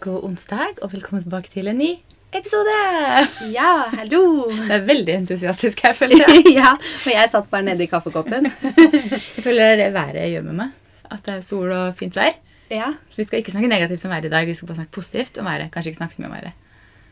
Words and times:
God 0.00 0.22
onsdag, 0.24 0.78
og 0.80 0.92
velkommen 0.94 1.20
tilbake 1.20 1.50
til 1.52 1.66
en 1.68 1.76
ny 1.76 1.90
episode! 2.32 2.76
Ja, 3.52 3.72
hallo! 3.92 4.46
Det 4.48 4.72
er 4.78 4.86
veldig 4.88 5.12
entusiastisk 5.12 5.82
her, 5.84 5.92
føler 5.92 6.22
jeg. 6.22 6.44
ja, 6.60 6.70
og 6.78 7.10
jeg 7.12 7.28
satt 7.28 7.50
bare 7.52 7.66
nedi 7.66 7.84
kaffekoppen. 7.90 8.48
Jeg 9.36 9.44
føler 9.44 9.76
det 9.76 9.90
været 9.92 10.24
gjør 10.30 10.46
med 10.46 10.56
meg. 10.62 10.72
At 11.04 11.20
det 11.26 11.34
er 11.34 11.44
sol 11.44 11.68
og 11.76 11.98
fint 12.00 12.16
vær. 12.16 12.32
ja, 12.72 12.94
Vi 13.16 13.26
skal 13.28 13.42
ikke 13.42 13.52
snakke 13.52 13.68
negativt 13.68 14.04
om 14.08 14.14
været 14.16 14.24
i 14.24 14.32
dag, 14.32 14.46
vi 14.48 14.54
skal 14.54 14.72
bare 14.72 14.80
snakke 14.80 14.92
positivt 14.92 15.38
om 15.38 15.52
været. 15.52 15.68
Kanskje 15.72 15.92
ikke 15.92 16.00
snakke 16.00 16.16
så 16.16 16.22
mye 16.22 16.30
om 16.32 16.36
været. 16.38 16.56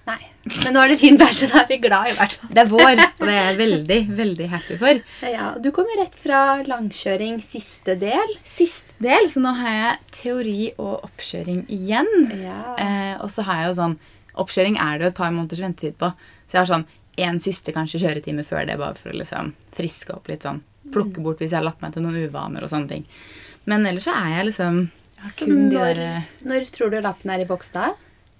Nei. 0.08 0.18
Men 0.64 0.74
nå 0.74 0.82
er 0.82 0.92
det 0.92 0.98
fint 1.02 1.20
vær, 1.20 1.32
så 1.36 1.48
da 1.50 1.60
er 1.62 1.68
vi 1.70 1.78
glad 1.84 2.10
i 2.10 2.14
hvert 2.16 2.36
fall. 2.40 2.50
Det 2.56 2.62
er 2.62 2.70
vår, 2.72 2.90
og 3.04 3.24
det 3.24 3.32
er 3.34 3.40
jeg 3.50 3.56
veldig, 3.60 3.98
veldig 4.18 4.48
happy 4.54 4.78
for. 4.80 5.00
Ja, 5.28 5.48
Du 5.60 5.70
kommer 5.76 6.00
rett 6.00 6.16
fra 6.18 6.42
langkjøring 6.66 7.40
siste 7.44 7.96
del. 8.00 8.34
Siste 8.48 8.96
del, 9.04 9.28
så 9.32 9.42
nå 9.44 9.52
har 9.60 9.74
jeg 9.76 10.12
teori 10.22 10.58
og 10.76 11.04
oppkjøring 11.08 11.66
igjen. 11.78 12.08
Ja. 12.40 12.60
Eh, 12.80 13.14
og 13.22 13.30
så 13.34 13.44
har 13.48 13.62
jeg 13.64 13.72
jo 13.74 13.82
sånn 13.82 13.98
Oppkjøring 14.38 14.76
er 14.78 15.00
det 15.00 15.02
jo 15.02 15.10
et 15.10 15.16
par 15.18 15.32
måneders 15.34 15.58
ventetid 15.64 15.96
på. 15.98 16.12
Så 16.46 16.54
jeg 16.54 16.60
har 16.60 16.68
sånn 16.70 16.84
en 17.26 17.40
siste 17.42 17.72
kanskje 17.74 17.98
kjøretime 18.04 18.44
før 18.46 18.68
det, 18.68 18.76
bare 18.78 18.94
for 18.94 19.10
å 19.10 19.16
liksom 19.18 19.50
friske 19.74 20.14
opp 20.14 20.30
litt 20.30 20.46
sånn. 20.46 20.60
Plukke 20.94 21.24
bort 21.24 21.42
hvis 21.42 21.50
jeg 21.50 21.58
har 21.58 21.66
lagt 21.66 21.82
meg 21.82 21.96
til 21.96 22.04
noen 22.04 22.20
uvaner 22.28 22.62
og 22.62 22.70
sånne 22.70 22.92
ting. 22.92 23.08
Men 23.66 23.82
ellers 23.88 24.06
så 24.06 24.14
er 24.14 24.36
jeg 24.36 24.50
liksom 24.52 24.78
jeg 25.18 25.24
har 25.24 25.32
kun 25.40 25.56
de 25.56 25.74
når, 25.74 25.98
der 25.98 26.04
eh, 26.04 26.28
når 26.46 26.68
tror 26.76 26.92
du 26.94 27.00
lappen 27.02 27.32
er 27.34 27.42
i 27.42 27.48
boks 27.48 27.74
da? 27.74 27.88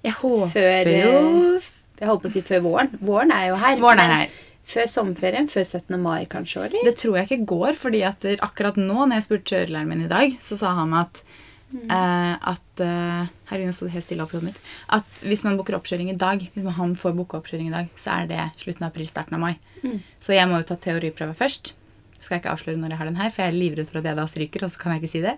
Jeg 0.07 0.15
håper 0.21 0.53
Før, 0.55 0.91
jo 0.93 1.15
eh, 1.57 1.71
Jeg 1.99 2.11
holdt 2.11 2.23
på 2.23 2.31
å 2.31 2.35
si 2.37 2.45
før 2.47 2.63
våren. 2.67 2.93
Våren 3.03 3.33
er 3.35 3.49
jo 3.51 3.59
her. 3.59 3.81
Våren 3.83 4.03
er 4.05 4.15
her. 4.15 4.37
Før 4.69 4.89
sommerferien? 4.93 5.49
Før 5.51 5.65
17. 5.65 5.97
mai 6.03 6.29
kanskje? 6.31 6.69
Eller? 6.69 6.87
Det 6.91 6.95
tror 7.01 7.19
jeg 7.19 7.29
ikke 7.29 7.51
går, 7.55 7.79
fordi 7.81 8.05
at 8.07 8.25
akkurat 8.45 8.79
nå, 8.79 9.07
når 9.09 9.19
jeg 9.19 9.27
spurte 9.27 9.55
kjørelæreren 9.55 9.91
min 9.91 10.05
i 10.05 10.11
dag, 10.11 10.37
så 10.45 10.59
sa 10.61 10.75
han 10.79 10.93
at 10.99 11.23
eh, 11.25 12.35
at 12.53 12.85
eh, 12.85 13.33
Herregud, 13.49 13.73
nå 13.73 13.77
sto 13.77 13.89
helt 13.91 14.07
stille 14.07 14.29
hodet 14.29 14.45
mitt. 14.51 14.61
At 14.95 15.25
hvis 15.25 15.43
man 15.47 15.57
booker 15.59 15.79
oppkjøring 15.79 16.13
i 16.13 16.19
dag, 16.21 16.45
hvis 16.53 16.67
man, 16.67 16.77
han 16.77 16.95
får 17.01 17.17
booke 17.17 17.41
oppkjøring 17.41 17.73
i 17.73 17.75
dag, 17.75 17.91
så 17.99 18.21
er 18.21 18.31
det 18.31 18.45
slutten 18.61 18.85
av 18.85 18.93
april, 18.93 19.09
starten 19.09 19.39
av 19.39 19.45
mai. 19.47 19.55
Så 20.25 20.37
jeg 20.37 20.49
må 20.51 20.61
jo 20.61 20.69
ta 20.69 20.77
teoriprøve 20.79 21.37
først. 21.39 21.73
Så 22.19 22.27
skal 22.27 22.37
jeg 22.37 22.45
ikke 22.45 22.55
avsløre 22.57 22.81
når 22.81 22.93
jeg 22.93 23.01
har 23.01 23.09
den 23.09 23.21
her, 23.21 23.31
for 23.33 23.45
jeg 23.45 23.53
er 23.53 23.59
livredd 23.59 23.91
for 23.91 24.01
at 24.01 24.09
jeg 24.11 24.19
da 24.19 24.25
stryker, 24.29 24.65
og 24.67 24.73
så 24.75 24.81
kan 24.81 24.95
jeg 24.95 25.05
ikke 25.05 25.13
si 25.13 25.25
det. 25.25 25.37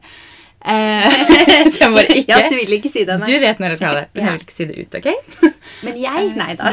Eh, 0.61 1.20
så 1.51 1.81
jeg 1.84 1.93
bare 1.97 2.17
ikke. 2.17 2.31
Ja, 2.33 2.41
du 2.51 2.56
vil 2.59 2.75
ikke 2.79 2.93
si 2.93 3.05
det, 3.09 3.19
Du 3.27 3.33
vet 3.45 3.61
når 3.62 3.75
jeg 3.75 3.81
skal 3.81 3.89
ha 3.89 4.01
det, 4.01 4.09
men 4.15 4.25
jeg 4.27 4.33
vil 4.39 4.47
ikke 4.47 4.56
si 4.59 4.69
det 4.70 4.79
ut, 4.84 4.98
ok? 5.01 5.11
Men 5.87 5.97
jeg? 5.97 6.33
Nei 6.37 6.55
da. 6.59 6.73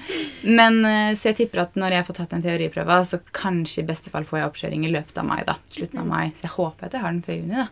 Men 0.58 0.80
eh, 0.88 1.12
Så 1.18 1.30
jeg 1.30 1.36
tipper 1.44 1.64
at 1.66 1.76
når 1.78 1.98
jeg 1.98 2.06
får 2.08 2.16
tatt 2.20 2.32
den 2.34 2.42
teoriprøva, 2.46 2.96
så 3.06 3.20
kanskje 3.36 3.84
i 3.84 3.86
beste 3.92 4.10
fall 4.10 4.24
får 4.26 4.40
jeg 4.40 4.48
oppkjøring 4.50 4.86
i 4.88 4.90
løpet 4.96 5.20
av 5.22 5.28
mai. 5.28 5.42
da. 5.46 5.58
Slutten 5.70 6.00
av 6.02 6.08
mai. 6.10 6.24
Så 6.34 6.46
jeg 6.48 6.54
håper 6.56 6.88
at 6.88 6.96
jeg 6.96 7.04
har 7.04 7.14
den 7.14 7.22
før 7.26 7.36
juni, 7.38 7.60
da. 7.60 7.68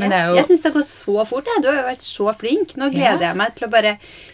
Men 0.00 0.10
det 0.10 0.16
er 0.18 0.24
jo 0.32 0.34
Jeg 0.40 0.46
syns 0.48 0.62
det 0.64 0.66
har 0.72 0.74
gått 0.80 0.90
så 0.90 1.24
fort. 1.30 1.46
Jeg. 1.46 1.62
Du 1.62 1.68
har 1.70 1.76
jo 1.76 1.82
vært 1.86 2.02
så 2.02 2.32
flink. 2.40 2.72
Nå 2.80 2.88
gleder 2.90 3.20
Ja. 3.22 3.28
jeg 3.28 3.38
meg 3.38 3.52
til 3.54 3.66
å 3.68 3.70
bare 3.70 3.92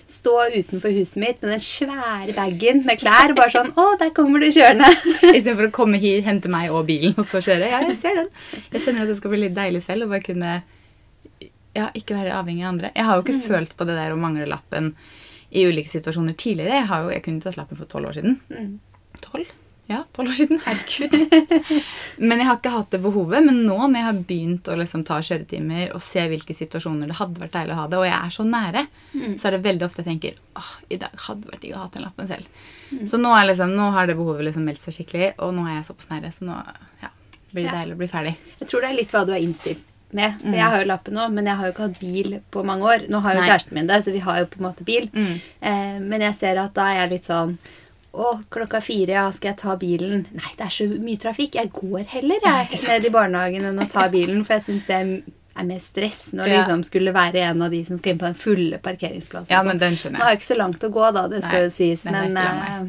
stå 0.08 0.36
utenfor 0.54 0.94
huset 0.96 1.18
mitt 1.20 1.42
med 1.44 1.50
den 1.52 1.64
svære 1.66 2.36
bagen 2.38 2.84
med 2.88 3.02
klær. 3.02 3.34
Bare 3.36 3.52
sånn 3.52 3.68
Å, 3.76 3.88
der 4.00 4.14
kommer 4.16 4.40
du 4.40 4.46
kjørende. 4.48 4.88
Istedenfor 5.28 5.68
å 5.68 5.74
komme 5.76 6.00
hit, 6.00 6.22
hente 6.24 6.48
meg 6.52 6.70
og 6.72 6.86
bilen, 6.88 7.12
og 7.20 7.26
så 7.28 7.42
kjøre. 7.44 7.68
Ja, 7.68 7.82
jeg 7.84 7.98
ser 8.00 8.16
den. 8.22 8.30
Jeg 8.72 8.80
skjønner 8.86 9.04
at 9.04 9.12
det 9.12 9.18
skal 9.20 9.34
bli 9.34 9.42
litt 9.44 9.58
deilig 9.58 9.82
selv 9.84 10.06
å 10.06 10.12
bare 10.14 10.24
kunne 10.24 10.54
ja, 11.74 11.88
ikke 11.96 12.16
være 12.18 12.34
avhengig 12.36 12.64
av 12.66 12.74
andre. 12.74 12.92
Jeg 12.96 13.08
har 13.08 13.18
jo 13.18 13.24
ikke 13.26 13.46
følt 13.48 13.74
på 13.78 13.86
det 13.88 13.96
der 13.96 14.12
å 14.14 14.20
mangle 14.20 14.46
lappen 14.50 14.92
i 15.52 15.64
ulike 15.68 15.88
situasjoner 15.92 16.36
tidligere. 16.40 16.78
Jeg, 16.82 16.88
har 16.90 17.02
jo, 17.06 17.10
jeg 17.14 17.24
kunne 17.24 17.44
tatt 17.44 17.58
lappen 17.60 17.78
for 17.80 17.88
tolv 17.90 18.10
år 18.10 18.16
siden. 18.20 18.38
Tolv? 19.24 19.50
Ja, 19.90 20.04
tolv 20.16 20.30
år 20.30 20.36
siden. 20.38 20.60
Herregud. 20.64 21.16
men 22.28 22.40
jeg 22.40 22.48
har 22.48 22.56
ikke 22.60 22.72
hatt 22.72 22.94
det 22.94 23.00
behovet. 23.04 23.44
Men 23.44 23.58
nå 23.66 23.76
når 23.82 23.98
jeg 23.98 24.06
har 24.06 24.20
begynt 24.30 24.70
å 24.72 24.76
liksom 24.80 25.02
ta 25.08 25.18
kjøretimer 25.24 25.92
og 25.96 26.04
se 26.06 26.24
hvilke 26.32 26.56
situasjoner 26.56 27.10
det 27.10 27.18
hadde 27.18 27.42
vært 27.42 27.56
deilig 27.56 27.74
å 27.76 27.80
ha 27.82 27.86
det, 27.92 28.00
og 28.00 28.06
jeg 28.08 28.16
er 28.16 28.34
så 28.36 28.46
nære, 28.48 28.84
så 29.40 29.48
er 29.50 29.56
det 29.56 29.62
veldig 29.66 29.88
ofte 29.88 30.04
jeg 30.04 30.08
tenker 30.12 30.40
åh, 30.60 30.70
i 30.96 31.00
dag 31.02 31.24
hadde 31.26 31.50
vært 31.52 31.64
digg 31.66 31.76
å 31.76 31.82
ha 31.82 31.90
den 31.92 32.06
lappen 32.06 32.30
selv. 32.30 32.62
Så 33.10 33.20
nå, 33.20 33.32
liksom, 33.50 33.74
nå 33.76 33.90
har 33.96 34.08
det 34.08 34.16
behovet 34.20 34.48
liksom 34.48 34.64
meldt 34.68 34.84
seg 34.86 35.00
skikkelig, 35.00 35.32
og 35.44 35.52
nå 35.58 35.66
er 35.68 35.80
jeg 35.80 35.88
såpass 35.90 36.12
nære, 36.14 36.32
så 36.36 36.48
nå 36.48 36.56
ja, 37.02 37.12
blir 37.52 37.64
det 37.66 37.70
Ja. 37.72 37.78
deilig 37.82 37.98
å 37.98 38.00
bli 38.04 38.12
ferdig. 38.14 38.36
Jeg 38.62 38.70
tror 38.72 38.84
det 38.86 38.92
er 38.92 39.00
litt 39.02 39.12
hva 39.12 39.26
du 39.28 39.34
er 39.36 39.42
innstilt 39.44 39.88
med. 40.18 40.38
For 40.40 40.56
Jeg 40.58 40.70
har 40.72 40.82
jo 40.82 40.88
lappen 40.90 41.14
nå, 41.18 41.28
men 41.32 41.46
jeg 41.50 41.56
har 41.56 41.66
jo 41.68 41.72
ikke 41.74 41.86
hatt 41.88 42.00
bil 42.00 42.40
på 42.50 42.64
mange 42.64 42.88
år. 42.94 43.06
Nå 43.12 43.20
har 43.24 43.34
jo 43.34 43.40
Nei. 43.40 43.48
kjæresten 43.50 43.72
min 43.78 43.86
det, 43.90 44.00
så 44.04 44.12
vi 44.12 44.18
har 44.24 44.38
jo 44.42 44.46
på 44.46 44.60
en 44.60 44.66
måte 44.68 44.84
bil. 44.88 45.08
Mm. 45.12 45.34
Eh, 45.60 45.98
men 46.00 46.20
jeg 46.28 46.34
ser 46.40 46.60
at 46.62 46.74
da 46.74 46.88
er 46.90 47.00
jeg 47.02 47.10
litt 47.16 47.28
sånn 47.30 47.58
å, 48.12 48.32
klokka 48.52 48.82
fire, 48.84 49.14
ja, 49.16 49.26
skal 49.32 49.54
jeg 49.54 49.60
ta 49.62 49.76
bilen? 49.80 50.26
Nei, 50.36 50.50
det 50.58 50.66
er 50.66 50.74
så 50.74 50.84
mye 51.00 51.20
trafikk. 51.22 51.54
Jeg 51.56 51.70
går 51.72 52.02
heller 52.12 52.42
jeg, 52.44 52.82
ned 52.86 53.06
i 53.08 53.12
barnehagen 53.14 53.64
enn 53.70 53.80
å 53.80 53.88
ta 53.88 54.08
bilen, 54.12 54.44
for 54.44 54.58
jeg 54.58 54.68
syns 54.68 54.84
det 54.90 54.98
er 54.98 55.14
er 55.52 55.66
mer 55.68 55.80
stress 55.84 56.30
når 56.32 56.48
Ja. 56.48 56.60
liksom 56.62 56.82
skulle 56.84 57.12
være 57.12 57.42
en 57.50 57.60
av 57.62 57.70
de 57.70 57.84
som 57.84 57.98
skal 57.98 58.12
inn 58.14 58.18
på 58.18 58.24
den 58.24 58.34
fulle 58.34 58.78
parkeringsplassen. 58.78 59.50
Ja, 59.50 59.62
men 59.62 59.78
den 59.78 59.92
Nå 59.92 60.00
skjønner 60.00 60.16
har 60.22 60.30
jeg. 60.30 60.38
jeg 60.38 60.40
ikke 60.40 60.54
så 60.54 60.56
langt 60.56 60.84
å 60.84 60.90
gå, 60.90 61.12
da, 61.12 61.26
det 61.28 61.42
skal 61.42 61.58
Nei, 61.58 61.64
jo 61.66 61.70
sies. 61.70 62.04
Men 62.04 62.36
eh, 62.36 62.86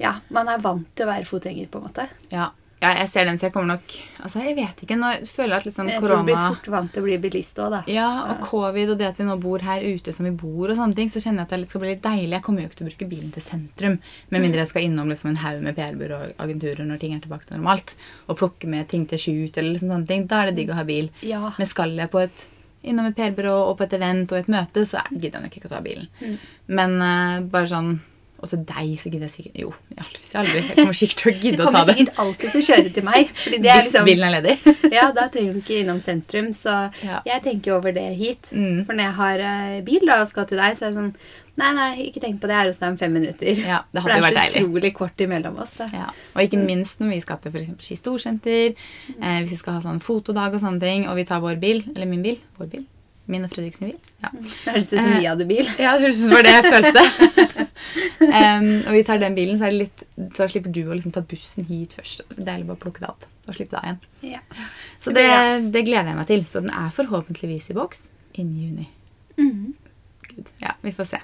ja, 0.00 0.14
man 0.30 0.48
er 0.48 0.58
vant 0.58 0.86
til 0.96 1.04
å 1.06 1.10
være 1.10 1.28
fotgjenger, 1.28 1.68
på 1.68 1.78
en 1.82 1.84
måte. 1.84 2.08
Ja. 2.32 2.50
Ja, 2.82 2.90
jeg 2.98 3.08
ser 3.12 3.28
den, 3.28 3.38
så 3.38 3.46
jeg 3.46 3.52
kommer 3.54 3.76
nok 3.76 3.92
Altså, 4.22 4.40
jeg 4.42 4.54
vet 4.54 4.80
ikke. 4.84 4.96
Nå 4.98 5.08
føler 5.26 5.52
jeg 5.54 5.60
at 5.60 5.66
litt 5.66 5.76
sånn 5.78 5.88
Jeg 5.90 6.00
tror 6.02 6.12
du 6.20 6.26
blir 6.28 6.36
fort 6.38 6.66
vant 6.70 6.92
til 6.94 7.02
å 7.02 7.06
bli 7.06 7.16
bilist 7.22 7.58
òg, 7.62 7.70
da. 7.74 7.80
Ja, 7.90 8.06
og 8.32 8.42
covid 8.46 8.92
og 8.94 8.98
det 9.00 9.08
at 9.08 9.18
vi 9.18 9.26
nå 9.26 9.34
bor 9.42 9.62
her 9.66 9.82
ute 9.82 10.14
som 10.14 10.26
vi 10.26 10.32
bor, 10.38 10.70
og 10.70 10.76
sånne 10.78 10.94
ting, 10.98 11.10
så 11.10 11.22
kjenner 11.22 11.42
jeg 11.42 11.48
at 11.50 11.64
det 11.64 11.70
skal 11.72 11.82
bli 11.82 11.90
litt 11.94 12.04
deilig. 12.04 12.30
Jeg 12.36 12.44
kommer 12.46 12.62
jo 12.62 12.68
ikke 12.70 12.78
til 12.80 12.86
å 12.86 12.90
bruke 12.92 13.08
bilen 13.10 13.32
til 13.34 13.42
sentrum, 13.46 13.96
med 14.30 14.44
mindre 14.44 14.62
jeg 14.62 14.70
skal 14.74 14.86
innom 14.86 15.10
liksom 15.10 15.32
en 15.32 15.40
haug 15.42 15.62
med 15.66 15.74
PR-byrå 15.78 16.20
og 16.28 16.44
agenturer 16.46 16.86
når 16.86 17.02
ting 17.02 17.16
er 17.16 17.24
tilbake 17.24 17.48
til 17.48 17.58
normalt, 17.58 17.94
og 18.28 18.38
plukke 18.42 18.70
med 18.70 18.86
ting 18.92 19.06
til 19.10 19.18
shoot 19.24 19.58
eller 19.58 19.74
liksom 19.74 19.90
sånne 19.96 20.10
ting. 20.12 20.26
Da 20.30 20.42
er 20.42 20.52
det 20.52 20.58
digg 20.60 20.70
å 20.70 20.78
ha 20.78 20.86
bil. 20.86 21.10
Ja. 21.26 21.52
Men 21.58 21.70
skal 21.70 21.94
jeg 21.98 22.10
på 22.14 22.22
et 22.22 22.46
innom 22.82 23.06
et 23.10 23.14
PR-byrå 23.18 23.56
og 23.70 23.76
på 23.78 23.84
et 23.86 23.92
event 23.98 24.30
og 24.34 24.38
et 24.38 24.48
møte, 24.50 24.82
så 24.86 24.98
er- 25.02 25.12
gidder 25.14 25.38
jeg 25.40 25.48
nok 25.48 25.58
ikke 25.58 25.68
å 25.70 25.74
ta 25.76 25.82
bilen. 25.84 26.08
Mm. 26.22 26.38
Men 26.78 26.96
uh, 27.02 27.40
bare 27.46 27.70
sånn 27.70 27.92
Og 28.42 28.48
til 28.50 28.62
deg 28.66 28.88
så 28.98 29.10
gidder 29.12 29.28
jeg 29.28 29.34
sikkert 29.36 29.58
Jo, 29.62 29.68
jeg 29.94 30.02
aldri, 30.02 30.22
jeg 30.26 30.38
aldri. 30.40 30.62
Jeg 30.66 30.76
kommer 30.80 30.96
sikkert 30.98 31.20
til 31.22 31.30
å 31.30 31.34
gidde 31.44 31.62
å 31.62 31.70
ta 31.70 31.70
det. 31.70 31.70
Du 31.70 31.70
kommer 31.72 31.98
sikkert 31.98 32.18
alltid 32.24 32.50
til 32.50 32.60
å 32.62 32.66
kjøre 32.68 32.92
til 32.96 33.04
meg. 33.06 33.28
Fordi 33.44 33.58
det 33.62 33.70
er 33.70 33.76
Hvis 33.78 33.86
liksom 33.92 34.08
bilen 34.10 34.26
er 34.26 34.34
ledig. 34.40 34.56
Ja, 34.98 35.04
da 35.14 35.28
trenger 35.30 35.52
du 35.54 35.60
ikke 35.62 35.76
innom 35.84 36.00
sentrum, 36.02 36.48
så 36.52 36.74
Ja. 37.06 37.20
jeg 37.24 37.42
tenker 37.44 37.76
over 37.76 37.92
det 37.94 38.08
hit. 38.18 38.50
Mm. 38.50 38.82
For 38.84 38.92
når 38.98 39.04
jeg 39.06 39.14
har 39.20 39.44
eh, 39.52 39.78
bil 39.86 40.02
da, 40.10 40.18
og 40.24 40.28
skal 40.32 40.46
til 40.50 40.58
deg, 40.58 40.74
så 40.78 40.88
er 40.88 40.90
det 40.90 40.98
sånn 40.98 41.14
Nei, 41.52 41.68
nei, 41.76 41.88
ikke 42.08 42.20
tenk 42.24 42.38
på 42.40 42.48
det. 42.48 42.54
Jeg 42.56 42.64
er 42.64 42.68
hos 42.70 42.78
deg 42.80 42.88
om 42.88 42.96
fem 42.96 43.12
minutter. 43.12 43.58
Ja, 43.60 43.82
det 43.92 44.00
For 44.00 44.08
hadde 44.08 44.22
det 44.22 44.24
vært 44.24 44.38
er 44.40 44.46
så 44.48 44.54
deilig. 44.56 44.68
utrolig 44.70 44.90
kort 44.96 45.18
imellom 45.20 45.58
oss. 45.60 45.74
da. 45.76 45.86
Ja, 45.92 46.06
og 46.32 46.40
ikke 46.46 46.56
minst 46.62 46.98
når 47.02 47.10
vi 47.12 47.18
skal 47.20 47.36
til 47.44 47.52
f.eks. 47.52 47.74
Ski 47.84 47.96
Storsenter, 48.00 48.72
eh, 49.20 49.36
hvis 49.44 49.50
vi 49.52 49.58
skal 49.60 49.74
ha 49.76 49.82
sånn 49.84 50.00
fotodag 50.00 50.56
og 50.56 50.62
sånne 50.64 50.80
ting, 50.80 51.04
og 51.12 51.18
vi 51.20 51.26
tar 51.28 51.42
vår 51.44 51.60
bil, 51.60 51.82
eller 51.92 52.08
min 52.08 52.22
bil, 52.24 52.38
vår 52.56 52.70
bil, 52.72 52.86
min 53.30 53.44
og 53.46 53.52
Fredrik 53.52 53.76
sin 53.76 53.92
bil. 53.92 53.98
Ja, 54.22 54.30
Det 54.32 54.72
høres 54.72 54.88
ut 54.88 54.96
som 54.98 55.10
Eh, 55.12 55.18
vi 55.18 55.28
hadde 55.28 55.46
bil. 55.46 55.68
ja 55.84 55.92
det 55.96 56.06
høres 56.06 56.18
ut 56.18 56.22
som 56.24 56.32
det 56.32 56.38
var 56.38 56.48
det 56.48 56.54
jeg 56.56 56.72
følte. 56.74 57.66
um, 58.42 58.70
og 58.86 58.96
vi 58.96 59.02
tar 59.06 59.20
den 59.22 59.36
bilen, 59.38 59.58
så, 59.58 59.66
er 59.68 59.74
det 59.74 59.82
litt, 59.84 60.04
så 60.36 60.48
slipper 60.50 60.74
du 60.74 60.82
å 60.86 60.96
liksom 60.96 61.14
ta 61.14 61.22
bussen 61.26 61.68
hit 61.70 61.94
først. 61.98 62.24
Det 62.32 62.40
er 62.40 62.48
deilig 62.50 62.70
bare 62.70 62.80
å 62.80 62.82
plukke 62.82 63.04
deg 63.04 63.12
opp 63.12 63.28
og 63.48 63.56
slippe 63.56 63.76
deg 63.76 63.86
igjen. 63.86 64.34
Ja. 64.34 64.42
Så 65.02 65.14
Det 65.14 65.28
det, 65.74 65.84
gleder 65.86 66.12
jeg 66.12 66.18
meg 66.18 66.28
til. 66.30 66.44
Så 66.50 66.64
den 66.64 66.74
er 66.74 66.90
forhåpentligvis 66.94 67.70
i 67.72 67.78
boks 67.78 68.08
innen 68.34 68.58
juni. 68.58 68.88
Mm. 69.38 69.72
Gud, 70.28 70.52
ja, 70.62 70.76
vi 70.82 70.94
får 70.96 71.14
se. 71.14 71.22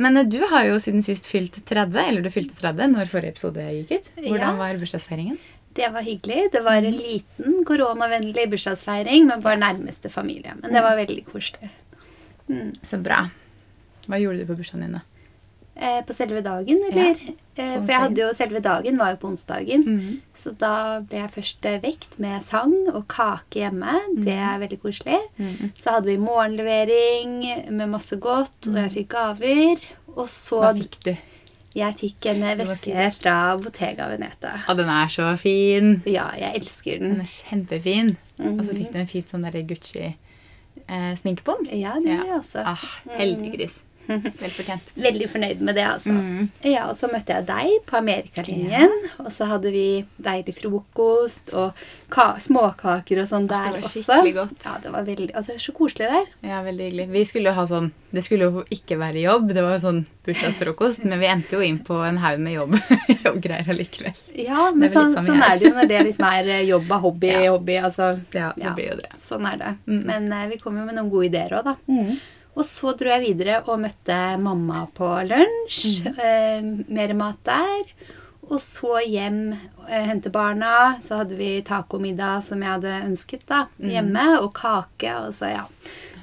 Men 0.00 0.16
eh, 0.16 0.28
du 0.28 0.40
har 0.50 0.66
jo 0.68 0.80
siden 0.82 1.04
sist 1.06 1.28
fylt 1.28 1.60
30, 1.68 1.96
eller 2.06 2.24
du 2.24 2.32
fylte 2.32 2.56
30 2.60 2.94
når 2.96 3.12
forrige 3.12 3.36
episode 3.36 3.64
gikk 3.76 3.96
ut. 3.96 4.12
Hvordan 4.24 4.60
var 4.60 4.80
bursdagsfeiringen? 4.80 5.40
Det 5.74 5.88
var 5.94 6.02
hyggelig. 6.02 6.48
Det 6.52 6.64
var 6.66 6.80
en 6.82 6.96
liten 6.96 7.60
koronavennlig 7.64 8.48
bursdagsfeiring 8.50 9.28
med 9.28 9.44
bare 9.44 9.60
nærmeste 9.60 10.10
familie. 10.10 10.56
Men 10.62 10.74
det 10.74 10.82
var 10.82 10.98
veldig 10.98 11.24
koselig. 11.30 11.70
Så 12.82 12.98
bra. 12.98 13.28
Hva 14.10 14.18
gjorde 14.18 14.42
du 14.42 14.48
på 14.48 14.56
bursdagen 14.58 14.88
din, 14.88 14.98
da? 14.98 15.04
Eh, 15.80 16.00
på 16.04 16.12
selve 16.12 16.42
dagen, 16.44 16.80
eller? 16.90 17.14
Eh, 17.54 17.76
for 17.78 17.88
jeg 17.88 18.02
hadde 18.02 18.20
jo 18.20 18.32
selve 18.36 18.60
dagen 18.60 18.98
var 19.00 19.14
jo 19.14 19.20
på 19.22 19.30
onsdagen. 19.30 19.84
Mhm. 19.86 20.18
Så 20.36 20.52
da 20.58 21.00
ble 21.00 21.22
jeg 21.22 21.32
først 21.36 21.68
eh, 21.68 21.78
vekt 21.80 22.18
med 22.20 22.42
sang 22.44 22.74
og 22.90 23.06
kake 23.08 23.62
hjemme. 23.62 23.94
Det 24.26 24.34
er 24.34 24.60
veldig 24.60 24.80
koselig. 24.82 25.20
Mhm. 25.38 25.72
Så 25.78 25.94
hadde 25.94 26.10
vi 26.10 26.18
morgenlevering 26.20 27.70
med 27.70 27.88
masse 27.88 28.16
godt, 28.20 28.68
og 28.68 28.76
jeg 28.82 28.92
fikk 28.98 29.08
gaver. 29.14 29.80
Og 30.16 30.26
så 30.28 30.60
Hva 30.60 30.74
fikk 30.76 30.98
du? 31.06 31.14
Jeg 31.74 31.94
fikk 32.00 32.26
en 32.32 32.42
eh, 32.42 32.56
veske 32.58 33.10
fra 33.22 33.36
Bottega 33.62 34.08
Veneta. 34.10 34.56
Og 34.68 34.76
den 34.76 34.88
er 34.90 35.06
så 35.06 35.36
fin. 35.38 36.02
Ja, 36.06 36.24
jeg 36.36 36.56
elsker 36.62 36.98
Den 36.98 37.10
den. 37.12 37.20
er 37.20 37.24
kjempefin. 37.30 38.16
Og 38.38 38.64
så 38.64 38.72
Mhm. 38.72 38.76
fikk 38.80 38.92
du 38.92 38.98
en 38.98 39.06
fin 39.06 39.22
sånn 39.22 39.66
Gucci-sminkepung. 39.68 41.68
Ja, 41.72 41.92
det 41.94 42.10
gjør 42.10 42.26
jeg 42.26 42.40
også. 42.40 42.62
Ah, 42.64 42.84
heldiggris. 43.16 43.78
Vel 44.42 44.50
fortjent. 44.56 44.90
Veldig 44.96 45.28
fornøyd 45.32 45.60
med 45.66 45.76
det, 45.78 45.84
altså. 45.86 46.14
Mm. 46.16 46.48
Ja, 46.66 46.86
og 46.90 46.96
så 46.98 47.10
møtte 47.12 47.36
jeg 47.36 47.46
deg 47.48 47.76
på 47.88 47.96
Amerikalinjen. 48.00 48.94
Og 49.24 49.30
så 49.34 49.46
hadde 49.50 49.70
vi 49.74 49.86
deilig 50.20 50.56
frokost 50.60 51.52
og 51.54 51.72
ka 52.10 52.32
småkaker 52.42 53.22
og 53.22 53.28
sånn 53.30 53.46
der 53.50 53.78
også. 53.78 53.78
det 53.78 53.78
var 53.78 53.80
var 53.80 53.84
også. 53.86 54.02
skikkelig 54.02 54.34
godt. 54.40 54.64
Ja, 54.66 54.76
det 54.82 54.92
var 54.94 55.04
veldig, 55.06 55.30
altså, 55.38 55.58
så 55.62 55.72
koselig 55.76 56.08
der. 56.10 56.26
Ja, 56.50 56.62
veldig 56.66 56.88
hyggelig. 56.90 57.08
Vi 57.14 57.24
skulle 57.30 57.50
jo 57.52 57.58
ha 57.60 57.66
sånn 57.70 57.90
Det 58.10 58.24
skulle 58.26 58.48
jo 58.50 58.64
ikke 58.74 58.96
være 58.98 59.20
jobb, 59.22 59.52
det 59.54 59.62
var 59.62 59.76
jo 59.76 59.82
sånn 59.84 60.00
bursdagsfrokost, 60.26 61.04
men 61.06 61.20
vi 61.22 61.28
endte 61.30 61.54
jo 61.54 61.60
inn 61.62 61.76
på 61.86 61.94
en 62.02 62.16
haug 62.18 62.40
med 62.42 62.56
jobb, 62.56 62.74
jobbgreier 63.26 63.70
allikevel. 63.70 64.16
Ja, 64.34 64.64
men 64.74 64.88
er 64.88 64.92
sånn, 64.96 65.14
sånn 65.22 65.38
er. 65.46 65.54
det 65.60 65.68
jo 65.68 65.76
når 65.76 65.86
det 65.92 66.00
liksom 66.08 66.26
er 66.26 66.50
eh, 66.56 66.64
jobb 66.66 66.90
av 66.96 67.04
hobby, 67.06 67.30
Ja. 67.30 67.52
hobby, 67.54 67.76
altså. 67.78 68.08
Ja, 68.34 68.50
det 68.56 68.64
Ja. 68.66 68.74
blir 68.74 68.90
jo 68.90 68.96
det. 69.04 69.12
Sånn 69.22 69.46
er 69.46 69.56
det. 69.62 69.70
Mm. 69.86 70.02
Men 70.10 70.26
uh, 70.34 70.42
vi 70.50 70.58
kom 70.58 70.76
jo 70.80 70.84
med 70.88 70.98
noen 70.98 71.10
gode 71.14 71.30
ideer 71.30 71.54
òg, 71.60 71.70
da. 71.70 71.76
Og 72.58 72.64
så 72.66 72.92
dro 72.98 73.12
jeg 73.12 73.22
videre 73.28 73.60
og 73.70 73.80
møtte 73.84 74.16
mamma 74.42 74.84
på 74.96 75.08
lunsj. 75.28 76.00
Eh, 76.10 76.64
mer 76.90 77.14
mat 77.18 77.38
der. 77.46 77.92
Og 78.50 78.58
så 78.58 78.98
hjem, 79.06 79.52
eh, 79.88 80.06
hente 80.08 80.32
barna. 80.34 80.98
Så 81.02 81.20
hadde 81.22 81.38
vi 81.38 81.62
tacomiddag 81.62 82.42
som 82.44 82.62
jeg 82.62 82.74
hadde 82.74 82.96
ønsket 83.06 83.46
da, 83.46 83.66
hjemme. 83.78 84.26
Og 84.42 84.52
kake. 84.58 85.12
Og 85.26 85.36
så, 85.36 85.52
ja. 85.54 85.64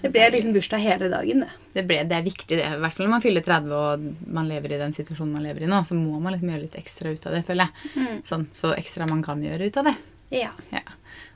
Det 0.01 0.11
ble 0.13 0.27
liksom 0.35 0.53
bursdag 0.53 0.83
hele 0.83 1.09
dagen, 1.09 1.45
det. 1.45 1.49
Det, 1.73 1.85
ble, 1.87 2.01
det 2.09 2.17
er 2.17 2.25
viktig, 2.25 2.57
det. 2.59 2.67
I 2.67 2.81
hvert 2.81 2.93
fall 2.93 3.07
når 3.07 3.15
man 3.15 3.23
fyller 3.23 3.45
30 3.45 3.73
og 3.77 4.27
man 4.33 4.49
lever 4.49 4.75
i 4.75 4.81
den 4.81 4.93
situasjonen 4.93 5.33
man 5.39 5.47
lever 5.47 5.65
i 5.65 5.71
nå. 5.71 5.81
Så 5.87 5.97
må 5.97 6.19
man 6.19 6.35
liksom 6.35 6.51
gjøre 6.51 6.65
litt 6.67 6.77
ekstra 6.77 7.15
ut 7.15 7.25
av 7.29 7.37
det, 7.37 7.45
føler 7.47 7.71
jeg. 7.71 8.21
Sånn, 8.27 8.45
så 8.53 8.75
ekstra 8.75 9.07
man 9.09 9.23
kan 9.25 9.41
gjøre 9.45 9.71
ut 9.71 9.81
av 9.81 9.89
det. 9.89 9.95
Ja. 10.35 10.51
Ja. 10.73 10.83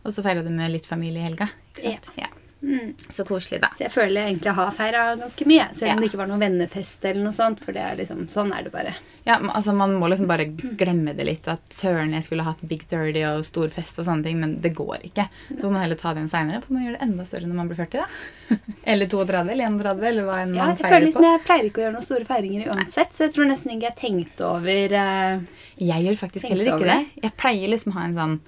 Og 0.03 0.13
så 0.13 0.23
feira 0.25 0.43
du 0.43 0.51
med 0.51 0.73
litt 0.73 0.89
familie 0.89 1.23
i 1.23 1.27
helga. 1.29 1.47
Ikke 1.71 1.87
sant? 1.87 2.13
Ja. 2.19 2.29
Mm. 2.61 2.91
Så 3.09 3.23
koselig, 3.25 3.57
da. 3.63 3.71
Så 3.73 3.87
jeg 3.87 3.91
føler 3.91 4.21
jeg 4.21 4.35
egentlig 4.35 4.51
har 4.53 4.71
feira 4.77 5.05
ganske 5.17 5.45
mye. 5.49 5.63
Selv 5.73 5.87
om 5.87 5.95
Ja. 5.95 5.95
det 6.01 6.09
ikke 6.11 6.19
var 6.21 6.27
noen 6.29 6.43
vennefest 6.43 7.05
eller 7.09 7.23
noe 7.23 7.33
sånt. 7.33 7.59
For 7.63 7.73
det 7.73 7.81
er 7.81 7.95
liksom, 7.97 8.27
sånn 8.29 8.51
er 8.53 8.63
det 8.67 8.71
bare. 8.71 8.93
Ja, 9.25 9.37
altså 9.37 9.73
Man 9.75 9.95
må 10.01 10.07
liksom 10.09 10.27
bare 10.29 10.45
glemme 10.77 11.15
det 11.17 11.25
litt. 11.25 11.47
At 11.47 11.61
søren, 11.69 12.13
jeg 12.13 12.23
skulle 12.23 12.43
hatt 12.45 12.61
Big 12.67 12.87
30 12.89 13.25
og 13.37 13.45
stor 13.45 13.67
fest 13.69 13.97
og 13.99 14.05
sånne 14.05 14.23
ting. 14.23 14.39
Men 14.39 14.61
det 14.61 14.73
går 14.77 15.01
ikke. 15.09 15.27
Så 15.49 15.63
må 15.63 15.71
man 15.73 15.81
heller 15.81 15.95
ta 15.97 16.13
det 16.13 16.21
igjen 16.21 16.29
seinere. 16.29 16.61
For 16.63 16.73
man 16.73 16.85
gjør 16.85 16.97
det 16.99 17.01
enda 17.07 17.25
større 17.25 17.49
når 17.49 17.55
man 17.55 17.67
blir 17.73 17.81
40, 17.81 17.97
da. 17.97 18.55
Eller 18.93 19.05
32 19.07 19.49
eller 19.51 19.65
31, 19.65 20.05
eller 20.11 20.23
hva 20.29 20.37
enn 20.43 20.55
Ja, 20.55 20.65
man 20.67 20.77
feirer 20.77 21.01
liksom 21.05 21.21
på. 21.21 21.27
jeg 21.31 21.45
pleier 21.45 21.65
ikke 21.69 21.81
å 21.81 21.85
gjøre 21.85 21.93
noen 21.97 22.07
store 22.07 22.25
feiringer 22.25 22.67
uansett, 22.73 23.13
så 23.13 23.25
jeg 23.27 23.33
tror 23.35 23.45
nesten 23.49 23.71
ikke 23.75 23.89
jeg 23.89 23.97
tenkte 24.01 24.45
over 24.45 24.95
uh, 24.97 25.39
Jeg 25.79 26.05
gjør 26.07 26.17
faktisk 26.27 26.49
heller 26.49 26.73
ikke 26.75 26.89
det. 26.89 26.99
Jeg 27.23 27.37
pleier 27.37 27.69
liksom 27.73 27.93
å 27.93 27.99
ha 27.99 28.05
en 28.09 28.17
sånn 28.17 28.39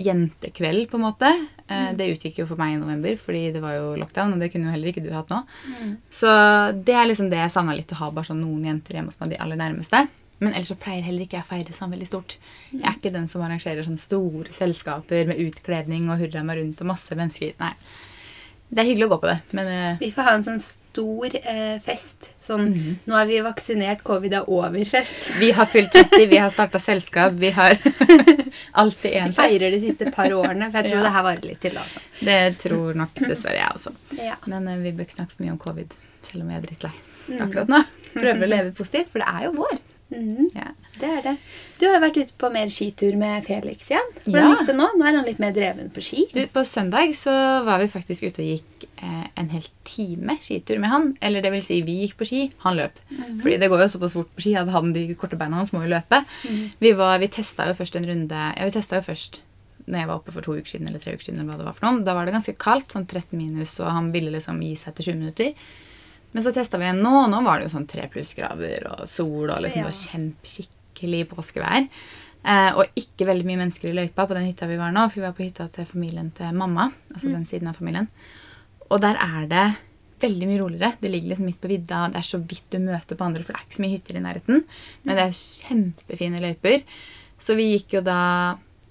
jentekveld, 0.00 0.88
på 0.90 0.98
en 0.98 1.04
måte. 1.04 1.30
Mm. 1.68 1.96
Det 1.98 2.10
utgikk 2.12 2.42
jo 2.42 2.48
for 2.48 2.60
meg 2.60 2.74
i 2.74 2.80
november, 2.80 3.16
fordi 3.20 3.46
det 3.54 3.62
var 3.62 3.76
jo 3.78 3.94
lockdown. 4.00 4.34
Og 4.34 4.42
det 4.42 4.50
kunne 4.52 4.68
jo 4.68 4.74
heller 4.74 4.90
ikke 4.90 5.04
du 5.04 5.10
hatt 5.14 5.32
nå. 5.32 5.40
Mm. 5.70 5.94
Så 6.12 6.34
det 6.86 6.96
er 6.98 7.08
liksom 7.08 7.30
det 7.32 7.40
jeg 7.40 7.54
savna 7.54 7.76
litt, 7.76 7.94
å 7.94 8.00
ha 8.02 8.10
bare 8.14 8.28
sånn 8.30 8.42
noen 8.44 8.68
jenter 8.68 8.98
hjemme 8.98 9.12
hos 9.12 9.20
meg, 9.22 9.32
de 9.32 9.40
aller 9.44 9.60
nærmeste. 9.60 10.04
Men 10.42 10.52
ellers 10.52 10.72
så 10.72 10.78
pleier 10.78 11.04
heller 11.06 11.24
ikke 11.24 11.38
jeg 11.38 11.46
å 11.46 11.50
feire 11.52 11.76
sånn 11.76 11.92
veldig 11.94 12.08
stort. 12.10 12.36
Jeg 12.72 12.82
er 12.84 12.96
ikke 12.98 13.14
den 13.14 13.28
som 13.30 13.44
arrangerer 13.46 13.86
sånne 13.86 14.02
store 14.02 14.54
selskaper 14.54 15.30
med 15.30 15.40
utkledning 15.46 16.10
og 16.10 16.20
hurra 16.20 16.42
meg 16.46 16.60
rundt 16.60 16.82
og 16.82 16.90
masse 16.90 17.16
mennesker. 17.18 17.54
Nei. 17.62 17.72
Det 18.74 18.82
er 18.82 18.88
hyggelig 18.90 19.06
å 19.06 19.12
gå 19.14 19.20
på 19.22 19.30
det, 19.30 19.38
men 19.54 19.70
eh, 19.70 20.00
Vi 20.00 20.10
får 20.14 20.26
ha 20.26 20.32
en 20.34 20.46
sånn 20.46 20.62
stor 20.94 21.34
eh, 21.42 21.78
fest. 21.82 22.28
Sånn 22.44 22.68
Nå 23.08 23.16
er 23.18 23.26
vi 23.26 23.40
vaksinert, 23.42 24.02
covid 24.06 24.32
er 24.38 24.46
over-fest. 24.48 25.32
vi 25.40 25.50
har 25.56 25.66
fylt 25.66 25.90
30, 25.92 26.26
vi 26.30 26.36
har 26.38 26.50
starta 26.54 26.78
selskap, 26.78 27.32
vi 27.40 27.50
har 27.50 27.74
alltid 28.82 29.10
Vi 29.10 29.18
én 29.18 29.32
fest. 29.32 29.38
feirer 29.40 29.70
de 29.74 29.80
siste 29.82 30.10
par 30.14 30.30
årene, 30.32 30.70
for 30.70 30.78
jeg 30.82 30.90
tror 30.92 31.00
Ja. 31.00 31.06
det 31.08 31.12
her 31.16 31.22
varer 31.26 31.44
litt 31.48 31.60
til. 31.60 31.78
Altså. 31.78 32.00
Det 32.20 32.58
tror 32.62 32.94
nok 32.94 33.14
dessverre 33.26 33.58
jeg 33.58 33.72
også. 33.74 33.94
Ja. 34.22 34.36
Men 34.46 34.68
eh, 34.68 34.76
vi 34.84 34.92
bør 34.92 35.06
ikke 35.08 35.18
snakke 35.18 35.34
for 35.36 35.42
mye 35.44 35.52
om 35.56 35.58
covid, 35.58 35.90
selv 36.22 36.42
om 36.46 36.50
jeg 36.54 36.62
er 36.62 36.66
drittlei 36.68 36.94
Mm. 37.24 37.38
akkurat 37.40 37.68
nå. 37.72 37.78
Prøver 38.12 38.44
å 38.44 38.48
leve 38.50 38.72
positivt, 38.76 39.08
for 39.10 39.18
det 39.22 39.28
er 39.32 39.44
jo 39.46 39.52
vår. 39.56 39.78
Mm, 40.12 40.50
Ja. 40.54 40.66
det 41.00 41.08
er 41.08 41.22
det. 41.22 41.36
Du 41.80 41.86
har 41.88 41.98
vært 42.02 42.18
ute 42.20 42.32
på 42.38 42.50
mer 42.52 42.66
skitur 42.68 43.16
med 43.16 43.46
Felix 43.46 43.88
igjen. 43.88 44.10
Hvordan 44.26 44.42
Ja. 44.42 44.50
gikk 44.58 44.66
det 44.66 44.74
nå? 44.76 44.88
Nå 44.98 45.06
er 45.08 45.16
han 45.16 45.24
litt 45.24 45.38
mer 45.40 45.50
dreven 45.56 45.88
på 45.90 46.02
ski. 46.04 46.26
Du, 46.34 46.46
på 46.46 46.60
søndag 46.68 47.14
så 47.16 47.64
var 47.64 47.78
vi 47.80 47.86
faktisk 47.88 48.22
ute 48.28 48.42
og 48.44 48.50
gikk 48.60 48.73
en 49.36 49.48
hel 49.52 49.66
time 49.88 50.36
skitur 50.42 50.78
med 50.82 50.90
han. 50.92 51.08
Eller 51.20 51.42
det 51.44 51.50
vil 51.54 51.62
si, 51.64 51.80
vi 51.86 51.98
gikk 52.04 52.16
på 52.20 52.28
ski, 52.28 52.42
han 52.64 52.76
løp. 52.78 53.00
Fordi 53.42 53.56
det 53.60 53.68
går 53.72 53.84
jo 53.84 53.88
såpass 53.94 54.14
fort 54.16 54.30
på 54.36 54.44
ski 54.46 54.54
at 54.60 54.70
han, 54.74 54.92
de 54.96 55.06
korte 55.18 55.38
beina 55.40 55.60
hans 55.60 55.72
må 55.74 55.82
jo 55.84 55.92
løpe. 55.94 56.22
Vi, 56.80 56.92
var, 56.98 57.18
vi 57.22 57.28
testa 57.32 57.66
jo 57.70 57.76
først 57.78 57.96
en 58.00 58.06
runde 58.10 58.44
Ja, 58.56 58.64
vi 58.68 58.74
testa 58.76 59.00
jo 59.00 59.06
først 59.08 59.40
når 59.84 59.98
jeg 60.00 60.08
var 60.08 60.16
oppe 60.16 60.32
for 60.32 60.40
to 60.46 60.54
uker 60.56 60.70
siden 60.70 60.88
eller 60.88 61.02
tre 61.02 61.12
uker 61.12 61.26
siden. 61.26 61.40
eller 61.42 61.52
hva 61.52 61.58
det 61.60 61.66
var 61.68 61.74
for 61.76 61.84
noen. 61.88 62.04
Da 62.06 62.14
var 62.16 62.24
det 62.24 62.32
ganske 62.32 62.54
kaldt, 62.56 62.88
sånn 62.94 63.04
13 63.04 63.36
minus, 63.36 63.74
og 63.84 63.90
han 63.92 64.06
ville 64.14 64.30
liksom 64.32 64.62
gi 64.64 64.70
seg 64.80 64.94
etter 64.94 65.10
20 65.10 65.18
minutter. 65.20 65.50
Men 66.32 66.42
så 66.46 66.52
testa 66.56 66.78
vi 66.80 66.86
igjen 66.88 67.02
nå, 67.04 67.12
og 67.26 67.28
nå 67.30 67.42
var 67.44 67.60
det 67.60 67.66
jo 67.68 67.74
sånn 67.76 67.84
tre 67.90 68.06
plussgrader 68.10 68.86
og 68.94 69.02
sol 69.06 69.50
og 69.52 69.60
liksom 69.60 69.82
Ja. 69.84 69.84
det 69.84 69.92
var 69.92 70.00
kjempeskikkelig 70.08 71.20
påskevær. 71.34 71.88
Eh, 72.44 72.70
og 72.76 72.96
ikke 73.00 73.28
veldig 73.28 73.46
mye 73.48 73.60
mennesker 73.60 73.88
i 73.90 73.94
løypa 73.96 74.26
på 74.28 74.34
den 74.36 74.48
hytta 74.48 74.66
vi 74.68 74.76
var 74.80 74.90
nå, 74.92 75.04
for 75.10 75.20
vi 75.20 75.26
var 75.26 75.36
på 75.36 75.44
hytta 75.46 75.68
til 75.72 75.86
familien 75.88 76.32
til 76.36 76.52
mamma. 76.56 76.90
altså 77.14 77.28
den 77.32 77.44
siden 77.48 77.68
av 77.68 77.76
familien. 77.76 78.08
Og 78.90 79.00
der 79.02 79.18
er 79.20 79.46
det 79.50 79.66
veldig 80.24 80.48
mye 80.48 80.60
roligere. 80.62 80.92
Det 81.00 81.10
ligger 81.10 81.32
liksom 81.32 81.48
midt 81.48 81.60
på 81.60 81.70
vidda, 81.70 82.08
det 82.12 82.20
er 82.20 82.28
så 82.28 82.40
vidt 82.40 82.66
du 82.72 82.78
møter 82.82 83.18
på 83.18 83.26
andre, 83.26 83.44
for 83.44 83.52
det 83.52 83.60
er 83.60 83.66
ikke 83.66 83.78
så 83.78 83.84
mye 83.84 83.96
hytter 83.96 84.18
i 84.18 84.24
nærheten. 84.24 84.64
Men 85.04 85.18
det 85.18 85.24
er 85.24 85.38
kjempefine 85.38 86.42
løyper. 86.44 86.84
Så 87.42 87.56
vi 87.58 87.74
gikk 87.74 87.98
jo 87.98 88.04
da 88.04 88.20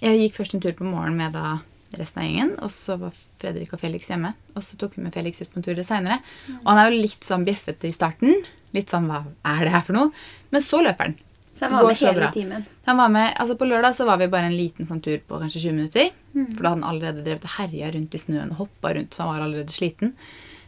Jeg 0.03 0.19
gikk 0.19 0.33
først 0.35 0.55
en 0.57 0.59
tur 0.59 0.73
på 0.75 0.83
morgenen 0.83 1.15
med 1.15 1.31
da 1.31 1.61
resten 1.95 2.19
av 2.19 2.25
gjengen, 2.25 2.49
og 2.65 2.71
så 2.73 2.97
var 2.99 3.13
Fredrik 3.39 3.71
og 3.71 3.79
Felix 3.79 4.09
hjemme. 4.09 4.33
Og 4.57 4.65
så 4.65 4.75
tok 4.75 4.97
vi 4.97 5.03
med 5.05 5.13
Felix 5.15 5.39
ut 5.39 5.51
på 5.53 5.61
en 5.61 5.63
tur 5.63 5.77
litt 5.77 5.87
seinere. 5.87 6.17
Og 6.57 6.67
han 6.67 6.81
er 6.81 6.89
jo 6.89 7.03
litt 7.05 7.23
sånn 7.23 7.45
bjeffete 7.47 7.87
i 7.87 7.93
starten. 7.95 8.41
Litt 8.75 8.91
sånn 8.91 9.07
hva 9.07 9.21
er 9.53 9.63
det 9.63 9.71
her 9.71 9.85
for 9.85 9.95
noe? 9.95 10.11
Men 10.51 10.65
så 10.65 10.81
løper 10.83 11.07
han. 11.07 11.15
Så 11.63 11.71
han 11.71 11.79
var 11.79 11.87
med 11.89 11.97
hele 12.03 12.19
bra. 12.19 12.31
timen. 12.35 12.65
Han 12.85 12.97
var 12.97 13.09
med, 13.09 13.33
altså 13.39 13.55
På 13.57 13.65
lørdag 13.69 13.95
så 13.95 14.05
var 14.05 14.17
vi 14.21 14.27
bare 14.27 14.45
en 14.51 14.57
liten 14.57 14.85
sånn 14.89 15.01
tur 15.03 15.17
på 15.27 15.39
kanskje 15.41 15.61
20 15.65 15.73
minutter. 15.77 16.09
For 16.33 16.63
da 16.63 16.69
hadde 16.73 16.83
han 16.83 16.87
allerede 16.89 17.23
drevet 17.25 17.43
og 17.47 17.53
herja 17.57 17.91
rundt 17.95 18.13
i 18.15 18.21
snøen 18.21 18.51
og 18.51 18.63
hoppa 18.65 18.93
rundt, 18.97 19.13
så 19.13 19.23
han 19.23 19.31
var 19.33 19.45
allerede 19.47 19.73
sliten. 19.75 20.13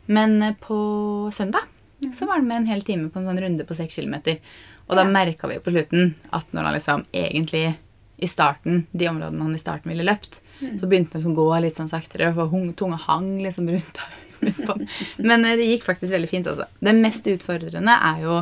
Men 0.07 0.41
eh, 0.41 0.53
på 0.61 0.77
søndag 1.33 1.65
så 2.13 2.25
var 2.27 2.37
han 2.37 2.47
med 2.47 2.57
en 2.63 2.67
hel 2.69 2.81
time 2.85 3.09
på 3.09 3.19
en 3.19 3.25
sånn 3.25 3.39
runde 3.41 3.65
på 3.65 3.73
6 3.75 3.95
km. 3.95 4.15
Og 4.87 4.95
da 4.95 5.03
Ja. 5.03 5.09
merka 5.09 5.47
vi 5.49 5.57
på 5.59 5.71
slutten 5.73 6.13
at 6.31 6.45
når 6.53 6.63
han 6.63 6.73
liksom 6.75 7.05
egentlig 7.13 7.75
i 8.21 8.27
starten, 8.27 8.85
de 8.93 9.07
områdene 9.09 9.41
han 9.41 9.55
i 9.55 9.59
starten 9.59 9.89
ville 9.91 10.05
løpt, 10.05 10.39
så 10.79 10.87
begynte 10.87 11.13
han 11.13 11.21
liksom 11.21 11.33
å 11.33 11.35
gå 11.35 11.61
litt 11.61 11.75
sånn 11.75 11.89
saktere, 11.89 12.33
for 12.33 12.47
tunga 12.77 12.95
hang 13.07 13.41
liksom 13.43 13.67
rundt. 13.67 13.99
Men 15.17 15.45
eh, 15.45 15.55
det 15.57 15.65
gikk 15.67 15.83
faktisk 15.87 16.13
veldig 16.13 16.29
fint, 16.29 16.47
altså. 16.47 16.67
Det 16.79 16.93
mest 16.95 17.25
utfordrende 17.27 17.95
er 17.97 18.21
jo 18.23 18.37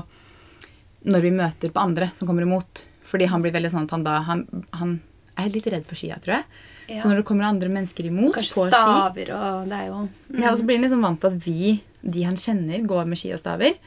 når 1.03 1.25
vi 1.25 1.33
møter 1.35 1.73
på 1.73 1.81
andre 1.83 2.11
som 2.17 2.29
kommer 2.29 2.45
imot. 2.45 2.85
Fordi 3.07 3.27
han 3.29 3.44
blir 3.44 3.53
veldig 3.53 3.73
sånn 3.73 3.88
at 3.88 3.91
han 3.94 4.05
da 4.05 4.19
Han, 4.25 4.45
han 4.79 4.94
er 5.39 5.51
litt 5.53 5.67
redd 5.69 5.85
for 5.89 6.00
skia, 6.00 6.19
tror 6.23 6.38
jeg. 6.38 6.45
Ja. 6.88 7.01
Så 7.01 7.09
når 7.09 7.21
det 7.21 7.27
kommer 7.27 7.47
andre 7.47 7.69
mennesker 7.71 8.07
imot 8.09 8.35
Kanskje 8.35 8.55
på 8.57 8.65
ski 8.67 8.75
staver 8.75 9.29
og 9.38 9.69
Det 9.71 9.77
er 9.77 9.85
jo 9.88 10.00
ja, 10.35 10.50
og 10.50 10.57
så 10.59 10.65
blir 10.67 10.75
han 10.75 10.83
liksom 10.83 11.05
vant 11.05 11.21
til 11.23 11.29
at 11.31 11.45
vi, 11.45 11.75
de 12.01 12.25
han 12.27 12.39
kjenner, 12.39 12.81
går 12.89 13.07
med 13.07 13.19
ski 13.21 13.31
og 13.35 13.39
staver. 13.39 13.77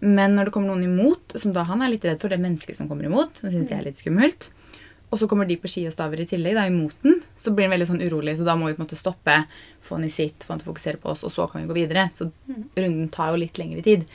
Men 0.00 0.34
når 0.34 0.48
det 0.48 0.54
kommer 0.56 0.72
noen 0.72 0.88
imot, 0.88 1.36
som 1.38 1.52
da 1.54 1.62
han 1.68 1.84
er 1.84 1.92
litt 1.92 2.06
redd 2.08 2.22
for 2.22 2.32
det 2.32 2.40
mennesket 2.40 2.78
som 2.78 2.88
kommer 2.90 3.06
imot, 3.06 3.38
som 3.38 3.52
synes 3.52 3.68
det 3.68 3.76
er 3.76 3.84
litt 3.86 4.00
skummelt, 4.00 4.48
og 5.10 5.18
så 5.18 5.26
kommer 5.28 5.46
de 5.46 5.58
på 5.60 5.68
ski 5.68 5.84
og 5.88 5.94
staver 5.94 6.22
i 6.22 6.26
tillegg, 6.30 6.54
da 6.56 6.64
imot 6.70 6.94
den, 7.04 7.18
så 7.38 7.52
blir 7.52 7.66
han 7.66 7.74
veldig 7.74 7.88
sånn 7.90 8.02
urolig. 8.04 8.36
Så 8.38 8.46
da 8.46 8.54
må 8.56 8.70
vi 8.70 8.76
på 8.76 8.80
en 8.80 8.86
måte 8.86 8.98
stoppe, 8.98 9.36
få 9.84 9.98
han 9.98 10.06
i 10.06 10.12
sitt, 10.12 10.46
få 10.46 10.54
han 10.54 10.62
til 10.62 10.68
å 10.68 10.72
fokusere 10.72 11.00
på 11.02 11.10
oss, 11.12 11.24
og 11.26 11.34
så 11.34 11.48
kan 11.50 11.64
vi 11.64 11.70
gå 11.70 11.76
videre. 11.82 12.06
Så 12.14 12.30
runden 12.46 13.10
tar 13.12 13.32
jo 13.32 13.40
litt 13.42 13.58
lengre 13.58 13.82
tid. 13.84 14.06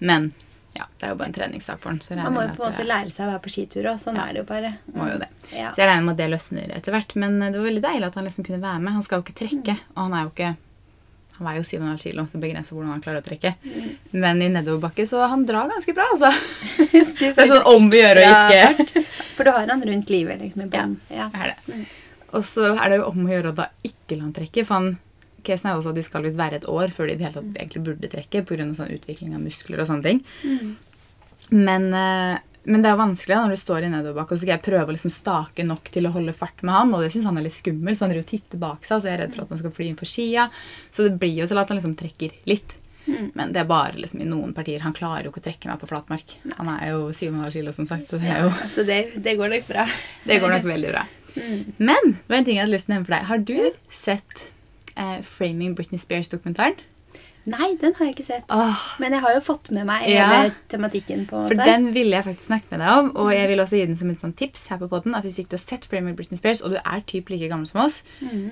Men 0.00 0.30
ja, 0.76 0.84
det 1.00 1.06
er 1.06 1.10
jo 1.12 1.16
bare 1.18 1.28
en 1.28 1.34
treningssak 1.34 1.80
for. 1.82 1.96
Så 2.04 2.14
Man 2.16 2.32
må 2.32 2.42
jo 2.46 2.54
på 2.54 2.64
en 2.66 2.72
måte 2.72 2.86
lære 2.86 3.10
seg 3.10 3.26
å 3.26 3.32
være 3.32 3.42
på 3.42 3.50
skitur 3.50 3.88
òg. 3.90 3.98
Sånn 3.98 4.16
Ja. 4.16 4.26
er 4.28 4.32
det 4.36 4.42
jo 4.44 4.48
bare. 4.50 4.72
må 4.94 5.10
jo 5.10 5.18
det. 5.18 5.28
Ja. 5.52 5.72
Så 5.72 5.82
jeg 5.82 5.88
regner 5.90 6.04
med 6.06 6.12
at 6.14 6.22
det 6.22 6.30
løsner 6.30 6.74
etter 6.76 6.92
hvert. 6.94 7.14
Men 7.16 7.42
eh, 7.42 7.50
det 7.50 7.58
var 7.58 7.66
veldig 7.70 7.82
deilig 7.82 8.06
at 8.06 8.14
han 8.14 8.24
liksom 8.28 8.44
kunne 8.46 8.60
være 8.62 8.80
med. 8.80 8.92
Han 8.92 9.02
skal 9.02 9.18
jo 9.18 9.24
ikke 9.26 9.38
trekke, 9.44 9.78
og 9.96 10.02
han 10.04 10.14
er 10.14 10.22
jo 10.28 10.30
ikke 10.34 10.56
han 11.40 11.46
veier 11.48 11.62
jo 11.64 11.78
7,5 11.80 11.98
kilo, 12.02 12.22
så 12.28 12.36
begrenser 12.38 12.74
hvordan 12.76 12.90
han 12.92 13.00
klarer 13.00 13.22
å 13.22 13.24
trekke. 13.24 13.54
Men 14.12 14.42
i 14.44 14.48
nedoverbakke 14.52 15.06
så 15.08 15.22
han 15.26 15.46
drar 15.48 15.70
ganske 15.72 15.94
bra, 15.96 16.04
altså. 16.12 16.28
Det 17.16 17.30
er 17.32 17.48
sånn 17.48 17.64
om 17.64 17.86
å 17.88 17.96
gjøre 17.96 18.26
å 18.28 18.34
ikke 18.52 19.04
For 19.38 19.44
du 19.48 19.50
har 19.56 19.66
han 19.72 19.80
rundt 19.88 20.10
livet, 20.12 20.38
liksom, 20.42 20.68
i 20.68 20.76
ja, 20.76 20.84
Ja. 21.08 21.30
er 21.32 21.54
det. 21.54 21.86
Og 22.36 22.44
så 22.44 22.76
er 22.76 22.90
det 22.92 22.98
jo 23.00 23.06
om 23.08 23.24
å 23.24 23.30
gjøre 23.32 23.54
å 23.54 23.56
da 23.56 23.66
ikke 23.82 24.18
la 24.18 24.26
han 24.26 24.34
trekke. 24.36 24.66
For 24.68 24.74
han, 24.74 24.98
casen 25.46 25.70
er 25.70 25.78
også 25.78 25.94
at 25.94 25.98
de 25.98 26.04
skal 26.06 26.24
visst 26.26 26.38
være 26.40 26.60
et 26.60 26.68
år 26.70 26.92
før 26.94 27.08
de 27.08 27.16
i 27.16 27.18
det 27.20 27.26
hele 27.26 27.38
tatt 27.38 27.58
egentlig 27.58 27.82
burde 27.88 28.12
trekke 28.12 28.44
pga. 28.48 28.68
Sånn 28.76 28.94
utvikling 28.94 29.34
av 29.36 29.42
muskler 29.44 29.82
og 29.82 29.90
sånne 29.90 30.06
ting. 30.06 30.22
Men, 31.50 31.88
eh, 31.96 32.40
men 32.70 32.84
det 32.84 32.90
er 32.90 33.00
vanskelig 33.00 33.38
når 33.38 33.54
du 33.54 33.60
står 33.60 33.86
i 33.86 33.92
nedoverbakke, 33.92 34.34
og 34.34 34.38
så 34.38 34.44
skal 34.44 34.54
jeg 34.54 34.66
prøve 34.66 34.92
å 34.92 34.94
liksom 34.94 35.12
stake 35.14 35.64
nok 35.66 35.88
til 35.94 36.06
å 36.06 36.12
holde 36.14 36.36
fart 36.36 36.60
med 36.62 36.76
han. 36.76 36.92
Og 36.94 37.04
det 37.04 37.12
syns 37.14 37.26
han 37.28 37.40
er 37.40 37.48
litt 37.48 37.56
skummelt, 37.56 37.98
så 37.98 38.06
han 38.06 38.12
driver 38.12 38.26
og 38.26 38.34
titter 38.34 38.62
bak 38.62 38.84
seg. 38.84 39.00
Så 39.00 39.10
jeg 39.10 39.16
er 39.16 39.24
redd 39.24 39.34
for 39.34 39.46
at 39.46 39.54
han 39.54 39.62
skal 39.62 39.74
fly 39.78 39.88
inn 39.90 39.98
for 39.98 40.10
skia. 40.10 40.50
Så 40.92 41.08
det 41.08 41.16
blir 41.22 41.40
jo 41.40 41.48
til 41.50 41.62
at 41.62 41.72
han 41.72 41.80
liksom 41.80 41.96
trekker 41.98 42.36
litt. 42.50 42.76
Men 43.34 43.52
det 43.54 43.62
er 43.62 43.68
bare 43.68 43.98
liksom 43.98 44.20
i 44.22 44.28
noen 44.28 44.52
partier. 44.54 44.82
Han 44.84 44.94
klarer 44.96 45.26
jo 45.26 45.32
ikke 45.32 45.42
å 45.42 45.46
trekke 45.48 45.70
meg 45.70 45.80
på 45.80 45.88
flatmark. 45.90 46.36
Han 46.58 46.70
er 46.76 46.92
jo 46.92 47.08
700 47.16 47.54
kilo, 47.56 47.74
som 47.74 47.88
sagt, 47.88 48.06
så 48.10 48.20
det, 48.20 48.30
er 48.30 48.44
jo, 48.44 48.52
altså 48.66 48.84
det, 48.86 49.00
det 49.24 49.36
går 49.40 49.54
nok 49.54 49.66
bra. 49.70 49.86
det 50.28 50.38
går 50.42 50.54
nok 50.56 50.68
veldig 50.68 50.92
bra. 50.92 51.04
Men 51.88 52.14
det 52.14 52.30
var 52.30 52.40
en 52.40 52.48
ting 52.48 52.58
jeg 52.58 52.64
hadde 52.66 52.74
lyst 52.74 52.88
til 52.88 52.94
å 52.94 52.96
nevne 52.98 53.08
for 53.08 53.16
deg. 53.16 53.28
Har 53.30 53.44
du 53.50 53.94
sett 53.94 54.46
eh, 54.96 55.20
'Framing 55.22 55.74
Britney 55.74 55.98
Spears'-dokumentaren? 55.98 56.78
Nei, 57.46 57.70
den 57.80 57.94
har 57.96 58.04
jeg 58.06 58.14
ikke 58.14 58.26
sett. 58.26 58.44
Åh, 58.52 58.76
Men 59.00 59.12
jeg 59.12 59.20
har 59.20 59.32
jo 59.34 59.40
fått 59.40 59.70
med 59.70 59.86
meg 59.86 60.08
Ja. 60.08 60.26
hele 60.28 60.54
tematikken. 60.68 61.26
på 61.26 61.48
For 61.48 61.54
det. 61.54 61.64
den 61.64 61.94
ville 61.94 62.10
jeg 62.16 62.24
faktisk 62.24 62.46
snakke 62.46 62.64
med 62.70 62.80
deg 62.80 62.88
om, 62.88 63.16
og 63.16 63.32
jeg 63.32 63.48
vil 63.48 63.58
også 63.60 63.76
gi 63.76 63.86
den 63.86 63.96
som 63.96 64.10
et 64.10 64.20
sånt 64.20 64.36
tips 64.36 64.66
her 64.68 64.76
på 64.76 64.88
podden, 64.88 65.14
at 65.14 65.24
hvis 65.24 65.38
ikke 65.38 65.48
du 65.50 65.56
har 65.56 65.64
sett 65.64 65.84
Framing 65.84 66.16
Britney 66.16 66.36
Spears, 66.36 66.60
og 66.60 66.70
du 66.70 66.76
er 66.76 67.00
typ 67.06 67.28
like 67.30 67.48
gammel 67.48 67.66
som 67.66 67.80
oss, 67.80 68.02
mm. 68.20 68.50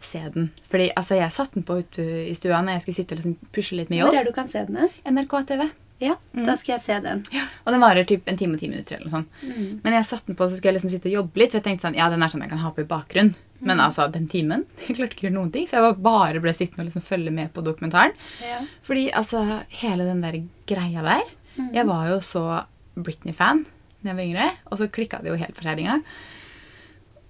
se 0.00 0.18
den. 0.34 0.50
Fordi 0.70 0.90
altså, 0.96 1.14
jeg 1.14 1.32
satte 1.32 1.54
den 1.54 1.62
på 1.62 1.78
ute 1.78 2.30
i 2.30 2.34
stua 2.34 2.62
når 2.62 2.72
jeg 2.72 2.82
skulle 2.82 2.94
sitte 2.94 3.12
og 3.12 3.16
liksom 3.18 3.36
pusle 3.52 3.76
litt 3.76 3.90
med 3.90 3.98
jobb. 3.98 4.08
Hvor 4.08 4.18
er 4.18 4.24
det 4.24 4.32
du 4.34 4.40
kan 4.40 4.48
se 4.48 4.58
den? 4.66 4.88
NRK 5.04 5.46
TV. 5.46 5.70
Ja, 6.00 6.14
da 6.32 6.54
skal 6.56 6.74
jeg 6.78 6.82
se 6.82 6.96
den. 7.04 7.18
Og 7.66 7.72
den 7.74 7.82
varer 7.82 8.06
typ 8.08 8.22
en 8.30 8.36
time 8.40 8.54
og 8.56 8.60
ti 8.62 8.68
minutter. 8.70 8.96
eller 8.96 9.10
noe 9.10 9.18
sånt. 9.20 9.42
Mm. 9.44 9.80
Men 9.84 9.92
jeg 9.98 10.06
satte 10.08 10.26
den 10.30 10.36
på, 10.38 10.46
så 10.48 10.56
skulle 10.56 10.72
jeg 10.72 10.78
liksom 10.80 10.90
sitte 10.94 11.10
og 11.10 11.16
jobbe 11.18 11.36
litt. 11.42 11.50
For 11.52 11.58
jeg 11.60 11.66
tenkte 11.66 11.86
sånn, 11.88 11.98
ja, 12.00 12.06
den 12.08 12.22
er 12.24 12.28
sånn 12.32 12.40
jeg 12.40 12.50
kan 12.54 12.62
ha 12.64 12.70
på 12.72 12.80
i 12.80 12.88
bakgrunn. 12.88 13.34
Men 13.60 13.76
Mm. 13.76 13.84
altså, 13.84 14.06
den 14.10 14.26
timen 14.26 14.64
Jeg 14.88 14.96
klarte 14.96 15.12
ikke 15.12 15.26
å 15.26 15.28
gjøre 15.28 15.36
noen 15.36 15.52
ting. 15.52 15.66
For 15.68 15.76
jeg 15.84 15.98
bare 16.02 16.40
ble 16.40 16.54
sittende 16.56 16.86
og 16.86 16.88
liksom 16.88 17.02
følge 17.04 17.30
med 17.36 17.52
på 17.52 17.62
dokumentaren. 17.62 18.12
Ja. 18.40 18.62
Fordi 18.82 19.10
altså, 19.12 19.42
hele 19.82 20.04
den 20.08 20.20
der 20.24 20.40
greia 20.66 21.02
der 21.02 21.36
Mm. 21.58 21.74
Jeg 21.74 21.84
var 21.86 22.06
jo 22.08 22.20
så 22.22 22.64
Britney-fan 22.96 23.64
da 24.02 24.08
jeg 24.12 24.16
var 24.16 24.22
yngre, 24.24 24.50
og 24.70 24.78
så 24.78 24.86
klikka 24.88 25.18
det 25.20 25.28
jo 25.32 25.36
helt 25.36 25.56
for 25.58 25.66
kjerringa. 25.66 25.96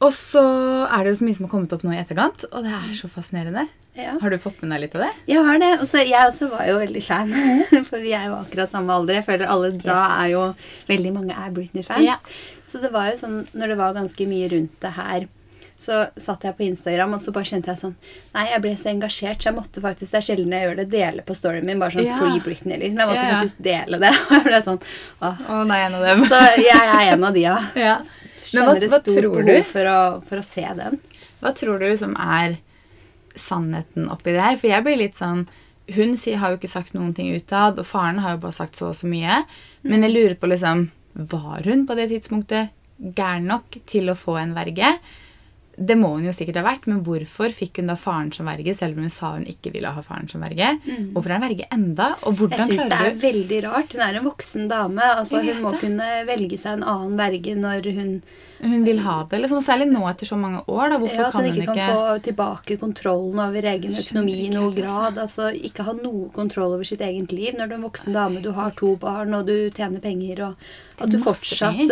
Og 0.01 0.13
så 0.13 0.43
er 0.87 1.03
det 1.05 1.11
jo 1.15 1.19
så 1.21 1.25
mye 1.27 1.37
som 1.37 1.47
har 1.47 1.51
kommet 1.53 1.73
opp 1.73 1.83
nå 1.85 1.93
i 1.93 1.99
etterkant, 2.01 2.45
og 2.53 2.63
det 2.65 2.71
er 2.77 2.93
så 2.95 3.09
fascinerende. 3.11 3.67
Ja. 3.99 4.15
Har 4.23 4.31
du 4.31 4.39
fått 4.39 4.61
med 4.63 4.71
deg 4.71 4.85
litt 4.85 4.95
av 4.95 5.03
det? 5.03 5.11
Jeg 5.33 5.43
har 5.45 5.59
det. 5.59 5.71
Også, 5.83 5.99
jeg 6.07 6.29
også 6.31 6.47
var 6.53 6.69
jo 6.69 6.77
veldig 6.79 7.03
fan. 7.03 7.33
For 7.89 7.99
vi 7.99 8.13
er 8.15 8.29
jo 8.31 8.37
akkurat 8.39 8.71
samme 8.71 8.95
alder. 8.95 9.19
Jeg 9.19 9.27
føler 9.27 9.51
alle 9.51 9.73
da 9.83 9.99
er 10.21 10.31
jo 10.35 10.45
Veldig 10.89 11.13
mange 11.17 11.35
er 11.35 11.51
Britney-fans. 11.57 12.07
Ja. 12.07 12.17
Så 12.71 12.79
det 12.83 12.93
var 12.95 13.11
jo 13.11 13.19
sånn 13.19 13.41
når 13.51 13.73
det 13.75 13.79
var 13.81 13.97
ganske 13.99 14.27
mye 14.31 14.49
rundt 14.53 14.77
det 14.85 14.93
her, 14.95 15.27
så 15.81 16.05
satt 16.21 16.45
jeg 16.45 16.55
på 16.59 16.67
Instagram, 16.67 17.15
og 17.17 17.23
så 17.25 17.33
bare 17.33 17.49
kjente 17.49 17.73
jeg 17.73 17.81
sånn 17.81 17.95
Nei, 18.35 18.43
jeg 18.51 18.61
ble 18.67 18.73
så 18.77 18.91
engasjert, 18.93 19.41
så 19.41 19.49
jeg 19.49 19.57
måtte 19.57 19.81
faktisk 19.81 20.13
Det 20.13 20.19
er 20.19 20.27
sjelden 20.27 20.53
jeg 20.53 20.67
gjør 20.67 20.77
det, 20.83 20.85
dele 20.93 21.25
på 21.25 21.37
storyen 21.39 21.67
min. 21.67 21.81
Bare 21.81 21.97
sånn 21.97 22.07
Ja. 22.07 22.19
Free 22.21 22.43
Britney, 22.45 22.77
liksom. 22.83 23.01
Jeg 23.01 23.11
måtte 23.11 23.27
Ja, 23.27 23.39
faktisk 23.41 23.63
dele 23.65 24.01
det. 24.03 24.11
Og 24.29 24.35
jeg 24.37 24.47
ble 24.47 24.63
sånn 24.69 24.81
Åh. 24.85 25.45
oh, 25.49 25.63
nei, 25.67 25.79
en 25.87 25.97
av 25.99 26.05
dem. 26.05 26.25
Så 26.31 26.41
jeg 26.61 26.77
er 26.85 27.15
en 27.17 27.25
av 27.31 27.39
de, 27.39 27.47
ja. 27.49 27.57
ja. 27.81 27.97
Men 28.53 28.69
hva, 28.69 28.75
Kjenner 28.77 28.87
et 28.87 28.91
stort 28.93 29.15
tror 29.17 29.31
behov 29.39 29.49
du? 29.51 29.71
for 29.73 29.91
å, 29.95 30.01
for 30.29 30.43
å 30.43 30.47
se 30.47 30.67
den. 30.83 31.01
Hva 31.41 31.55
tror 31.57 31.81
du 31.81 31.89
liksom 31.89 32.15
er 32.21 32.61
sannheten 33.39 34.09
oppi 34.13 34.35
det 34.35 34.43
her? 34.43 34.59
For 34.61 34.71
jeg 34.73 34.87
blir 34.87 35.01
litt 35.01 35.19
sånn 35.21 35.47
Hun 35.91 36.13
sier, 36.15 36.39
har 36.39 36.53
jo 36.53 36.61
ikke 36.61 36.71
sagt 36.71 36.95
noen 36.95 37.15
ting 37.17 37.33
utad, 37.35 37.79
og 37.81 37.87
faren 37.89 38.21
har 38.23 38.37
jo 38.37 38.45
bare 38.45 38.55
sagt 38.55 38.79
så 38.79 38.93
og 38.93 38.99
så 38.99 39.09
mye. 39.11 39.41
Men 39.83 40.05
jeg 40.07 40.15
lurer 40.15 40.37
på 40.39 40.51
liksom 40.51 40.89
Var 41.15 41.67
hun 41.67 41.87
på 41.89 41.97
det 41.99 42.11
tidspunktet 42.13 42.71
gæren 43.01 43.49
nok 43.51 43.81
til 43.91 44.13
å 44.13 44.19
få 44.19 44.37
en 44.39 44.55
verge? 44.55 44.93
Det 45.81 45.97
må 45.97 46.11
hun 46.13 46.27
jo 46.27 46.33
sikkert 46.37 46.59
ha 46.61 46.65
vært, 46.67 46.85
men 46.91 46.99
hvorfor 47.07 47.53
fikk 47.57 47.79
hun 47.81 47.89
da 47.89 47.95
faren 47.97 48.29
som 48.37 48.49
verge, 48.51 48.75
selv 48.77 48.99
om 48.99 49.07
hun 49.07 49.13
sa 49.15 49.31
hun 49.33 49.47
ikke 49.49 49.73
ville 49.73 49.89
ha 49.97 50.03
faren 50.05 50.29
som 50.29 50.43
verge? 50.45 50.75
Hvorfor 51.15 51.33
er 51.33 51.39
hun 51.41 51.47
verge 51.47 51.69
enda? 51.73 52.09
Og 52.29 52.35
Jeg 52.35 52.39
hvordan 52.43 52.69
syns 52.69 52.83
det 52.91 52.99
er 52.99 53.15
du 53.17 53.25
veldig 53.25 53.61
rart. 53.65 53.95
Hun 53.97 54.05
er 54.05 54.19
en 54.21 54.27
voksen 54.29 54.69
dame. 54.69 55.07
Altså, 55.23 55.41
hun 55.41 55.63
må 55.65 55.73
det. 55.73 55.81
kunne 55.87 56.09
velge 56.29 56.59
seg 56.61 56.77
en 56.79 56.85
annen 56.85 57.17
verge 57.21 57.57
når 57.57 57.91
hun 57.97 58.13
Hun 58.61 58.85
vil 58.85 58.99
ha 59.01 59.15
det, 59.31 59.39
liksom. 59.41 59.63
Særlig 59.65 59.87
nå 59.89 60.03
etter 60.11 60.29
så 60.29 60.37
mange 60.37 60.61
år. 60.69 60.91
da. 60.93 60.99
Hvorfor 61.01 61.23
ja, 61.23 61.29
At 61.31 61.33
kan 61.33 61.47
hun 61.47 61.55
hun 61.55 61.63
ikke 61.63 61.75
kan 61.79 61.95
få 61.97 62.19
tilbake 62.29 62.77
kontrollen 62.83 63.41
over 63.41 63.71
egen 63.73 63.97
økonomi 64.03 64.35
i 64.37 64.43
ikke 64.51 64.55
noe 64.59 64.69
helt, 64.69 64.85
altså. 64.85 65.01
grad. 65.01 65.19
Altså 65.25 65.49
Ikke 65.71 65.87
ha 65.89 65.97
noe 65.97 66.29
kontroll 66.37 66.77
over 66.77 66.85
sitt 66.85 67.01
eget 67.01 67.33
liv 67.33 67.57
når 67.57 67.71
du 67.73 67.73
er 67.73 67.81
en 67.81 67.89
voksen 67.89 68.13
dame, 68.13 68.45
du 68.45 68.53
har 68.53 68.77
to 68.77 68.93
barn 69.01 69.33
og 69.33 69.49
du 69.49 69.71
tjener 69.73 70.05
penger, 70.05 70.45
og 70.51 71.01
at 71.01 71.09
du 71.09 71.17
fortsatt, 71.25 71.89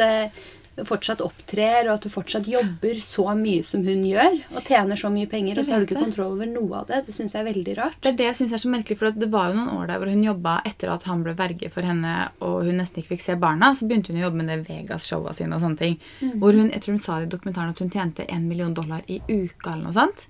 fortsatt 0.86 1.22
opptrer, 1.24 1.88
og 1.88 1.94
at 1.96 2.06
du 2.06 2.12
fortsatt 2.12 2.48
jobber 2.50 3.00
så 3.02 3.24
mye 3.38 3.64
som 3.66 3.82
hun 3.86 4.04
gjør, 4.06 4.36
og 4.54 4.68
tjener 4.68 5.00
så 5.00 5.10
mye 5.12 5.28
penger, 5.30 5.58
og 5.58 5.66
så 5.66 5.74
har 5.74 5.82
du 5.82 5.88
ikke 5.88 6.02
kontroll 6.02 6.36
over 6.36 6.50
noe 6.50 6.82
av 6.82 6.90
det. 6.90 7.00
Det 7.08 7.14
syns 7.16 7.34
jeg 7.34 7.42
er 7.42 7.48
veldig 7.48 7.76
rart. 7.80 7.98
Det 8.04 8.12
er 8.12 8.18
det 8.20 8.28
jeg 8.28 8.38
synes 8.42 8.54
er 8.54 8.62
så 8.62 8.72
merkelig, 8.72 8.98
for 9.00 9.18
det 9.18 9.30
var 9.32 9.50
jo 9.50 9.58
noen 9.58 9.72
år 9.74 9.90
der 9.90 10.02
hvor 10.02 10.12
hun 10.12 10.24
jobba 10.26 10.54
etter 10.68 10.92
at 10.94 11.08
han 11.08 11.24
ble 11.26 11.34
verge 11.38 11.72
for 11.74 11.88
henne, 11.88 12.14
og 12.44 12.56
hun 12.68 12.80
nesten 12.82 13.02
ikke 13.02 13.16
fikk 13.16 13.24
se 13.24 13.38
barna. 13.40 13.72
Så 13.74 13.88
begynte 13.88 14.12
hun 14.12 14.20
å 14.20 14.26
jobbe 14.26 14.42
med 14.42 14.52
det 14.52 14.60
Vegas-showa 14.68 15.34
sine 15.36 15.58
og 15.58 15.64
sånne 15.64 15.82
ting. 15.82 15.98
Hvor 16.38 16.56
hun, 16.56 16.70
jeg 16.74 16.84
tror 16.84 16.98
hun 16.98 17.04
sa 17.08 17.18
det 17.18 17.28
i 17.28 17.32
dokumentaren 17.34 17.74
at 17.74 17.82
hun 17.82 17.92
tjente 17.92 18.26
1 18.28 18.48
million 18.48 18.74
dollar 18.74 19.02
i 19.06 19.20
uka 19.28 19.74
eller 19.74 19.88
noe 19.88 19.96
sånt. 19.96 20.26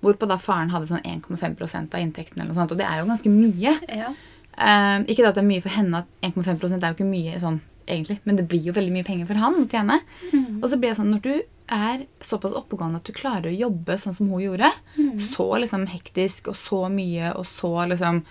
Hvorpå 0.00 0.28
da 0.30 0.40
faren 0.40 0.72
hadde 0.72 0.90
sånn 0.90 1.04
1,5% 1.04 1.94
av 1.94 2.04
inntekten 2.04 2.40
eller 2.40 2.52
noe 2.52 2.60
sånt. 2.62 2.74
Og 2.74 2.80
det 2.80 2.88
er 2.88 3.02
jo 3.02 3.08
ganske 3.10 3.32
mye. 3.32 3.76
Ja. 3.88 4.12
Eh, 4.60 4.96
ikke 5.08 5.28
at 5.28 5.36
det 5.38 5.44
er 5.44 5.48
mye 5.48 5.64
for 5.64 5.72
henne, 5.72 6.02
at 6.04 6.26
1,5% 6.26 6.82
er 6.82 6.92
jo 6.92 6.98
ikke 6.98 7.08
mye 7.08 7.40
sånn 7.40 7.60
egentlig, 7.90 8.20
men 8.24 8.38
det 8.38 8.48
blir 8.50 8.68
jo 8.70 8.76
veldig 8.76 8.94
mye 8.94 9.06
penger 9.06 9.30
for 9.30 9.40
han 9.42 9.62
å 9.62 9.68
tjene. 9.70 10.00
Og 10.60 10.68
så 10.70 10.78
blir 10.78 10.92
det 10.92 10.98
sånn, 11.00 11.10
når 11.14 11.24
du 11.26 11.32
er 11.70 12.04
såpass 12.24 12.54
oppegående 12.58 12.98
at 12.98 13.06
du 13.06 13.14
klarer 13.14 13.50
å 13.50 13.54
jobbe 13.54 13.98
sånn 13.98 14.16
som 14.16 14.30
hun 14.32 14.42
gjorde, 14.42 14.70
så 15.22 15.48
liksom 15.62 15.86
hektisk 15.90 16.50
og 16.50 16.56
så 16.58 16.84
mye 16.90 17.34
og 17.36 17.46
så 17.46 17.74
liksom 17.92 18.24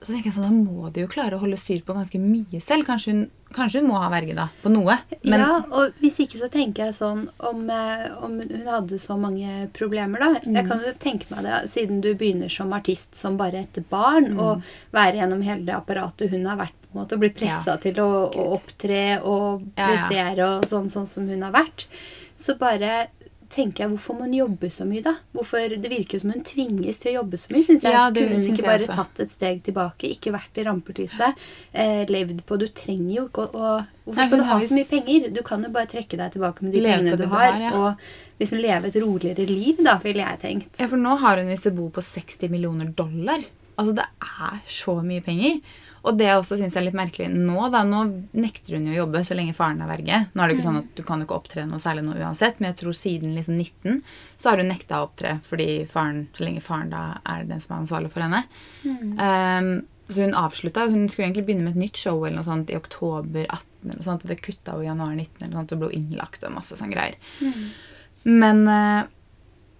så 0.00 0.14
tenker 0.14 0.30
jeg 0.30 0.36
sånn, 0.38 0.46
Da 0.48 0.72
må 0.72 0.88
de 0.92 1.02
jo 1.04 1.10
klare 1.12 1.36
å 1.36 1.42
holde 1.42 1.58
styr 1.60 1.82
på 1.84 1.92
ganske 1.96 2.16
mye 2.20 2.60
selv. 2.64 2.86
Kanskje 2.88 3.12
hun, 3.12 3.22
kanskje 3.52 3.82
hun 3.82 3.90
må 3.90 3.98
ha 4.00 4.08
verge 4.12 4.32
da, 4.36 4.46
på 4.62 4.72
noe. 4.72 4.96
Men 5.20 5.42
ja, 5.42 5.58
og 5.76 5.98
hvis 6.00 6.16
ikke 6.24 6.40
så 6.40 6.48
tenker 6.52 6.86
jeg 6.88 6.96
sånn 6.96 7.26
om, 7.50 7.62
eh, 7.68 8.06
om 8.24 8.38
hun 8.40 8.70
hadde 8.70 9.00
så 9.02 9.18
mange 9.20 9.68
problemer, 9.76 10.22
da. 10.22 10.40
Jeg 10.46 10.68
kan 10.70 10.80
jo 10.86 10.94
tenke 10.96 11.28
meg 11.34 11.44
det, 11.44 11.58
siden 11.68 12.00
du 12.00 12.14
begynner 12.14 12.52
som 12.52 12.72
artist 12.72 13.18
som 13.18 13.36
bare 13.40 13.66
et 13.66 13.82
barn, 13.92 14.32
og 14.38 14.64
være 14.96 15.20
gjennom 15.20 15.44
hele 15.44 15.68
det 15.68 15.76
apparatet 15.76 16.32
hun 16.32 16.48
har 16.48 16.62
vært 16.64 16.79
på 16.90 16.98
en 16.98 17.02
måte, 17.04 17.16
og 17.16 17.22
bli 17.24 17.30
pressa 17.34 17.76
Ja. 17.76 17.80
til 17.82 18.00
å, 18.02 18.10
å 18.30 18.48
opptre 18.58 19.20
og 19.22 19.64
prestere 19.78 20.48
og 20.56 20.68
sånn, 20.70 20.90
sånn 20.92 21.06
som 21.08 21.28
hun 21.30 21.42
har 21.46 21.54
vært, 21.54 21.86
så 22.40 22.56
bare 22.58 23.08
tenker 23.50 23.84
jeg, 23.84 23.90
Hvorfor 23.90 24.14
må 24.14 24.26
hun 24.28 24.34
jobbe 24.36 24.70
så 24.70 24.84
mye, 24.86 25.02
da? 25.02 25.16
Hvorfor, 25.34 25.72
Det 25.82 25.90
virker 25.90 26.20
som 26.22 26.30
hun 26.30 26.44
tvinges 26.46 27.00
til 27.02 27.12
å 27.12 27.14
jobbe 27.20 27.40
så 27.40 27.50
mye. 27.50 27.64
Synes 27.66 27.82
jeg. 27.82 27.94
Ja, 27.96 28.04
det 28.10 28.22
Kunne 28.22 28.38
hun 28.38 28.54
ikke 28.54 28.68
bare 28.68 28.86
tatt 29.00 29.22
et 29.24 29.32
steg 29.32 29.62
tilbake, 29.66 30.10
ikke 30.14 30.32
vært 30.34 30.60
i 30.60 30.66
rampelyset, 30.68 31.44
eh, 31.74 32.04
levd 32.06 32.44
på 32.46 32.58
Du 32.60 32.66
trenger 32.68 33.14
jo 33.16 33.26
ikke 33.28 33.48
å, 33.50 33.74
Hvorfor 34.06 34.26
skal 34.26 34.38
Nei, 34.38 34.46
du 34.46 34.50
ha 34.52 34.58
så 34.60 34.78
mye 34.78 34.90
penger? 34.90 35.30
Du 35.34 35.42
kan 35.46 35.62
jo 35.66 35.70
bare 35.74 35.90
trekke 35.90 36.16
deg 36.16 36.32
tilbake 36.36 36.62
med 36.62 36.72
de 36.72 36.82
pengene 36.86 37.16
du 37.16 37.24
du 37.24 37.28
har, 37.30 37.52
har, 37.52 37.60
ja. 37.60 37.70
og 37.74 38.40
liksom 38.40 38.62
leve 38.62 38.88
et 38.88 38.96
roligere 39.02 39.46
liv, 39.46 39.82
da, 39.84 39.98
ville 40.02 40.24
jeg 40.24 40.40
tenkt. 40.40 40.78
Ja, 40.80 40.86
for 40.86 40.96
nå 40.96 41.18
har 41.20 41.42
hun 41.42 41.50
visst 41.50 41.66
et 41.66 41.76
bo 41.76 41.90
på 41.90 42.02
60 42.02 42.50
millioner 42.50 42.86
dollar. 42.86 43.42
Altså, 43.76 43.94
det 43.96 44.06
er 44.20 44.60
så 44.68 44.96
mye 45.04 45.22
penger. 45.24 45.60
Og 46.00 46.16
det 46.16 46.26
jeg 46.28 46.40
også 46.40 46.56
syns 46.60 46.76
er 46.78 46.86
litt 46.86 46.96
merkelig 46.96 47.28
nå, 47.32 47.58
da, 47.72 47.82
nå 47.84 48.02
nekter 48.32 48.76
hun 48.76 48.88
jo 48.88 48.94
å 48.94 48.98
jobbe 49.02 49.22
så 49.26 49.36
lenge 49.36 49.54
faren 49.56 49.82
er 49.84 49.90
verge. 49.90 50.22
Nå 50.32 50.42
er 50.42 50.48
det 50.48 50.56
ikke 50.56 50.66
sånn 50.66 50.80
at 50.80 50.90
du 50.96 51.04
kan 51.06 51.24
ikke 51.24 51.36
opptre 51.36 51.66
noe 51.68 51.82
særlig 51.82 52.06
nå 52.06 52.16
uansett, 52.16 52.60
men 52.60 52.70
jeg 52.70 52.80
tror 52.80 52.96
siden 52.96 53.36
liksom 53.36 53.58
19 53.58 54.00
så 54.40 54.50
har 54.50 54.62
hun 54.62 54.72
nekta 54.72 55.00
å 55.00 55.08
opptre 55.10 55.36
fordi 55.46 55.68
faren, 55.90 56.26
så 56.36 56.46
lenge 56.46 56.64
faren 56.64 56.92
da 56.94 57.04
er 57.28 57.44
den 57.48 57.60
som 57.60 57.76
er 57.76 57.82
ansvarlig 57.82 58.12
for 58.14 58.24
henne. 58.24 58.44
Um, 59.20 59.72
så 60.10 60.24
hun 60.24 60.34
avslutta. 60.34 60.88
Hun 60.90 61.08
skulle 61.08 61.28
egentlig 61.28 61.46
begynne 61.46 61.68
med 61.68 61.76
et 61.76 61.84
nytt 61.84 62.00
show 62.00 62.16
eller 62.24 62.40
noe 62.40 62.48
sånt 62.48 62.72
i 62.72 62.78
oktober 62.78 63.44
18, 63.44 63.68
eller 63.84 64.00
noe 64.00 64.08
sånt, 64.08 64.24
og 64.24 64.32
det 64.32 64.40
kutta 64.42 64.74
jo 64.74 64.84
i 64.84 64.88
januar 64.88 65.14
19 65.14 65.36
eller 65.44 65.52
noe 65.52 65.60
sånt, 65.60 65.76
og 65.76 65.84
ble 65.84 65.94
innlagt 66.00 66.48
og 66.48 66.56
masse 66.56 66.78
sånne 66.80 66.96
greier. 66.96 67.20
Men 68.26 68.64
eh, 68.68 69.04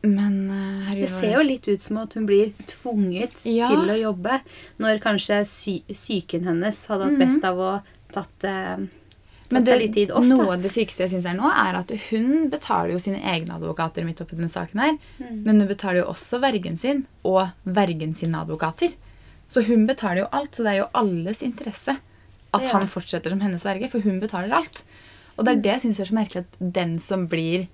men 0.02 0.50
eh, 0.50 0.86
herregud, 0.88 1.08
Det 1.08 1.14
ser 1.20 1.32
jo 1.36 1.42
litt 1.46 1.68
ut 1.68 1.80
som 1.82 1.98
at 1.98 2.14
hun 2.14 2.26
blir 2.26 2.52
tvunget 2.66 3.42
Ja. 3.44 3.68
til 3.68 3.90
å 3.90 3.98
jobbe, 4.00 4.40
når 4.78 5.00
kanskje 5.00 5.46
sy 5.46 5.82
psyken 5.92 6.44
hennes 6.44 6.86
hadde 6.86 7.04
hatt 7.10 7.18
best 7.18 7.44
av 7.44 7.56
å 7.58 7.82
tatt, 8.12 8.44
eh, 8.44 8.76
tatt 8.76 8.80
Mhm. 8.80 8.88
Men 9.52 9.64
det, 9.64 9.72
seg 9.72 9.80
litt 9.82 9.94
tid 9.94 10.10
off. 10.12 10.24
noe 10.24 10.52
av 10.54 10.62
det 10.62 10.70
sykeste 10.70 10.98
jeg 10.98 11.10
syns 11.10 11.24
er 11.26 11.34
nå, 11.36 11.50
er 11.50 11.74
at 11.74 11.90
hun 12.10 12.48
betaler 12.50 12.92
jo 12.92 12.98
sine 12.98 13.18
egne 13.20 13.50
advokater 13.58 14.04
midt 14.06 14.20
oppi 14.22 14.36
denne 14.36 14.48
saken 14.48 14.78
her. 14.80 14.98
Mm. 15.18 15.42
Men 15.44 15.58
hun 15.60 15.68
betaler 15.68 16.04
jo 16.04 16.12
også 16.12 16.40
vergen 16.40 16.78
sin 16.78 17.06
og 17.24 17.50
vergen 17.66 18.14
sine 18.16 18.38
advokater. 18.46 18.92
Så 19.48 19.64
hun 19.66 19.88
betaler 19.88 20.18
jo 20.22 20.28
alt. 20.32 20.52
Så 20.52 20.62
det 20.62 20.66
er 20.74 20.78
jo 20.84 20.88
alles 20.94 21.42
interesse 21.42 21.98
at 22.54 22.62
Ja. 22.62 22.78
han 22.78 22.86
fortsetter 22.86 23.28
som 23.28 23.40
hennes 23.40 23.64
verge, 23.64 23.90
for 23.90 23.98
hun 24.00 24.20
betaler 24.20 24.52
alt. 24.52 24.84
Og 25.36 25.44
det 25.44 25.56
er 25.56 25.60
det 25.62 25.82
jeg 25.82 25.92
syns 25.94 26.00
er 26.00 26.04
så 26.04 26.14
merkelig 26.14 26.36
at 26.46 26.72
den 26.72 26.98
som 27.00 27.26
blir 27.26 27.66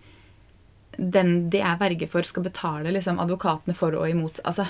den 0.99 1.49
de 1.51 1.59
er 1.61 1.77
verge 1.81 2.09
for, 2.09 2.23
skal 2.23 2.43
betale 2.47 2.93
liksom, 2.93 3.19
advokatene 3.23 3.75
for 3.75 3.95
og 3.95 4.09
imot. 4.11 4.41
Altså, 4.45 4.67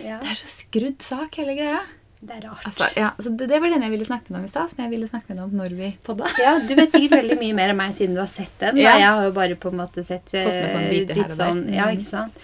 Ja, 0.00 0.18
Det 0.22 0.30
er 0.30 0.38
så 0.38 0.48
skrudd 0.48 1.00
sak, 1.02 1.34
hele 1.36 1.54
greia. 1.56 1.80
det 2.22 2.36
er 2.36 2.48
rart. 2.48 2.64
Altså, 2.68 2.86
ja, 2.96 3.10
så 3.18 3.30
det, 3.36 3.48
det 3.48 3.60
var 3.60 3.70
den 3.70 3.82
jeg 3.82 3.90
ville 3.90 4.04
snakke 4.04 4.28
med 4.30 4.36
deg 4.36 4.40
om 4.40 4.44
i 4.44 4.48
stad, 4.52 4.70
som 4.70 4.82
jeg 4.84 4.90
ville 4.90 5.08
snakke 5.08 5.28
med 5.30 5.36
deg 5.38 5.44
om 5.44 5.56
når 5.56 5.76
vi 5.76 5.90
podda. 6.04 6.28
Ja, 6.38 6.58
Du 6.68 6.74
vet 6.74 6.90
sikkert 6.92 7.16
veldig 7.22 7.38
mye 7.40 7.54
mer 7.54 7.70
enn 7.72 7.76
meg 7.80 7.94
siden 7.96 8.14
du 8.14 8.20
har 8.20 8.28
sett 8.28 8.52
den. 8.60 8.76
Ja. 8.76 8.96
Jeg 8.98 9.08
har 9.08 9.24
jo 9.24 9.32
bare 9.32 9.56
på 9.56 9.70
en 9.72 9.78
måte 9.80 10.04
sett 10.04 10.34
eh, 10.34 10.44
her 10.44 10.90
litt 10.92 11.30
sånn 11.36 11.64
Ja, 11.72 11.86
Mm. 11.88 11.96
ikke 11.98 12.06
sant? 12.06 12.36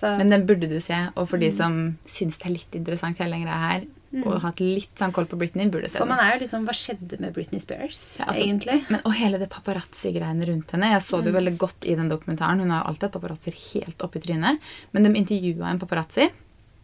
Så, 0.00 0.16
Men 0.16 0.30
den 0.30 0.46
burde 0.46 0.68
du 0.70 0.78
se. 0.80 0.94
Og 1.16 1.28
for 1.28 1.36
Mm. 1.36 1.40
de 1.40 1.50
som 1.52 1.98
syns 2.06 2.38
det 2.38 2.46
er 2.46 2.54
litt 2.54 2.72
interessant 2.72 3.18
hele 3.18 3.32
den 3.32 3.44
greia 3.44 3.58
her, 3.68 3.86
og 4.24 4.38
hatt 4.40 4.60
litt 4.64 4.96
sånn 4.96 5.12
koll 5.12 5.26
på 5.28 5.36
Britney, 5.36 5.68
burde 5.68 5.90
se 5.92 5.98
for 6.00 6.08
man 6.08 6.18
er 6.22 6.34
jo 6.34 6.40
liksom 6.46 6.64
Hva 6.64 6.72
skjedde 6.72 7.18
med 7.20 7.34
Britney 7.36 7.60
Spears, 7.60 8.16
Ja, 8.18 8.24
altså, 8.30 8.46
egentlig? 8.46 8.78
Men, 8.88 9.02
og 9.04 9.12
hele 9.18 9.38
det 9.38 9.50
paparazzi-greiene 9.52 10.46
rundt 10.48 10.70
henne. 10.72 10.92
Jeg 10.94 11.02
så 11.04 11.20
det 11.20 11.32
jo 11.32 11.36
veldig 11.36 11.56
godt 11.60 11.84
i 11.84 11.94
den 11.98 12.08
dokumentaren. 12.08 12.60
Hun 12.64 12.70
har 12.72 12.82
jo 12.84 12.88
alltid 12.92 13.08
hatt 13.08 13.16
paparazzier 13.18 13.58
helt 13.74 14.04
oppi 14.06 14.22
trynet. 14.24 14.58
Men 14.92 15.04
de 15.04 15.12
intervjua 15.20 15.68
en 15.70 15.78
paparazzi. 15.82 16.30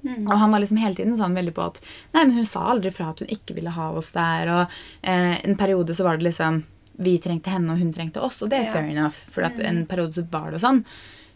Mm. 0.05 0.27
Og 0.29 0.37
han 0.37 0.53
var 0.53 0.61
liksom 0.61 0.77
hele 0.83 0.95
tiden 0.99 1.17
sånn 1.17 1.33
veldig 1.35 1.55
på 1.57 1.65
at 1.65 1.81
Nei, 2.13 2.27
men 2.27 2.35
hun 2.37 2.45
sa 2.47 2.67
aldri 2.69 2.91
fra 2.93 3.09
at 3.15 3.23
hun 3.25 3.31
ikke 3.33 3.57
ville 3.57 3.73
ha 3.73 3.91
oss 3.97 4.11
der. 4.13 4.53
Og 4.53 4.79
eh, 5.01 5.41
en 5.41 5.57
periode 5.57 5.97
så 5.97 6.05
var 6.05 6.21
det 6.21 6.29
liksom 6.29 6.61
Vi 7.01 7.17
trengte 7.19 7.51
henne, 7.51 7.73
og 7.73 7.81
hun 7.81 7.91
trengte 7.91 8.21
oss. 8.23 8.43
Og 8.45 8.51
det 8.53 8.59
er 8.61 8.69
Ja. 8.69 8.73
fair 8.77 8.85
enough. 8.93 9.17
For 9.33 9.43
at 9.43 9.57
en 9.59 9.87
periode 9.87 10.13
så 10.15 10.29
var 10.31 10.53
det 10.53 10.61
sånn. 10.61 10.85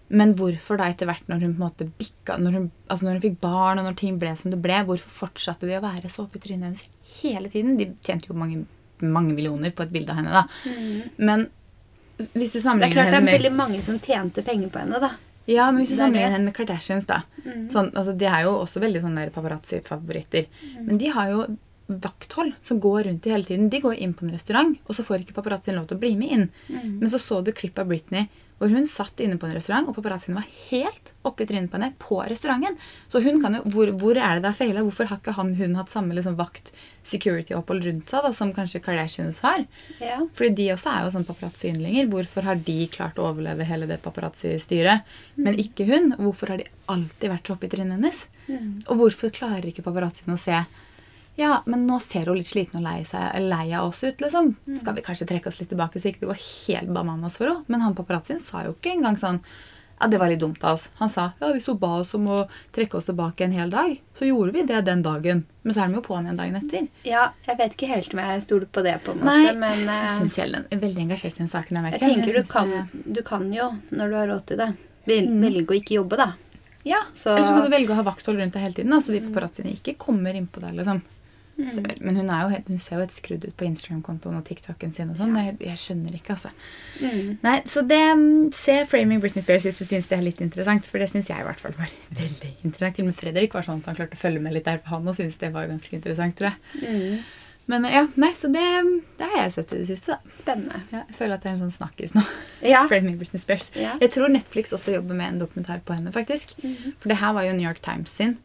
Men 0.09 0.33
hvorfor 0.39 0.81
da 0.81 0.89
etter 0.89 1.09
hvert, 1.09 1.27
når 1.29 1.43
hun 1.45 1.53
på 1.53 1.59
en 1.59 1.67
måte 1.67 1.87
bikka 2.01 2.39
når 2.41 2.57
hun, 2.57 2.67
altså 2.89 3.07
når 3.07 3.19
hun 3.19 3.25
fikk 3.27 3.39
barn, 3.43 3.81
og 3.81 3.89
når 3.89 3.99
ting 4.01 4.17
ble 4.21 4.33
som 4.41 4.53
det 4.53 4.61
ble, 4.65 4.81
hvorfor 4.89 5.15
fortsatte 5.27 5.69
de 5.69 5.77
å 5.77 5.85
være 5.85 6.09
så 6.13 6.25
oppi 6.25 6.41
trynet 6.41 6.71
hennes 6.71 7.13
hele 7.21 7.53
tiden? 7.53 7.77
De 7.81 7.91
tjente 8.07 8.31
jo 8.31 8.39
mange, 8.39 8.65
mange 9.05 9.37
millioner 9.37 9.75
på 9.77 9.85
et 9.85 9.93
bilde 9.93 10.15
av 10.15 10.23
henne, 10.23 10.43
da. 10.43 10.75
Men 11.21 11.49
hvis 12.35 12.57
du 12.57 12.61
sammenligner 12.65 12.73
henne 12.73 12.81
med 12.81 12.81
Det 12.81 12.89
er 12.89 12.97
klart 12.97 13.13
det 13.13 13.21
er 13.21 13.27
med 13.29 13.37
veldig 13.37 13.55
mange 13.61 13.83
som 13.87 14.01
tjente 14.03 14.45
penger 14.47 14.73
på 14.73 14.83
henne, 14.83 15.03
da. 15.05 15.13
ja, 15.47 15.69
men 15.71 15.83
hvis 15.83 15.93
du 15.93 15.99
er 15.99 16.05
sammenligner 16.07 16.37
henne 16.39 16.49
med 16.51 16.57
Kardashians, 16.57 17.07
da. 17.09 17.23
Mm. 17.45 17.69
Sånn, 17.75 17.93
altså, 17.93 18.17
de 18.17 18.33
er 18.33 18.49
jo 18.49 18.57
også 18.65 18.83
veldig 18.83 19.05
sånn 19.05 19.21
der 19.21 19.33
paparazzi-favoritter. 19.37 20.49
Men 20.81 20.99
de 21.01 21.13
har 21.15 21.35
jo 21.35 21.47
vakthold 21.89 22.53
som 22.69 22.81
går 22.85 23.07
rundt 23.07 23.27
i 23.27 23.31
hele 23.33 23.49
tiden. 23.49 23.71
De 23.73 23.81
går 23.81 23.97
inn 23.97 24.13
på 24.17 24.27
en 24.27 24.35
restaurant, 24.35 24.75
og 24.85 24.97
så 24.97 25.05
får 25.07 25.23
ikke 25.23 25.39
paparazzoen 25.39 25.79
lov 25.79 25.87
til 25.89 25.97
å 25.97 26.03
bli 26.03 26.17
med 26.21 26.35
inn. 26.35 26.51
Men 26.69 27.09
så 27.13 27.21
så 27.23 27.41
du 27.45 27.53
klipp 27.57 27.81
av 27.81 27.89
Britney 27.89 28.27
hvor 28.59 28.73
hun 28.73 28.87
satt 28.91 29.21
inne 29.23 29.39
på 29.39 29.47
en 29.47 29.55
restaurant, 29.55 29.89
og 29.89 29.97
paparazziene 29.97 30.41
var 30.41 30.47
helt 30.69 31.13
oppi 31.29 31.47
trynet 31.47 31.71
på 31.71 31.79
henne 31.79 31.93
på 32.01 32.19
restauranten. 32.27 32.79
Så 33.11 33.23
hun 33.23 33.39
kan 33.43 33.59
jo, 33.59 33.63
hvor, 33.71 33.93
hvor 34.01 34.19
er 34.19 34.39
det 34.39 34.45
det 34.47 34.51
er 34.51 34.59
feila? 34.59 34.83
Hvorfor 34.87 35.11
har 35.11 35.21
ikke 35.21 35.37
han, 35.37 35.53
hun 35.59 35.77
hatt 35.79 35.93
samme 35.93 36.17
liksom, 36.17 36.39
vakt 36.39 36.73
security-opphold 37.09 37.87
rundt 37.87 38.11
seg 38.11 38.27
da, 38.27 38.33
som 38.35 38.51
kanskje 38.57 38.83
Kardashians 38.85 39.43
har? 39.47 39.63
Ja. 40.03 40.19
Fordi 40.39 40.51
de 40.59 40.73
også 40.75 40.91
er 40.95 41.07
jo 41.07 41.15
sånn 41.15 41.29
paparazzi-yndlinger. 41.29 42.11
Hvorfor 42.11 42.49
har 42.49 42.59
de 42.67 42.81
klart 42.95 43.21
å 43.21 43.29
overleve 43.31 43.69
hele 43.69 43.89
det 43.91 44.01
paparazzi-styret, 44.05 45.07
men 45.39 45.59
ikke 45.63 45.87
hun? 45.89 46.13
Hvorfor 46.19 46.55
har 46.55 46.63
de 46.63 46.69
alltid 46.91 47.35
vært 47.35 47.47
så 47.47 47.57
oppi 47.59 47.71
trynet 47.71 47.99
hennes? 47.99 48.27
Og 48.89 49.01
hvorfor 49.03 49.35
klarer 49.35 49.71
ikke 49.71 49.87
paparazziene 49.87 50.35
å 50.35 50.41
se 50.41 50.59
ja, 51.39 51.63
men 51.71 51.87
nå 51.87 52.01
ser 52.03 52.27
hun 52.27 52.37
litt 52.41 52.51
sliten 52.51 52.81
og 52.81 52.85
lei, 52.89 53.05
seg, 53.07 53.39
lei 53.47 53.69
av 53.79 53.93
oss 53.93 54.03
ut, 54.05 54.19
liksom. 54.21 54.57
Skal 54.81 54.95
vi 54.99 55.03
kanskje 55.07 55.29
trekke 55.31 55.47
oss 55.53 55.61
litt 55.63 55.71
tilbake, 55.71 56.01
så 56.03 56.11
ikke 56.11 56.25
det 56.27 56.33
går 56.35 56.45
helt 56.67 56.93
bananas 56.97 57.37
for 57.39 57.47
henne? 57.53 57.65
Men 57.71 57.81
han 57.87 57.95
paparazzien 57.95 58.41
sa 58.43 58.65
jo 58.67 58.75
ikke 58.75 58.97
engang 58.99 59.17
sånn 59.21 59.41
ja, 60.01 60.07
det 60.07 60.19
var 60.23 60.29
litt 60.31 60.39
dumt 60.39 60.63
av 60.63 60.77
oss. 60.77 60.85
Han 61.01 61.11
sa 61.11 61.33
ja, 61.41 61.49
hvis 61.51 61.65
hun 61.67 61.79
ba 61.83 61.89
oss 62.01 62.13
om 62.15 62.27
å 62.31 62.37
trekke 62.75 62.95
oss 63.01 63.09
tilbake 63.09 63.43
en 63.47 63.55
hel 63.57 63.71
dag, 63.73 63.97
så 64.15 64.29
gjorde 64.29 64.53
vi 64.55 64.63
det 64.69 64.85
den 64.87 65.01
dagen. 65.03 65.41
Men 65.67 65.75
så 65.75 65.83
er 65.83 65.89
de 65.91 65.99
jo 65.99 66.03
på'n 66.07 66.23
igjen 66.29 66.37
dagen 66.39 66.59
etter. 66.61 66.87
ja, 67.03 67.25
jeg 67.49 67.59
vet 67.59 67.75
ikke 67.75 67.89
helt 67.91 68.15
om 68.15 68.21
jeg 68.23 68.43
stoler 68.45 68.67
på 68.71 68.85
det, 68.87 68.93
på 69.03 69.11
en 69.17 69.19
måte, 69.25 69.27
Nei, 69.27 69.55
men 69.59 69.79
Jeg 69.89 70.05
eh, 70.13 70.19
syns 70.21 70.37
jeg 70.39 70.55
er 70.71 70.79
veldig 70.85 71.03
engasjert 71.09 71.35
i 71.35 71.43
den 71.43 71.51
saken. 71.51 71.81
Jeg, 71.83 71.97
jeg 71.99 72.01
tenker 72.01 72.31
du 72.31 72.39
synes 72.39 72.53
kan, 72.53 72.71
det- 72.71 73.15
du 73.19 73.23
kan 73.27 73.53
jo, 73.53 73.71
når 73.91 74.09
du 74.15 74.15
har 74.21 74.29
råd 74.29 74.47
til 74.47 74.57
det, 74.63 74.69
vel- 75.11 75.29
velge 75.43 75.67
å 75.75 75.79
ikke 75.83 75.99
jobbe, 75.99 76.17
da. 76.17 76.33
Ja, 76.87 77.01
Så- 77.13 77.35
Eller 77.35 77.45
så 77.49 77.55
kan 77.59 77.65
du 77.71 77.77
velge 77.77 77.91
å 77.91 77.95
ha 77.99 78.03
vakthold 78.07 78.39
rundt 78.39 78.53
deg 78.55 78.63
hele 78.63 78.75
tiden, 78.75 78.91
da, 78.91 79.01
så 79.03 79.11
de 79.13 79.21
paparazziene 79.21 79.75
ikke 79.75 79.97
kommer 79.99 80.33
innpå 80.33 80.61
deg. 80.63 80.75
liksom. 80.79 81.03
Så, 81.59 81.83
men 81.83 82.15
hun, 82.17 82.29
jo 82.31 82.61
hun 82.69 82.79
ser 82.79 82.97
jo 82.97 83.03
helt 83.03 83.15
skrudd 83.17 83.45
ut 83.49 83.57
på 83.59 83.67
Instagram-kontoen 83.67 84.37
og 84.39 84.45
TikTok-en 84.47 84.93
sin. 84.95 85.11
og 85.11 85.19
sånn. 85.19 85.35
Jeg, 85.35 85.57
jeg 85.67 85.81
skjønner 85.83 86.15
ikke, 86.15 86.37
altså. 86.37 86.53
Mm. 87.03 87.33
Nei, 87.43 87.57
Så 87.67 87.83
det, 87.83 87.99
mm, 88.15 88.53
se 88.55 88.77
'Framing 88.87 89.21
Britney 89.25 89.43
Spears' 89.43 89.67
hvis 89.67 89.81
du 89.81 89.85
syns 89.89 90.07
det 90.07 90.19
er 90.19 90.23
litt 90.23 90.41
interessant. 90.45 90.87
For 90.87 91.03
det 91.03 91.11
syns 91.11 91.33
jeg 91.33 91.43
i 91.43 91.49
hvert 91.49 91.61
fall 91.61 91.75
var 91.79 91.91
veldig 92.23 92.53
interessant. 92.63 92.95
Til 92.95 93.05
og 93.05 93.11
med 93.11 93.19
Fredrik 93.19 93.59
var 93.59 93.67
sånn 93.67 93.83
at 93.83 93.91
han 93.91 93.99
klarte 93.99 94.15
å 94.15 94.23
følge 94.23 94.45
med 94.45 94.55
litt 94.55 94.71
der, 94.71 94.79
for 94.79 94.95
han 94.97 95.11
og 95.11 95.19
syntes 95.19 95.43
det 95.43 95.53
var 95.53 95.67
ganske 95.67 95.99
interessant, 95.99 96.39
tror 96.39 96.53
jeg. 96.55 96.87
Mm. 96.87 97.21
Men 97.69 97.85
ja, 97.85 98.07
nei, 98.17 98.31
så 98.33 98.49
det, 98.49 98.65
det 99.19 99.27
har 99.29 99.43
jeg 99.43 99.53
sett 99.59 99.73
i 99.75 99.79
det 99.83 99.89
siste, 99.91 100.15
da. 100.15 100.37
Spennende. 100.39 100.79
Ja, 100.89 101.03
jeg 101.03 101.17
føler 101.19 101.37
at 101.37 101.43
det 101.45 101.51
er 101.51 101.57
en 101.59 101.65
sånn 101.67 101.75
snakkis 101.75 102.15
nå. 102.17 102.23
Ja. 102.73 102.87
Framing 102.89 103.19
Britney 103.21 103.43
Spears. 103.43 103.69
Ja. 103.77 103.99
Jeg 104.01 104.15
tror 104.15 104.31
Netflix 104.33 104.73
også 104.73 104.95
jobber 104.95 105.19
med 105.19 105.35
en 105.35 105.43
dokumentar 105.43 105.83
på 105.85 105.99
henne, 105.99 106.13
faktisk. 106.15 106.55
Mhm. 106.63 106.95
For 107.03 107.13
det 107.13 107.19
her 107.21 107.35
var 107.37 107.45
jo 107.45 107.53
New 107.59 107.67
York 107.67 107.83
Times 107.85 108.15
sin. 108.15 108.39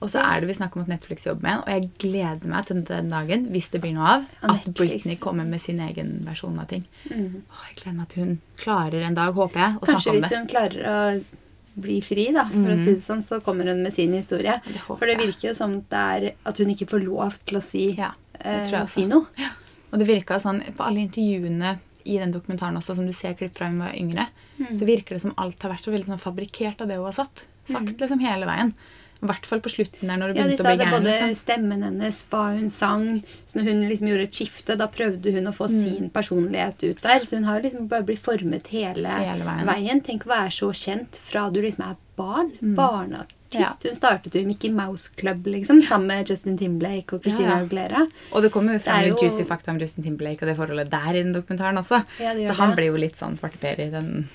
Og 0.00 0.08
så 0.08 0.22
er 0.24 0.40
det 0.40 0.48
vi 0.48 0.54
snakker 0.56 0.80
om 0.80 0.86
at 0.86 0.92
Netflix 0.94 1.26
jobber 1.26 1.42
med 1.44 1.52
en, 1.52 1.58
og 1.60 1.68
jeg 1.74 1.90
gleder 2.00 2.48
meg 2.48 2.66
til 2.70 2.78
den 2.88 3.10
dagen, 3.12 3.42
hvis 3.52 3.68
det 3.74 3.82
blir 3.82 3.92
noe 3.92 4.06
av, 4.14 4.22
at 4.48 4.64
Britney 4.72 5.18
kommer 5.20 5.44
med 5.44 5.60
sin 5.60 5.80
egen 5.84 6.14
versjon 6.24 6.56
av 6.62 6.70
ting. 6.70 6.86
Mm. 7.10 7.42
Åh, 7.44 7.66
jeg 7.68 7.76
gleder 7.82 7.98
meg 7.98 8.08
til 8.08 8.22
hun 8.24 8.38
klarer 8.62 9.04
en 9.04 9.18
dag, 9.18 9.34
håper 9.36 9.60
jeg, 9.60 9.76
å 9.76 9.84
Kanskje 9.90 10.00
snakke 10.00 10.14
om 10.14 10.16
det. 10.16 10.22
Kanskje 10.22 10.30
hvis 10.30 10.38
hun 10.38 10.48
klarer 10.54 10.88
å 10.88 11.82
bli 11.84 11.98
fri, 12.04 12.24
da, 12.32 12.46
for 12.48 12.72
å 12.72 12.78
si 12.80 12.94
det 12.94 13.04
sånn, 13.04 13.20
så 13.22 13.40
kommer 13.44 13.68
hun 13.70 13.82
med 13.84 13.92
sin 13.94 14.16
historie. 14.16 14.56
Det 14.66 14.80
For 14.88 15.04
det 15.06 15.18
virker 15.20 15.50
jo 15.50 15.54
som 15.60 15.76
det 15.92 16.00
er 16.16 16.26
at 16.48 16.58
hun 16.64 16.72
ikke 16.72 16.88
får 16.90 17.04
lov 17.04 17.36
til 17.46 17.60
å 17.60 17.62
si, 17.64 17.84
Ja, 18.00 18.10
det 18.40 18.40
eh, 18.46 18.64
tror 18.70 18.78
jeg 18.80 18.88
si 18.96 19.04
noe. 19.06 19.28
noe. 19.36 19.52
Og 19.92 19.98
det 20.00 20.08
virka 20.08 20.40
sånn 20.40 20.62
på 20.76 20.86
alle 20.86 21.04
intervjuene 21.04 21.76
i 22.08 22.16
den 22.18 22.32
dokumentaren 22.32 22.76
også, 22.80 22.96
som 22.96 23.04
du 23.06 23.12
ser 23.12 23.34
klipp 23.36 23.52
fra 23.58 23.68
hun 23.68 23.78
var 23.84 23.92
yngre, 23.94 24.28
Mm. 24.60 24.74
så 24.76 24.84
virker 24.84 25.16
det 25.16 25.22
som 25.22 25.32
alt 25.40 25.62
har 25.62 25.70
vært 25.72 25.86
så 25.86 25.92
veldig 25.92 26.04
sånn 26.10 26.20
fabrikkert 26.20 26.82
av 26.82 26.88
det 26.88 26.96
hun 26.98 27.06
har 27.06 27.14
satt. 27.16 27.46
Sagt 27.70 27.96
liksom 28.02 28.20
hele 28.20 28.44
veien. 28.44 28.74
I 29.22 29.26
hvert 29.26 29.44
fall 29.46 29.60
på 29.60 29.68
slutten 29.68 30.08
der 30.08 30.16
når 30.16 30.28
det 30.32 30.36
Mm. 30.36 30.36
Ja, 30.36 30.42
de 30.42 30.48
begynte 30.48 30.62
sa 30.62 30.70
å 30.70 30.76
bli 30.76 30.84
det 30.84 30.92
både 30.92 31.12
Liksom. 31.12 31.36
stemmen 31.36 31.82
hennes, 31.84 32.24
hva 32.30 32.54
hun 32.56 32.70
sang. 32.70 33.22
Så 33.46 33.54
når 33.58 33.64
hun 33.64 33.80
liksom 33.82 34.08
gjorde 34.08 34.22
et 34.22 34.32
skifte, 34.32 34.78
da 34.78 34.86
prøvde 34.86 35.32
hun 35.34 35.44
å 35.44 35.52
få 35.54 35.68
Mm. 35.68 35.84
sin 35.84 36.10
personlighet 36.10 36.82
ut 36.90 37.02
der. 37.02 37.20
Så 37.26 37.36
hun 37.36 37.44
har 37.44 37.60
liksom 37.60 37.86
bare 37.88 38.02
blitt 38.02 38.18
formet 38.18 38.66
hele, 38.68 39.08
Hele 39.08 39.44
veien. 39.44 39.66
veien. 39.66 40.00
Tenk 40.02 40.24
å 40.24 40.28
være 40.32 40.48
så 40.50 40.70
kjent 40.72 41.16
fra 41.20 41.50
du 41.50 41.60
liksom 41.60 41.90
er 41.90 41.96
barn. 42.16 42.52
Mm. 42.62 42.74
Mm. 42.76 43.26
Ja. 43.52 43.66
Hun 43.82 43.94
startet 43.96 44.32
jo 44.32 44.40
i 44.40 44.44
Mickey 44.46 44.70
Mouse 44.70 45.10
Club 45.16 45.44
liksom, 45.44 45.82
sammen 45.82 46.06
med 46.06 46.28
Justin 46.30 46.56
Timblake 46.56 47.12
og 47.12 47.20
Christina 47.22 47.48
Ja, 47.48 47.58
ja. 47.58 47.64
Aguilera. 47.66 48.06
Og 48.32 48.42
det 48.42 48.52
kommer 48.52 48.72
jo 48.74 48.78
fram 48.78 49.04
jo- 49.08 49.16
juicy 49.16 49.44
fakta 49.44 49.70
om 49.70 49.78
Justin 49.78 50.04
Timblake 50.04 50.40
og 50.42 50.48
det 50.48 50.56
forholdet 50.56 50.88
der 50.88 51.10
i 51.10 51.22
den 51.24 51.34
dokumentaren 51.34 51.76
også. 51.76 52.04
Ja, 52.20 52.32
så 52.32 52.54
han 52.54 52.70
det. 52.70 52.76
blir 52.78 52.86
jo 52.92 52.96
litt 52.96 53.16
sånn 53.16 53.36
svarteper 53.36 53.80
i 53.80 53.90
den 53.90 54.28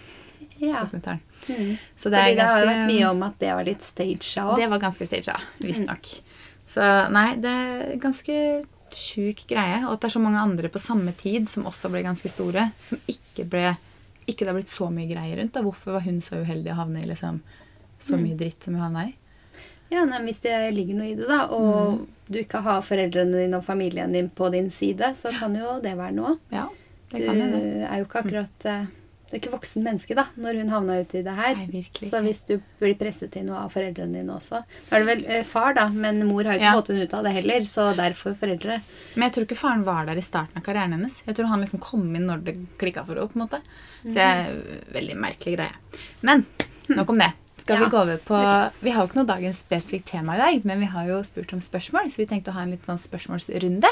Ja. 0.60 0.84
dokumentaren. 0.86 1.22
Mm. 1.48 1.78
Så 1.98 2.10
det 2.10 2.20
Fordi 2.20 2.36
det 2.36 2.46
har 2.50 2.60
jo 2.62 2.68
vært 2.70 2.88
mye 2.88 3.10
om 3.10 3.24
at 3.24 3.40
det 3.40 3.52
var 3.56 3.64
litt 3.68 3.82
staged 3.82 4.38
òg. 4.42 4.56
Det 4.58 4.70
var 4.70 4.80
ganske 4.80 5.06
staged, 5.08 5.36
Mm. 5.62 5.68
visstnok. 5.68 6.22
Så 6.68 7.12
nei, 7.12 7.36
det 7.36 7.50
er 7.52 7.98
ganske 8.02 8.66
sjuk 8.92 9.46
greie. 9.48 9.84
Og 9.86 9.94
at 9.94 10.00
det 10.02 10.08
er 10.10 10.20
så 10.20 10.22
mange 10.24 10.40
andre 10.42 10.70
på 10.70 10.80
samme 10.80 11.14
tid 11.18 11.50
som 11.50 11.66
også 11.66 11.90
ble 11.92 12.02
ganske 12.04 12.30
store, 12.30 12.72
som 12.88 12.98
ikke 13.08 13.48
ble 13.50 13.78
ikke 14.28 14.40
det 14.40 14.48
har 14.48 14.56
blitt 14.58 14.74
så 14.74 14.88
mye 14.92 15.06
greier 15.08 15.38
rundt. 15.38 15.54
da. 15.54 15.62
Hvorfor 15.62 15.92
var 15.94 16.00
hun 16.02 16.20
så 16.22 16.42
uheldig 16.44 16.72
å 16.74 16.80
havne 16.80 17.04
i 17.04 17.06
liksom, 17.06 17.42
så 18.00 18.16
Mm. 18.18 18.24
mye 18.24 18.38
dritt 18.38 18.64
som 18.64 18.74
hun 18.74 18.82
havna 18.82 19.08
i? 19.10 19.16
Ja, 19.92 20.04
nei, 20.04 20.18
Hvis 20.26 20.42
det 20.42 20.74
ligger 20.74 20.96
noe 20.96 21.12
i 21.12 21.14
det, 21.16 21.28
da, 21.28 21.46
og 21.46 22.00
Mm. 22.00 22.08
du 22.32 22.40
ikke 22.44 22.62
har 22.64 22.82
foreldrene 22.82 23.32
dine 23.38 23.54
og 23.58 23.64
familien 23.66 24.12
din 24.12 24.30
på 24.32 24.50
din 24.52 24.72
side, 24.72 25.14
så 25.14 25.32
kan 25.32 25.54
jo 25.56 25.80
det 25.80 25.96
være 25.96 26.12
noe. 26.16 26.40
Ja, 26.52 26.70
det 27.12 27.20
Du 27.20 27.26
kan 27.28 27.38
jo 27.38 27.52
det. 27.52 27.88
er 27.92 27.98
jo 28.00 28.06
ikke 28.06 28.24
akkurat 28.24 28.66
eh, 28.66 28.86
Du 29.26 29.34
er 29.34 29.40
ikke 29.42 29.52
voksen 29.56 29.82
menneske 29.84 30.14
da, 30.16 30.28
når 30.38 30.60
hun 30.62 30.70
havna 30.70 31.00
uti 31.02 31.24
det 31.26 31.34
her. 31.34 31.56
Nei, 31.58 31.82
så 31.98 32.20
hvis 32.22 32.44
du 32.46 32.60
blir 32.80 32.94
presset 33.00 33.32
til 33.34 33.46
noe 33.48 33.58
av 33.66 33.72
foreldrene 33.74 34.14
dine 34.20 34.36
også 34.36 34.60
Nå 34.62 34.92
er 34.94 35.00
det 35.04 35.08
vel 35.10 35.24
eh, 35.34 35.44
far, 35.50 35.74
da, 35.74 35.88
men 35.90 36.22
mor 36.28 36.44
har 36.46 36.54
jo 36.54 36.60
ikke 36.62 36.68
Ja. 36.70 36.74
fått 36.78 36.92
henne 36.94 37.04
ut 37.10 37.14
av 37.18 37.24
det 37.26 37.32
heller. 37.34 37.66
Så 37.66 37.88
derfor 37.98 38.36
foreldre. 38.38 38.82
Men 39.16 39.26
jeg 39.30 39.34
tror 39.34 39.48
ikke 39.48 39.58
faren 39.58 39.84
var 39.88 40.06
der 40.06 40.22
i 40.22 40.26
starten 40.26 40.58
av 40.58 40.64
karrieren 40.64 40.94
hennes. 40.94 41.22
Jeg 41.26 41.36
tror 41.36 41.48
han 41.50 41.62
liksom 41.66 41.82
kom 41.82 42.06
inn 42.16 42.28
når 42.30 42.44
det 42.46 42.56
klikka 42.78 43.06
for 43.06 43.16
henne. 43.16 43.28
på 43.34 43.40
en 43.42 43.48
måte. 43.48 43.62
Så 44.06 44.14
jeg, 44.22 44.46
Mhm. 44.56 44.94
Veldig 44.94 45.16
merkelig 45.18 45.58
greie. 45.58 45.74
Men 46.22 46.46
nok 46.90 47.10
om 47.10 47.18
det. 47.18 47.34
Skal 47.66 47.80
Ja. 47.80 47.84
Vi 47.86 47.90
gå 47.90 47.98
over 47.98 48.18
på, 48.22 48.38
Vi 48.84 48.92
har 48.92 49.02
jo 49.02 49.08
ikke 49.10 49.16
noe 49.18 49.26
dagens 49.26 49.58
spesifikt 49.66 50.06
tema 50.12 50.36
i 50.36 50.38
dag, 50.38 50.66
men 50.70 50.80
vi 50.80 50.86
har 50.86 51.08
jo 51.08 51.24
spurt 51.26 51.52
om 51.54 51.60
spørsmål, 51.60 52.12
så 52.14 52.18
vi 52.22 52.28
tenkte 52.30 52.52
å 52.52 52.54
ha 52.54 52.62
en 52.62 52.70
litt 52.76 52.86
sånn 52.86 53.00
spørsmålsrunde. 53.02 53.90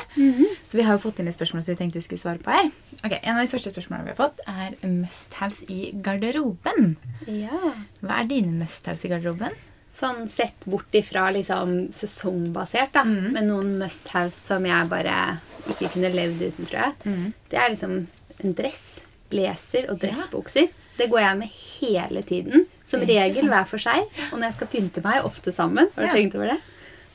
Så 0.69 0.77
vi 0.77 0.83
har 0.83 0.93
jo 0.99 1.01
fått 1.09 1.17
inn 1.19 1.25
litt 1.25 1.35
spørsmål 1.39 1.63
som 1.63 1.73
vi 1.73 1.79
tenkte 1.81 1.97
vi 1.97 2.01
skulle 2.05 2.21
svare 2.21 2.37
på 2.37 2.51
her. 2.53 2.69
Ok, 3.03 3.19
En 3.23 3.35
av 3.37 3.41
de 3.41 3.49
første 3.57 3.73
spørsmålene 3.73 4.03
vi 4.05 4.13
har 4.13 4.29
fått, 4.29 4.39
er 4.47 4.75
must-haves 4.87 5.63
i 5.69 5.91
garderoben. 6.05 6.97
Ja. 7.25 7.73
Hva 8.03 8.19
er 8.21 8.27
dine 8.29 8.53
must-haves 8.61 9.05
i 9.05 9.09
garderoben? 9.09 9.57
Sånn 9.91 10.27
sett 10.29 10.65
bort 10.65 10.91
ifra 10.93 11.31
liksom 11.33 11.91
sesongbasert, 11.91 12.91
da. 12.93 13.03
Mhm. 13.03 13.31
Men 13.33 13.47
noen 13.47 13.77
must 13.79 14.07
haves 14.09 14.35
som 14.35 14.63
jeg 14.65 14.87
bare 14.89 15.39
ikke 15.67 15.91
kunne 15.93 16.13
levd 16.13 16.41
uten, 16.41 16.65
tror 16.65 16.79
jeg. 16.79 16.93
Mhm. 17.05 17.33
Det 17.49 17.57
er 17.59 17.69
liksom 17.69 18.07
en 18.43 18.53
dress, 18.53 18.99
blazer 19.31 19.89
og 19.89 19.99
dressbukser. 19.99 20.69
Det 20.97 21.09
går 21.09 21.19
jeg 21.23 21.37
med 21.39 21.49
hele 21.79 22.21
tiden. 22.21 22.65
Som 22.85 23.01
regel 23.01 23.47
hver 23.49 23.65
for 23.69 23.81
seg. 23.81 24.03
Og 24.31 24.37
når 24.39 24.49
jeg 24.51 24.53
skal 24.59 24.67
pynte 24.67 25.03
meg, 25.03 25.23
ofte 25.25 25.51
sammen. 25.55 25.89
Har 25.95 26.03
du 26.03 26.07
Ja. 26.09 26.13
tenkt 26.13 26.35
over 26.35 26.51
det? 26.53 26.59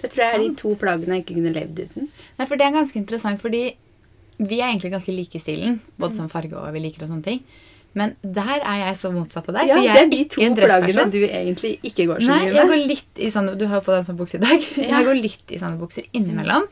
Det 0.01 0.11
tror 0.13 0.23
jeg 0.25 0.35
er 0.35 0.39
de 0.49 0.55
to 0.55 0.75
plaggene 0.77 1.15
jeg 1.19 1.25
ikke 1.27 1.35
kunne 1.39 1.53
levd 1.55 1.79
uten. 1.89 2.09
Nei, 2.39 2.47
for 2.47 2.57
det 2.57 2.67
er 2.67 2.73
ganske 2.77 2.97
interessant, 2.97 3.41
fordi 3.41 3.75
vi 4.39 4.61
er 4.61 4.69
egentlig 4.71 4.93
ganske 4.93 5.15
like 5.15 5.35
i 5.35 5.39
stilen. 5.43 5.81
Både 5.99 6.15
som 6.17 6.29
farge 6.29 6.55
og 6.55 6.73
vi 6.73 6.79
liker 6.85 7.03
og 7.03 7.09
sånne 7.11 7.25
ting. 7.25 7.41
Men 7.95 8.15
der 8.23 8.61
er 8.63 8.77
jeg 8.87 8.97
så 9.01 9.11
motsatt 9.11 9.49
av 9.49 9.55
deg. 9.57 9.67
Ja, 9.69 9.75
for 9.75 9.83
jeg 9.83 9.95
det 9.95 10.03
er 10.03 10.11
de 10.11 10.25
to 10.29 10.41
plaggene 10.55 11.11
du 11.11 11.19
egentlig 11.27 11.73
ikke 11.83 12.07
går 12.07 12.21
så 12.23 12.29
Nei, 12.29 12.45
mye 12.45 12.55
jeg 12.55 12.69
går 12.69 12.87
litt 12.87 13.17
i 13.17 13.31
sånne 13.35 13.57
Du 13.59 13.67
har 13.67 13.81
jo 13.81 13.87
på 13.87 13.95
deg 13.95 13.99
en 13.99 14.05
sånn 14.11 14.19
bukse 14.21 14.35
i 14.39 14.45
dag. 14.45 14.67
Ja. 14.77 14.99
Jeg 14.99 15.07
går 15.09 15.19
litt 15.23 15.51
i 15.51 15.59
sånne 15.59 15.79
bukser 15.81 16.05
innimellom. 16.13 16.69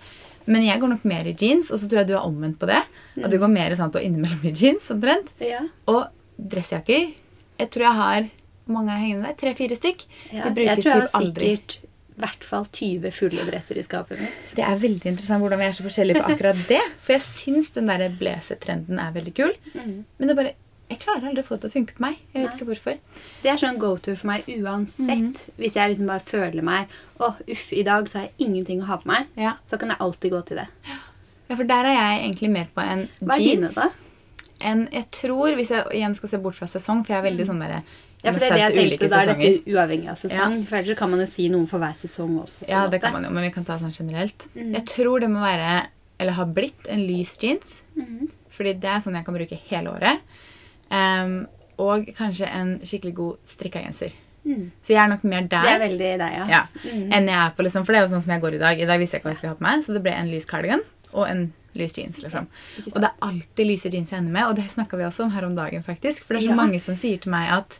Men 0.46 0.62
jeg 0.62 0.78
går 0.78 0.88
nok 0.92 1.04
mer 1.04 1.26
i 1.26 1.32
jeans, 1.34 1.72
og 1.72 1.80
så 1.80 1.88
tror 1.88 2.04
jeg 2.04 2.06
du 2.06 2.14
er 2.14 2.22
omvendt 2.22 2.58
på 2.60 2.66
det. 2.70 2.82
At 3.24 3.30
du 3.32 3.38
går 3.42 3.50
mer 3.50 3.74
sånn 3.74 3.88
at 3.88 3.92
du 3.92 3.98
er 3.98 4.06
innimellom 4.06 4.44
i 4.46 4.52
jeans, 4.54 4.86
omtrent. 4.94 5.32
Ja. 5.42 5.64
Og 5.90 6.06
dressjakker. 6.38 7.12
Jeg 7.58 7.70
tror 7.72 7.86
jeg 7.88 7.96
har 8.00 8.28
mange 8.66 8.90
hengende 9.00 9.28
der? 9.30 9.36
Tre-fire 9.40 9.76
stykk. 9.78 10.06
Ja. 10.32 10.50
Brukes 10.50 10.66
Jeg 10.76 10.82
tror 10.84 10.92
jeg 10.92 11.00
har 11.00 11.26
sikkert 11.26 11.78
i 12.16 12.20
hvert 12.24 12.44
fall 12.48 12.64
20 12.72 13.10
fulle 13.12 13.42
dresser 13.44 13.76
i 13.76 13.82
skapet 13.84 14.20
mitt. 14.20 14.46
Det 14.56 14.64
er 14.64 14.78
veldig 14.80 15.10
interessant 15.12 15.42
hvordan 15.42 15.60
vi 15.60 15.66
er 15.68 15.74
så 15.76 15.84
forskjellige 15.84 16.22
på 16.22 16.30
akkurat 16.32 16.62
det. 16.68 16.80
For 17.04 17.12
jeg 17.12 17.24
syns 17.26 17.68
den 17.74 17.90
der 17.92 18.06
blazer-trenden 18.16 18.98
er 19.02 19.10
veldig 19.12 19.34
kul. 19.36 19.52
Mm. 19.74 19.98
Men 20.16 20.28
det 20.28 20.32
er 20.32 20.40
bare 20.42 20.54
Jeg 20.88 21.00
klarer 21.02 21.24
aldri 21.26 21.42
å 21.42 21.46
få 21.48 21.56
det 21.56 21.62
til 21.64 21.68
å 21.68 21.74
funke 21.74 21.94
på 21.96 22.02
meg. 22.04 22.18
Jeg 22.30 22.42
vet 22.44 22.46
Nei. 22.46 22.56
ikke 22.56 22.66
hvorfor. 22.68 22.98
Det 23.42 23.50
er 23.50 23.56
sånn 23.58 23.78
go 23.82 23.96
to 23.98 24.12
for 24.14 24.28
meg 24.30 24.44
uansett. 24.46 25.18
Mhm. 25.18 25.56
Hvis 25.58 25.74
jeg 25.74 25.90
liksom 25.90 26.06
bare 26.06 26.22
føler 26.24 26.62
meg 26.62 26.86
Å, 27.18 27.32
uff, 27.50 27.72
i 27.72 27.82
dag 27.82 28.06
så 28.06 28.20
har 28.20 28.28
jeg 28.28 28.46
ingenting 28.46 28.80
å 28.82 28.86
ha 28.86 28.96
på 29.02 29.08
meg. 29.10 29.26
Ja. 29.36 29.56
Så 29.66 29.78
kan 29.80 29.88
jeg 29.90 29.98
alltid 29.98 30.30
gå 30.32 30.40
til 30.46 30.56
det. 30.62 30.68
ja, 31.50 31.56
for 31.56 31.64
der 31.64 31.84
er 31.90 31.96
jeg 31.96 32.22
egentlig 32.30 32.50
mer 32.50 32.68
på 32.74 32.80
en 32.86 33.08
Hva 33.20 33.34
er 33.34 33.38
dine, 33.38 33.66
jeans. 33.66 33.74
da? 33.74 33.90
En, 34.60 34.88
jeg 34.92 35.06
tror, 35.12 35.54
hvis 35.54 35.68
jeg 35.70 35.84
igjen 35.92 36.14
skal 36.16 36.28
se 36.32 36.38
bort 36.38 36.54
fra 36.54 36.66
sesong, 36.66 37.02
for 37.04 37.12
jeg 37.12 37.20
er 37.20 37.26
veldig 37.30 37.46
sånn 37.46 37.60
derre 37.60 37.82
Ja, 38.24 38.32
for 38.32 38.40
det 38.40 38.48
er 38.48 38.54
det 38.54 38.62
jeg 38.62 38.76
tenkte. 38.98 39.08
Da 39.12 39.18
er 39.22 39.34
dette 39.34 39.74
uavhengig 39.74 40.08
av 40.08 40.16
sesong. 40.16 40.54
For 40.66 40.78
ellers 40.78 40.98
kan 40.98 41.10
man 41.10 41.20
jo 41.20 41.26
si 41.30 41.48
noen 41.52 41.66
for 41.68 41.78
hver 41.78 41.94
sesong 41.94 42.38
også. 42.40 42.64
Ja, 42.68 42.86
det 42.88 43.00
kan 43.02 43.12
man 43.12 43.24
jo, 43.24 43.30
men 43.30 43.44
vi 43.44 43.50
kan 43.54 43.64
ta 43.68 43.76
sånn 43.78 43.92
generelt. 43.92 44.48
Mm. 44.56 44.72
Jeg 44.74 44.84
tror 44.86 45.20
det 45.20 45.28
må 45.30 45.40
være, 45.44 45.86
eller 46.18 46.32
har 46.32 46.46
blitt, 46.56 46.86
en 46.88 47.04
lys 47.06 47.36
jeans. 47.42 47.82
Mm. 47.94 48.30
Fordi 48.56 48.72
det 48.80 48.88
er 48.88 49.00
sånn 49.04 49.14
jeg 49.14 49.26
kan 49.26 49.36
bruke 49.36 49.58
hele 49.68 49.92
året. 49.92 50.24
Um, 50.90 51.46
og 51.82 52.08
kanskje 52.16 52.48
en 52.48 52.78
skikkelig 52.80 53.14
god 53.18 53.36
strikka 53.52 53.82
genser. 53.84 54.14
Mm. 54.46 54.70
Så 54.80 54.94
jeg 54.94 55.02
er 55.02 55.08
nok 55.10 55.24
mer 55.26 55.42
der. 55.50 55.66
Det 55.66 55.74
er 55.74 55.82
veldig 55.84 56.10
deg, 56.22 56.34
ja. 56.40 56.46
Ja, 56.48 56.62
Mm. 56.86 57.12
enn 57.12 57.26
jeg 57.28 57.36
er 57.36 57.50
på, 57.56 57.62
liksom, 57.66 57.84
For 57.84 57.92
det 57.92 58.00
er 58.00 58.06
jo 58.06 58.14
sånn 58.14 58.22
som 58.22 58.32
jeg 58.32 58.40
går 58.40 58.54
i 58.54 58.58
dag. 58.58 58.80
I 58.80 58.86
dag 58.86 58.98
visste 58.98 59.16
jeg 59.16 59.20
ikke 59.20 59.28
hva 59.28 59.34
jeg 59.34 59.36
skulle 59.36 59.52
ha 59.52 59.58
på 59.60 59.66
meg, 59.68 59.84
så 59.84 59.92
det 59.92 60.02
ble 60.02 60.12
en 60.14 60.30
lys 60.30 60.46
cardigan 60.46 60.80
og 61.12 61.28
en 61.28 61.52
lys 61.78 61.96
jeans. 61.98 62.22
liksom. 62.22 62.46
Ja. 62.78 62.82
Og 62.94 63.00
det 63.00 63.04
er 63.10 63.28
alltid 63.28 63.66
lyse 63.66 63.90
jeans 63.92 64.10
jeg 64.10 64.18
ender 64.18 64.32
med, 64.32 64.44
og 64.48 64.56
det 64.56 64.64
snakka 64.70 64.96
vi 64.96 65.04
også 65.04 65.24
om 65.24 65.30
her 65.30 65.44
om 65.44 65.56
dagen. 65.56 65.82
faktisk. 65.82 66.24
For 66.24 66.34
det 66.34 66.42
er 66.42 66.48
så 66.48 66.56
Ja. 66.56 66.62
mange 66.62 66.80
som 66.80 66.94
sier 66.94 67.18
til 67.20 67.30
meg 67.30 67.50
at 67.52 67.78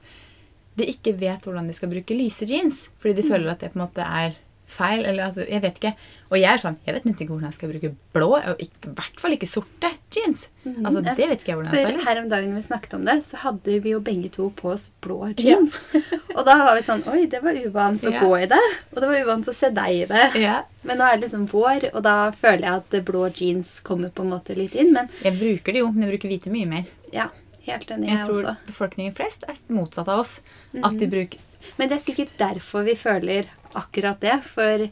de 0.77 0.85
ikke 0.85 1.19
vet 1.19 1.41
hvordan 1.43 1.67
de 1.69 1.73
skal 1.75 1.89
bruke 1.89 2.11
lyse 2.17 2.45
jeans. 2.47 2.89
Fordi 3.01 3.15
Mm. 3.15 3.23
de 3.23 3.29
føler 3.29 3.51
at 3.53 3.61
det 3.61 3.73
på 3.73 3.81
en 3.81 3.87
måte 3.89 4.03
er 4.05 4.35
feil. 4.77 5.05
eller 5.09 5.31
at, 5.31 5.37
Jeg 5.49 5.63
vet 5.63 5.79
ikke. 5.81 5.95
Og 6.31 6.37
jeg 6.41 6.51
er 6.51 6.59
sånn, 6.59 6.77
jeg 6.87 6.95
vet 6.97 7.05
nesten 7.07 7.23
ikke 7.25 7.33
hvordan 7.37 7.51
jeg 7.51 7.55
skal 7.57 7.71
bruke 7.71 7.91
blå, 8.13 8.29
og 8.35 8.61
i 8.61 8.67
hvert 8.83 9.21
fall 9.23 9.35
ikke 9.37 9.47
sorte 9.49 9.91
jeans. 10.11 10.49
Altså, 10.67 11.03
Det 11.07 11.17
vet 11.17 11.39
ikke 11.41 11.53
jeg 11.53 11.57
hvordan 11.61 11.75
jeg 11.77 11.87
For 11.97 12.05
her 12.09 12.21
om 12.23 12.29
dagen 12.33 12.55
vi 12.57 12.63
snakket 12.67 12.95
om 12.99 13.05
det, 13.07 13.17
så 13.29 13.37
hadde 13.45 13.77
vi 13.85 13.91
jo 13.95 14.01
begge 14.01 14.31
to 14.35 14.49
på 14.59 14.73
oss 14.75 14.89
blå 15.05 15.33
jeans. 15.39 15.77
og 16.37 16.43
da 16.49 16.57
var 16.65 16.75
vi 16.75 16.83
sånn 16.83 17.05
Oi, 17.07 17.27
det 17.31 17.43
var 17.45 17.55
uvant 17.55 18.03
å 18.03 18.13
Ja. 18.13 18.21
gå 18.25 18.33
i 18.43 18.47
det. 18.51 18.63
Og 18.93 19.01
det 19.01 19.09
var 19.13 19.23
uvant 19.25 19.47
å 19.49 19.55
se 19.55 19.71
deg 19.71 20.03
i 20.03 20.05
det. 20.11 20.25
Ja. 20.43 20.63
Men 20.83 20.99
nå 20.99 21.05
er 21.07 21.17
det 21.17 21.29
liksom 21.31 21.47
vår, 21.51 21.91
og 21.95 22.03
da 22.03 22.31
føler 22.33 22.67
jeg 22.67 22.83
at 22.83 23.05
blå 23.07 23.29
jeans 23.35 23.81
kommer 23.87 24.11
på 24.11 24.23
en 24.27 24.31
måte 24.35 24.57
litt 24.57 24.75
inn. 24.75 24.93
Men 24.93 25.09
Jeg 25.23 25.39
bruker 25.39 25.73
det 25.73 25.79
jo, 25.85 25.91
men 25.93 26.03
jeg 26.09 26.19
bruker 26.19 26.29
hvite 26.35 26.51
mye 26.51 26.67
mer. 26.67 26.85
ja, 27.13 27.29
helt 27.67 27.89
enig, 27.91 28.09
Jeg 28.11 28.19
jeg 28.19 28.27
tror 28.27 28.43
også. 28.43 28.57
befolkningen 28.67 29.15
flest 29.15 29.45
er 29.49 29.55
motsatt 29.71 30.09
av 30.09 30.21
oss. 30.21 30.41
At 30.75 30.93
Mhm. 30.93 30.99
de 30.99 31.07
bruker 31.07 31.39
Men 31.79 31.89
det 31.89 31.97
er 31.99 32.13
sikkert 32.13 32.37
derfor 32.39 32.85
vi 32.85 32.95
føler 32.95 33.47
akkurat 33.77 34.21
det. 34.21 34.39
For 34.45 34.87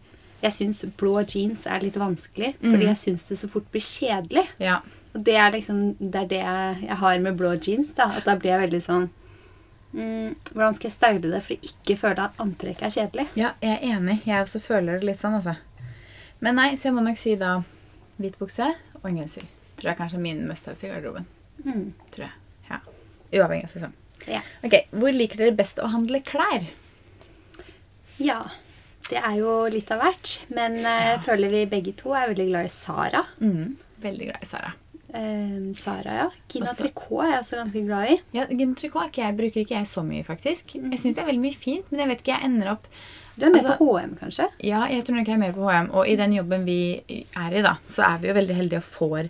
jeg 0.44 0.52
syns 0.52 0.84
blå 1.00 1.22
jeans 1.26 1.66
er 1.66 1.80
litt 1.80 1.96
vanskelig. 2.00 2.54
Fordi 2.60 2.82
Mhm. 2.84 2.88
jeg 2.90 2.96
syns 3.00 3.28
det 3.28 3.38
så 3.40 3.48
fort 3.48 3.70
blir 3.72 3.80
kjedelig. 3.84 4.46
Ja. 4.60 4.80
Og 5.14 5.22
det 5.24 5.34
er 5.38 5.50
liksom 5.52 5.96
det, 5.98 6.14
er 6.22 6.26
det 6.26 6.40
jeg 6.42 6.88
jeg 6.88 6.96
har 6.96 7.18
med 7.20 7.36
blå 7.38 7.54
jeans. 7.60 7.94
da, 7.94 8.10
At 8.16 8.24
da 8.24 8.34
blir 8.36 8.50
jeg 8.50 8.70
veldig 8.70 8.82
sånn 8.82 9.10
mm, 9.94 10.34
Hvordan 10.52 10.74
skal 10.74 10.90
jeg 10.90 10.92
style 10.92 11.30
det 11.30 11.42
for 11.42 11.54
å 11.54 11.60
ikke 11.70 11.96
føle 11.98 12.18
at 12.24 12.36
antrekket 12.38 12.82
er 12.82 12.90
kjedelig? 12.90 13.28
Ja, 13.36 13.52
jeg 13.62 13.78
er 13.82 13.96
enig. 13.96 14.24
Jeg 14.26 14.42
også 14.44 14.60
føler 14.60 14.98
det 14.98 15.04
litt 15.04 15.20
sånn, 15.20 15.34
altså. 15.38 15.56
Men 16.40 16.56
nei, 16.56 16.74
så 16.76 16.82
jeg 16.90 16.94
må 16.94 17.02
nok 17.04 17.16
si 17.16 17.36
da 17.36 17.62
hvit 18.18 18.36
bukse 18.38 18.74
og 18.96 19.04
en 19.06 19.16
genser. 19.18 19.44
Tror 19.78 19.90
jeg 19.92 19.96
kanskje 19.98 20.14
er 20.14 20.20
min 20.20 20.48
must-haves 20.48 20.82
i 20.84 20.88
garderoben. 20.88 21.26
Mm. 21.64 21.92
Tror 22.10 22.26
jeg. 22.26 22.32
Ja. 22.70 22.78
Uavhengig 23.32 23.64
av 23.64 23.70
sesong. 23.70 23.92
Ja. 24.26 24.40
Ok, 24.64 24.86
Hvor 24.92 25.12
liker 25.14 25.36
dere 25.36 25.54
best 25.56 25.78
å 25.78 25.88
handle 25.90 26.20
klær? 26.20 26.66
ja. 28.18 28.50
Det 29.10 29.20
er 29.20 29.34
jo 29.40 29.56
litt 29.72 29.90
av 29.92 30.00
hvert. 30.00 30.38
Men 30.56 30.78
eh, 30.80 31.02
jeg 31.14 31.20
føler 31.26 31.52
vi 31.52 31.64
begge 31.70 31.92
to 31.98 32.14
er 32.16 32.30
veldig 32.32 32.46
glad 32.48 32.70
i 32.70 32.72
Sara. 32.72 33.24
Mm, 33.40 33.74
veldig 34.04 34.30
glad 34.30 34.42
i 34.46 34.48
Sara. 34.48 34.72
Eh, 35.14 35.58
Sara, 35.78 36.14
ja. 36.22 36.30
Gina 36.50 36.70
Også- 36.72 36.82
Tricot 36.86 37.20
er 37.26 37.30
jeg 37.34 37.42
også 37.44 37.58
ganske 37.60 37.82
glad 37.86 38.10
i. 38.10 38.16
Ja, 38.34 38.46
Gina 38.50 38.74
Tricot 38.80 39.10
ikke 39.10 39.22
jeg, 39.26 39.36
bruker 39.38 39.60
ikke 39.62 39.76
jeg 39.76 39.90
så 39.92 40.02
mye, 40.06 40.24
faktisk. 40.26 40.74
Jeg 40.80 40.98
syns 41.02 41.14
det 41.14 41.22
er 41.22 41.28
veldig 41.28 41.44
mye 41.44 41.60
fint, 41.60 41.92
men 41.92 42.00
jeg 42.02 42.08
vet 42.14 42.24
ikke, 42.24 42.34
jeg 42.38 42.48
ender 42.50 42.72
opp 42.72 42.88
Du 43.36 43.44
er 43.46 43.50
med 43.50 43.64
Altså- 43.64 43.78
på 43.78 43.86
HM, 43.98 44.16
kanskje? 44.16 44.48
Ja, 44.62 44.84
jeg 44.86 45.04
tror 45.04 45.16
nok 45.16 45.26
jeg 45.26 45.34
er 45.34 45.38
mer 45.44 45.52
på 45.52 45.68
HM. 45.68 45.90
Og 45.92 46.06
i 46.08 46.16
den 46.16 46.32
jobben 46.32 46.64
vi 46.64 46.78
er 47.36 47.52
i, 47.58 47.62
da, 47.62 47.76
så 47.90 48.04
er 48.08 48.18
vi 48.22 48.28
jo 48.28 48.34
veldig 48.34 48.54
heldige 48.56 48.78
og 48.78 48.84
får 48.94 49.28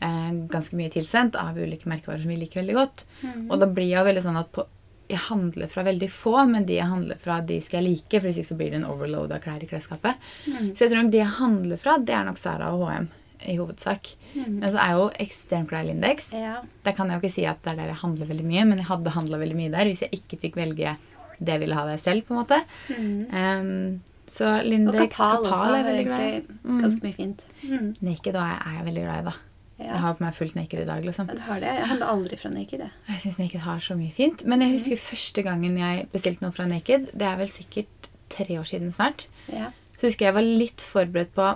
eh, 0.00 0.30
ganske 0.48 0.76
mye 0.78 0.88
tilsendt 0.90 1.34
av 1.36 1.58
ulike 1.58 1.84
merkevarer 1.90 2.22
som 2.22 2.30
vi 2.30 2.36
liker 2.40 2.62
veldig 2.62 2.74
godt. 2.78 3.04
Mm. 3.22 3.50
Og 3.50 3.58
da 3.60 3.66
blir 3.66 3.88
jeg 3.90 3.98
jo 3.98 4.04
veldig 4.06 4.22
sånn 4.24 4.38
at 4.40 4.52
på, 4.54 4.64
jeg 5.10 5.22
handler 5.26 5.70
fra 5.70 5.84
veldig 5.86 6.08
få, 6.14 6.36
men 6.50 6.66
de 6.68 6.78
jeg 6.78 6.90
handler 6.90 7.18
fra, 7.20 7.40
de 7.46 7.58
skal 7.64 7.80
jeg 7.80 7.88
like. 7.88 8.20
For 8.20 8.28
hvis 8.28 8.40
ikke 8.42 8.52
så 8.52 8.58
blir 8.60 8.74
det 8.74 8.80
en 8.80 8.90
overload 8.90 9.34
av 9.34 9.42
klær 9.44 9.62
i 9.64 9.68
klesskapet. 9.70 10.20
Mm. 10.46 10.74
Så 10.74 10.84
jeg 10.84 10.92
tror 10.92 11.02
nok 11.02 11.14
de 11.14 11.22
jeg 11.22 11.36
handler 11.40 11.80
fra, 11.82 11.96
det 11.98 12.16
er 12.16 12.28
nok 12.28 12.40
Sara 12.40 12.70
og 12.76 12.86
HM 12.88 13.08
i 13.48 13.56
hovedsak. 13.56 14.12
Men 14.36 14.68
så 14.68 14.80
er 14.82 14.96
jo 14.98 15.84
Lindex. 15.88 16.32
Ja. 16.36 16.60
Der 16.84 16.92
kan 16.96 17.08
jeg 17.08 17.16
jo 17.16 17.24
ikke 17.24 17.34
si 17.34 17.46
at 17.48 17.62
det 17.64 17.72
er 17.72 17.80
der 17.80 17.92
jeg 17.94 18.02
handler 18.02 18.26
veldig 18.26 18.46
mye, 18.46 18.64
men 18.68 18.82
jeg 18.82 18.90
hadde 18.90 19.16
handla 19.16 19.40
veldig 19.40 19.56
mye 19.56 19.72
der 19.72 19.88
hvis 19.88 20.04
jeg 20.04 20.20
ikke 20.20 20.40
fikk 20.44 20.60
velge 20.60 20.96
det 21.40 21.54
jeg 21.54 21.62
ville 21.62 21.76
ha 21.76 21.86
der 21.88 21.96
selv. 21.96 22.26
på 22.26 22.34
en 22.34 22.40
måte. 22.42 22.60
Mm. 22.92 23.20
Um, 23.32 24.00
så 24.30 24.60
Lindex 24.62 25.16
Kapal 25.16 25.46
Kapal 25.48 25.74
er 25.74 25.86
veldig 25.88 26.04
glad 26.06 26.26
i. 26.26 26.42
Mm. 26.62 26.82
ganske 26.84 27.06
mye 27.06 27.16
fint. 27.16 27.46
Mm. 27.64 27.94
Naked 28.00 28.36
er 28.36 28.76
jeg 28.76 28.84
veldig 28.90 29.06
glad 29.06 29.22
i, 29.22 29.30
da. 29.30 29.38
Ja. 29.80 29.94
Jeg 29.94 30.02
har 30.04 30.16
på 30.18 30.24
meg 30.26 30.36
fullt 30.36 30.56
naked 30.58 30.82
i 30.82 30.86
dag, 30.88 31.04
liksom. 31.06 31.30
Du 31.30 31.40
har 31.46 31.62
det. 31.62 31.70
Jeg 31.78 31.88
handler 31.88 32.12
aldri 32.12 32.36
fra 32.36 32.50
Naked. 32.52 32.82
jeg. 32.84 32.92
Jeg 33.08 33.22
syns 33.22 33.38
Naked 33.40 33.64
har 33.64 33.80
så 33.80 33.96
mye 33.96 34.12
fint. 34.12 34.44
Men 34.44 34.60
jeg 34.64 34.74
husker 34.76 35.00
første 35.00 35.44
gangen 35.46 35.78
jeg 35.80 36.06
bestilte 36.12 36.44
noe 36.44 36.52
fra 36.52 36.66
Naked. 36.68 37.08
Det 37.16 37.26
er 37.26 37.40
vel 37.40 37.48
sikkert 37.48 38.10
tre 38.30 38.58
år 38.60 38.68
siden 38.68 38.92
snart. 38.92 39.26
Ja. 39.48 39.72
Så 39.96 40.10
husker 40.10 40.28
jeg 40.28 40.36
var 40.36 40.46
litt 40.46 40.84
forberedt 40.84 41.32
på 41.36 41.48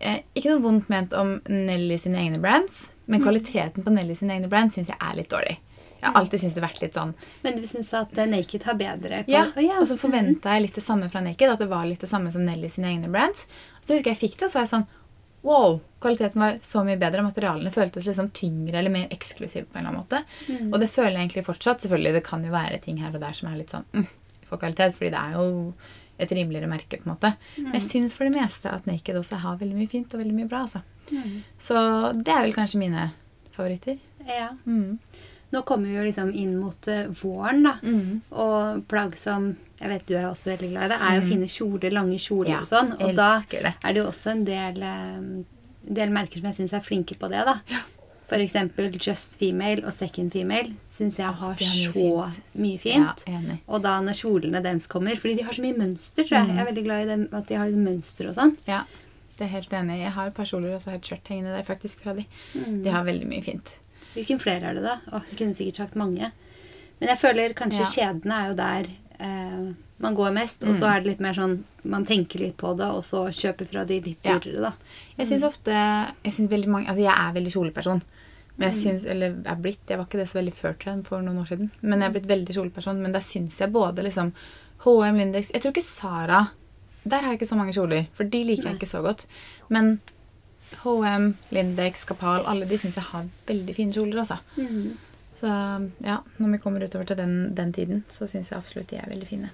eh, 0.00 0.22
Ikke 0.36 0.52
noe 0.52 0.62
vondt 0.64 0.92
ment 0.92 1.16
om 1.16 1.38
Nelly 1.48 1.98
sine 2.00 2.20
egne 2.20 2.40
brands, 2.42 2.86
men 3.06 3.24
kvaliteten 3.24 3.84
på 3.84 3.92
Nelly 3.92 4.16
sine 4.16 4.36
egne 4.36 4.48
brands 4.52 4.78
syns 4.78 4.92
jeg 4.92 5.00
er 5.00 5.18
litt 5.18 5.32
dårlig. 5.32 5.58
Jeg 6.02 6.10
har 6.10 6.18
alltid 6.18 6.40
syntes 6.42 6.54
det 6.56 6.62
har 6.64 6.66
vært 6.66 6.80
litt 6.82 6.96
sånn 6.98 7.10
Men 7.44 7.58
du 7.60 7.66
syns 7.70 7.92
at 7.94 8.16
eh, 8.18 8.26
Naked 8.26 8.64
har 8.66 8.74
bedre 8.74 9.20
Ja, 9.30 9.44
oh, 9.54 9.60
ja. 9.62 9.76
og 9.78 9.86
så 9.86 9.94
forventa 10.00 10.56
jeg 10.56 10.64
litt 10.64 10.80
det 10.80 10.82
samme 10.82 11.06
fra 11.12 11.22
Naked. 11.22 11.52
At 11.52 11.62
det 11.62 11.68
var 11.70 11.86
litt 11.86 12.02
det 12.02 12.10
samme 12.10 12.32
som 12.34 12.42
Nelly 12.46 12.70
sine 12.72 12.90
egne 12.90 13.10
brands. 13.12 13.44
Og 13.78 13.86
så 13.86 13.94
husker 13.94 14.10
jeg 14.10 14.18
jeg 14.18 14.22
fikk 14.24 14.40
det, 14.40 14.48
og 14.48 14.50
så 14.50 14.58
var 14.58 14.66
jeg 14.66 14.72
sånn 14.72 14.88
Wow! 15.42 15.80
Kvaliteten 16.02 16.42
var 16.42 16.58
så 16.62 16.82
mye 16.86 16.98
bedre. 16.98 17.24
Materialene 17.26 17.72
føltes 17.74 18.06
liksom 18.10 18.30
tyngre 18.34 18.78
eller 18.78 18.94
mer 18.94 19.10
eksklusive 19.14 19.66
på 19.66 19.78
en 19.78 19.86
eller 19.86 19.90
annen 19.90 20.02
måte. 20.02 20.22
Mm. 20.48 20.68
Og 20.72 20.78
det 20.82 20.90
føler 20.90 21.16
jeg 21.16 21.26
egentlig 21.26 21.46
fortsatt. 21.48 21.82
Selvfølgelig, 21.82 22.14
det 22.18 22.24
kan 22.26 22.46
jo 22.46 22.54
være 22.54 22.78
ting 22.84 23.00
her 23.02 23.14
og 23.14 23.24
der 23.24 23.34
som 23.38 23.50
er 23.50 23.58
litt 23.58 23.74
sånn 23.74 23.88
mm, 23.94 24.06
for 24.48 24.62
kvalitet, 24.62 24.94
fordi 24.98 25.10
det 25.14 25.22
er 25.22 25.36
jo 25.38 25.74
et 26.22 26.32
rimeligere 26.36 26.70
merke, 26.70 27.00
på 27.00 27.08
en 27.08 27.14
måte. 27.14 27.32
Men 27.56 27.74
jeg 27.78 27.88
syns 27.88 28.14
for 28.14 28.28
det 28.28 28.36
meste 28.36 28.70
at 28.70 28.86
Naked 28.86 29.18
også 29.18 29.40
har 29.42 29.58
veldig 29.58 29.78
mye 29.78 29.90
fint 29.90 30.14
og 30.14 30.22
veldig 30.22 30.36
mye 30.36 30.50
bra, 30.50 30.62
altså. 30.68 30.82
Mm. 31.10 31.42
Så 31.58 31.76
det 32.20 32.34
er 32.34 32.46
vel 32.46 32.56
kanskje 32.56 32.82
mine 32.82 33.10
favoritter. 33.56 33.98
ja. 34.28 34.54
Mm. 34.64 34.98
Nå 35.52 35.60
kommer 35.68 35.90
vi 35.90 35.98
jo 35.98 36.04
liksom 36.06 36.30
inn 36.32 36.54
mot 36.56 36.86
eh, 36.88 37.10
våren, 37.12 37.66
da. 37.66 37.74
Mm. 37.84 38.22
Og 38.40 38.86
plagg 38.88 39.18
som 39.20 39.50
jeg 39.82 39.90
vet 39.90 40.06
du 40.06 40.14
er 40.16 40.28
også 40.30 40.50
veldig 40.52 40.68
glad 40.72 40.84
i, 40.84 40.88
det 40.94 41.00
er 41.08 41.16
jo 41.20 41.22
fine 41.28 41.48
kjoler, 41.50 41.90
lange 41.98 42.18
kjoler 42.22 42.50
Ja, 42.54 42.60
og 42.62 42.68
sånn. 42.70 42.92
Og 43.02 43.14
da 43.18 43.30
det. 43.50 43.74
er 43.82 43.92
det 43.92 43.98
jo 44.02 44.06
også 44.10 44.30
en 44.32 44.44
del, 44.46 44.82
eh, 44.82 45.90
del 46.00 46.10
merker 46.14 46.38
som 46.40 46.46
jeg 46.52 46.54
syns 46.60 46.72
er 46.78 46.84
flinke 46.86 47.18
på 47.18 47.28
det. 47.32 47.42
da. 47.48 47.58
For 48.32 48.40
eksempel 48.40 48.94
Just 48.96 49.34
Female 49.38 49.82
og 49.84 49.92
Second 49.92 50.32
Female 50.32 50.70
syns 50.88 51.18
jeg 51.18 51.26
har 51.42 51.54
så 51.58 51.92
fint. 51.92 52.38
mye 52.56 52.78
fint. 52.80 53.24
Ja. 53.28 53.40
Og 53.68 53.82
da 53.84 53.98
når 54.00 54.16
kjolene 54.22 54.62
deres 54.64 54.86
kommer, 54.88 55.16
fordi 55.20 55.36
de 55.36 55.42
har 55.44 55.52
så 55.52 55.60
mye 55.60 55.76
mønster, 55.76 56.24
tror 56.24 56.38
jeg. 56.38 56.46
Mm. 56.48 56.54
Jeg 56.56 56.62
er 56.62 56.70
veldig 56.70 56.84
glad 56.86 57.02
i 57.02 57.10
dem, 57.10 57.28
at 57.32 57.46
de 57.48 57.54
har 57.60 57.66
litt 57.68 57.82
mønster 57.82 58.28
og 58.30 58.34
sånn. 58.38 58.56
Ja, 58.66 58.84
det 59.36 59.44
er 59.48 59.52
helt 59.58 59.70
enig. 59.76 59.98
Jeg 60.00 60.12
har 60.16 60.26
et 60.30 60.34
par 60.34 60.44
kjoler 60.48 60.74
og 60.76 60.80
så 60.80 60.86
har 60.92 60.96
jeg 60.96 61.02
et 61.02 61.10
skjørt 61.10 61.28
hengende 61.34 61.56
der 61.58 61.66
faktisk 61.68 62.00
fra 62.06 62.14
de. 62.14 62.24
Mm. 62.54 62.82
De 62.84 62.90
har 62.94 63.04
veldig 63.04 63.28
mye 63.28 63.42
fint. 63.44 63.74
Hvilken 64.14 64.40
flere 64.40 64.70
er 64.70 64.74
det, 64.74 64.82
da? 64.86 64.96
Åh, 65.12 65.22
jeg 65.30 65.38
kunne 65.42 65.54
sikkert 65.58 65.76
sagt 65.82 65.94
mange. 65.96 66.30
Men 67.00 67.08
jeg 67.10 67.18
føler 67.18 67.52
kanskje 67.58 67.82
Ja. 67.84 67.92
kjedene 68.12 68.32
er 68.38 68.48
jo 68.48 68.54
der 68.54 68.86
eh, 69.22 69.72
man 70.02 70.14
går 70.18 70.32
mest. 70.34 70.64
Og 70.64 70.74
så 70.74 70.82
Mm. 70.86 70.90
er 70.96 71.00
det 71.00 71.06
litt 71.06 71.20
mer 71.20 71.34
sånn 71.34 71.62
man 71.84 72.04
tenker 72.04 72.40
litt 72.40 72.56
på 72.56 72.76
det, 72.76 72.86
og 72.90 73.02
så 73.02 73.26
kjøper 73.30 73.68
fra 73.70 73.84
de 73.84 74.00
litt 74.00 74.22
dyrere, 74.22 74.60
da. 74.60 74.72
Jeg 75.18 75.28
syns 75.28 75.42
ofte 75.46 75.70
jeg, 76.24 76.32
synes 76.32 76.50
veldig 76.50 76.68
mange, 76.68 76.86
altså 76.88 77.02
jeg 77.02 77.14
er 77.18 77.32
veldig 77.32 77.52
kjoleperson. 77.52 78.02
Men 78.58 78.68
Mm. 78.70 78.72
jeg 78.72 78.82
syns, 78.82 79.06
eller 79.10 79.26
er 79.46 79.56
blitt, 79.56 79.78
jeg 79.88 79.96
var 79.98 80.04
ikke 80.06 80.18
det 80.20 80.28
så 80.28 80.38
veldig 80.42 80.54
før 80.54 80.74
trend 80.78 81.06
for 81.06 81.22
noen 81.22 81.38
år 81.40 81.48
siden. 81.48 81.70
Men 81.82 82.00
jeg 82.00 82.08
er 82.08 82.20
blitt 82.20 82.26
veldig 82.28 82.54
kjoleperson. 82.54 83.00
Men 83.02 83.12
der 83.12 83.20
syns 83.20 83.58
jeg 83.58 83.72
både 83.72 84.02
liksom 84.04 84.32
HM, 84.84 85.16
Lindex 85.16 85.50
Jeg 85.52 85.62
tror 85.62 85.72
ikke 85.72 85.82
Sara 85.84 86.50
Der 87.06 87.20
har 87.22 87.30
jeg 87.32 87.40
ikke 87.40 87.48
så 87.48 87.56
mange 87.56 87.72
kjoler, 87.72 88.06
for 88.14 88.24
de 88.24 88.44
liker 88.44 88.64
jeg 88.64 88.74
ikke 88.78 88.86
så 88.88 89.02
godt. 89.02 89.26
Men 89.70 90.00
HM, 90.84 91.34
Lindex, 91.50 92.04
Kapal, 92.06 92.44
alle 92.46 92.64
de 92.68 92.78
syns 92.78 92.94
jeg 92.96 93.04
har 93.04 93.26
veldig 93.46 93.74
fine 93.74 93.92
kjoler, 93.92 94.20
altså. 94.22 94.38
Mm. 94.56 94.96
Så 95.42 95.50
ja, 96.06 96.20
når 96.38 96.52
vi 96.54 96.58
kommer 96.62 96.84
utover 96.86 97.08
til 97.08 97.18
den, 97.18 97.32
den 97.58 97.72
tiden, 97.74 98.04
så 98.12 98.28
syns 98.30 98.52
jeg 98.52 98.60
absolutt 98.60 98.92
de 98.92 99.00
er 99.02 99.08
veldig 99.10 99.26
fine. 99.26 99.50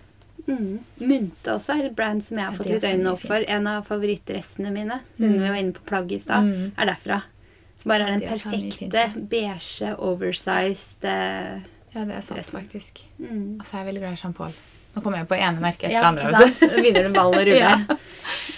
Mm. 0.49 0.79
Mynte 1.01 1.55
også 1.55 1.75
er 1.79 1.87
et 1.89 1.97
brand 1.97 2.21
som 2.25 2.37
jeg 2.41 2.45
har 2.47 2.55
fått 2.57 2.69
litt 2.69 2.85
øynene 2.85 3.15
opp 3.15 3.25
for. 3.25 3.45
En 3.49 3.67
av 3.71 3.87
favorittdressene 3.89 4.71
mine, 4.73 5.01
siden 5.17 5.33
Mm. 5.35 5.43
vi 5.43 5.49
var 5.49 5.57
inne 5.63 5.73
på 5.79 5.85
plagg 5.89 6.13
i 6.13 6.19
stad, 6.21 6.45
Mm. 6.45 6.73
er 6.77 6.87
derfra. 6.93 7.23
Bare 7.89 8.03
er 8.05 8.11
den 8.19 8.23
er 8.23 8.37
perfekte, 8.37 9.03
beige, 9.31 9.95
oversized 9.99 11.05
eh, 11.05 11.61
Ja, 11.95 12.05
det 12.05 12.15
er 12.17 12.21
sant, 12.21 12.37
Dressen. 12.39 12.61
faktisk. 12.61 13.05
mm. 13.19 13.61
Og 13.61 13.65
så 13.67 13.75
er 13.79 13.85
jeg 13.85 13.95
veldig 13.95 14.01
glad 14.05 14.13
i 14.13 14.21
Jean 14.23 14.35
Paul. 14.35 14.53
Nå 14.95 15.03
kommer 15.03 15.19
jeg 15.19 15.29
på 15.29 15.37
ene 15.41 15.61
merket 15.61 15.85
etter 15.89 16.03
Ja, 16.03 16.09
andre. 16.09 16.31
sant? 16.33 16.61
Begynner 16.61 17.03
det 17.09 17.13
ballet 17.15 17.41
å 17.41 17.45
rulle. 17.49 17.59
Ja. 17.59 17.77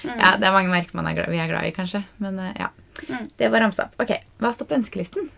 Mm. 0.02 0.18
Ja, 0.18 0.36
det 0.36 0.46
er 0.48 0.52
mange 0.52 0.70
merker 0.70 0.94
man 0.94 1.06
er 1.06 1.14
glad, 1.14 1.28
vi 1.30 1.38
er 1.38 1.46
glad 1.48 1.64
i, 1.68 1.70
kanskje. 1.76 2.04
Men 2.18 2.38
eh, 2.38 2.52
ja. 2.58 2.68
Mm. 3.08 3.30
Det 3.36 3.50
var 3.50 3.60
ramsa 3.60 3.84
opp. 3.84 3.94
Ok, 4.00 4.16
Hva 4.40 4.50
står 4.54 4.66
på 4.66 4.74
ønskelisten? 4.80 5.28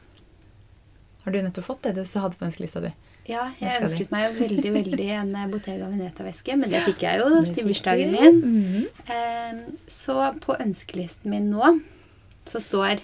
Har 1.24 1.32
du 1.34 1.38
nettopp 1.42 1.64
fått 1.64 1.82
det 1.86 1.94
du 1.98 2.04
så 2.08 2.24
hadde 2.24 2.38
på 2.38 2.46
ønskelista 2.48 2.82
di? 2.82 2.90
Ja, 3.30 3.52
jeg 3.60 3.84
ønsket 3.84 4.10
meg 4.10 4.24
jo 4.26 4.32
veldig 4.40 4.72
veldig 4.74 5.08
en 5.14 5.34
eh, 5.38 5.46
Bottega 5.50 5.86
Veneta-veske, 5.86 6.56
men 6.58 6.72
det 6.72 6.82
fikk 6.88 7.04
jeg 7.06 7.20
jo 7.22 7.42
til 7.54 7.68
bursdagen 7.68 8.10
min. 8.10 8.40
Mm 8.42 8.62
-hmm. 8.72 9.76
så 9.88 10.34
på 10.40 10.56
ønskelisten 10.58 11.30
min 11.30 11.50
nå 11.50 11.80
så 12.44 12.60
står 12.60 13.00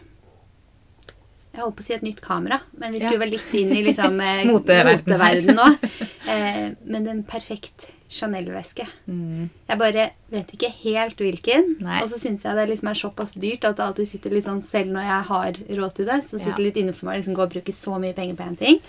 jeg 1.59 1.65
holdt 1.67 1.77
på 1.77 1.85
å 1.85 1.87
si 1.89 1.95
et 1.95 2.03
nytt 2.07 2.21
kamera, 2.25 2.61
men 2.79 2.93
vi 2.93 2.99
Ja. 3.03 3.09
skulle 3.09 3.21
vel 3.27 3.31
litt 3.37 3.55
inn 3.55 3.73
i 3.77 3.83
liksom 3.85 4.21
eh, 4.29 4.45
Moteverden. 4.47 5.55
nå. 5.59 5.69
Eh, 6.29 6.75
men 6.85 7.07
en 7.09 7.23
perfekt 7.25 7.87
Chanel-veske. 8.13 8.85
Mm. 9.09 9.47
Jeg 9.69 9.79
bare 9.81 10.11
vet 10.31 10.51
ikke 10.53 10.69
helt 10.83 11.17
hvilken. 11.17 11.71
Nei. 11.81 12.03
Og 12.03 12.11
så 12.11 12.19
syns 12.21 12.43
jeg 12.45 12.55
det 12.59 12.67
liksom 12.69 12.91
er 12.91 12.99
såpass 13.01 13.33
dyrt 13.33 13.65
at 13.65 13.77
det 13.79 13.85
alltid 13.87 14.09
sitter 14.11 14.31
litt 14.37 14.45
sånn 14.45 14.61
Selv 14.63 14.93
når 14.93 15.07
jeg 15.09 15.23
har 15.31 15.53
råd 15.79 15.95
til 15.97 16.05
det, 16.11 16.19
så 16.29 16.37
sitter 16.37 16.51
Ja. 16.51 16.57
det 16.59 16.67
litt 16.67 16.77
innenfor 16.83 17.05
meg 17.09 17.17
liksom 17.23 17.35
gå 17.39 17.43
og 17.47 17.51
bruke 17.55 17.73
så 17.73 17.97
mye 18.01 18.13
penger 18.15 18.37
på 18.37 18.45
en 18.47 18.57
ting. 18.61 18.81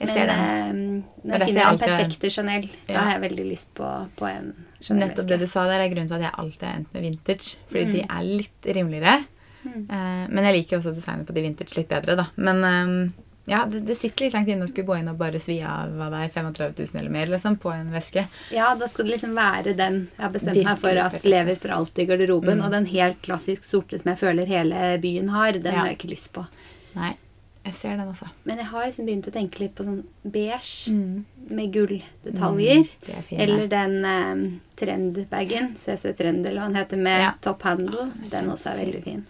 Jeg 0.00 0.08
ser 0.08 0.26
det. 0.26 0.34
eh, 0.34 0.72
når 0.72 1.38
jeg 1.38 1.46
finner 1.46 1.70
den 1.70 1.78
perfekte 1.86 2.30
Chanel, 2.34 2.68
da 2.88 2.92
Ja. 2.92 3.00
har 3.06 3.20
jeg 3.20 3.30
veldig 3.30 3.46
lyst 3.52 3.70
på, 3.74 3.86
på 4.16 4.26
en 4.26 4.54
Nettopp 4.90 5.26
det 5.28 5.38
du 5.38 5.46
sa 5.46 5.66
der, 5.70 5.80
er 5.86 5.88
grunnen 5.94 6.08
til 6.08 6.18
at 6.18 6.22
jeg 6.26 6.34
alltid 6.38 6.62
har 6.66 6.74
endt 6.80 6.94
med 6.94 7.02
vintage. 7.02 7.56
Fordi 7.70 7.86
Mm. 7.86 7.92
de 7.92 8.00
er 8.02 8.22
litt 8.24 8.74
rimeligere. 8.74 9.26
Eh, 9.64 10.26
men 10.28 10.44
jeg 10.44 10.54
liker 10.62 10.78
også 10.78 10.94
designet 10.94 11.26
på 11.28 11.34
de 11.36 11.42
vintage 11.42 11.76
litt 11.76 11.88
bedre, 11.90 12.16
da. 12.16 12.26
Men 12.36 12.64
eh, 12.64 13.12
ja, 13.50 13.64
det, 13.66 13.80
det 13.86 13.96
sitter 13.98 14.24
litt 14.26 14.34
langt 14.36 14.48
inne 14.48 14.64
å 14.64 14.68
skulle 14.70 14.86
gå 14.86 14.98
inn 15.00 15.08
og 15.10 15.16
bare 15.18 15.40
svi 15.42 15.56
av 15.66 15.90
det 15.96 16.18
er, 16.20 16.28
35 16.32 16.74
000 16.78 17.00
eller 17.00 17.10
mer 17.10 17.26
liksom, 17.32 17.56
på 17.60 17.72
en 17.74 17.88
veske. 17.92 18.26
Ja, 18.54 18.74
da 18.78 18.86
skal 18.88 19.08
det 19.08 19.16
liksom 19.16 19.32
være 19.34 19.74
den 19.76 19.96
jeg 20.16 20.22
har 20.24 20.30
bestemt 20.36 20.62
meg 20.64 20.78
for 20.78 21.00
at 21.06 21.24
lever 21.24 21.56
for 21.56 21.74
alltid 21.74 22.04
i 22.04 22.10
garderoben. 22.12 22.60
Mm. 22.60 22.66
Og 22.66 22.70
den 22.76 22.86
helt 22.92 23.20
klassisk 23.26 23.64
sorte 23.66 23.98
som 23.98 24.12
jeg 24.12 24.20
føler 24.22 24.46
hele 24.46 24.92
byen 25.02 25.28
har, 25.34 25.52
den 25.58 25.72
Ja. 25.72 25.80
har 25.80 25.86
jeg 25.90 25.98
ikke 25.98 26.12
lyst 26.14 26.32
på. 26.36 26.46
Nei, 26.94 27.16
jeg 27.64 27.74
ser 27.74 27.96
den, 27.96 28.06
altså. 28.08 28.28
Men 28.44 28.58
jeg 28.62 28.66
har 28.70 28.86
liksom 28.86 29.06
begynt 29.08 29.26
å 29.28 29.34
tenke 29.34 29.60
litt 29.60 29.74
på 29.74 29.84
sånn 29.88 30.04
beige 30.24 30.92
Mm. 30.94 31.24
med 31.50 31.72
gulldetaljer. 31.74 32.86
De 33.06 33.12
er. 33.12 33.42
Eller 33.42 33.66
den 33.68 34.04
eh, 34.04 34.46
trendbagen, 34.80 35.74
CC 35.76 36.12
Trend 36.16 36.46
eller 36.46 36.60
hva 36.62 36.68
den 36.70 36.76
heter, 36.80 36.96
med 36.96 37.20
Ja. 37.20 37.32
top 37.40 37.62
handle. 37.62 38.12
Den 38.30 38.48
også 38.50 38.70
er 38.72 38.84
veldig 38.84 39.02
fin. 39.04 39.26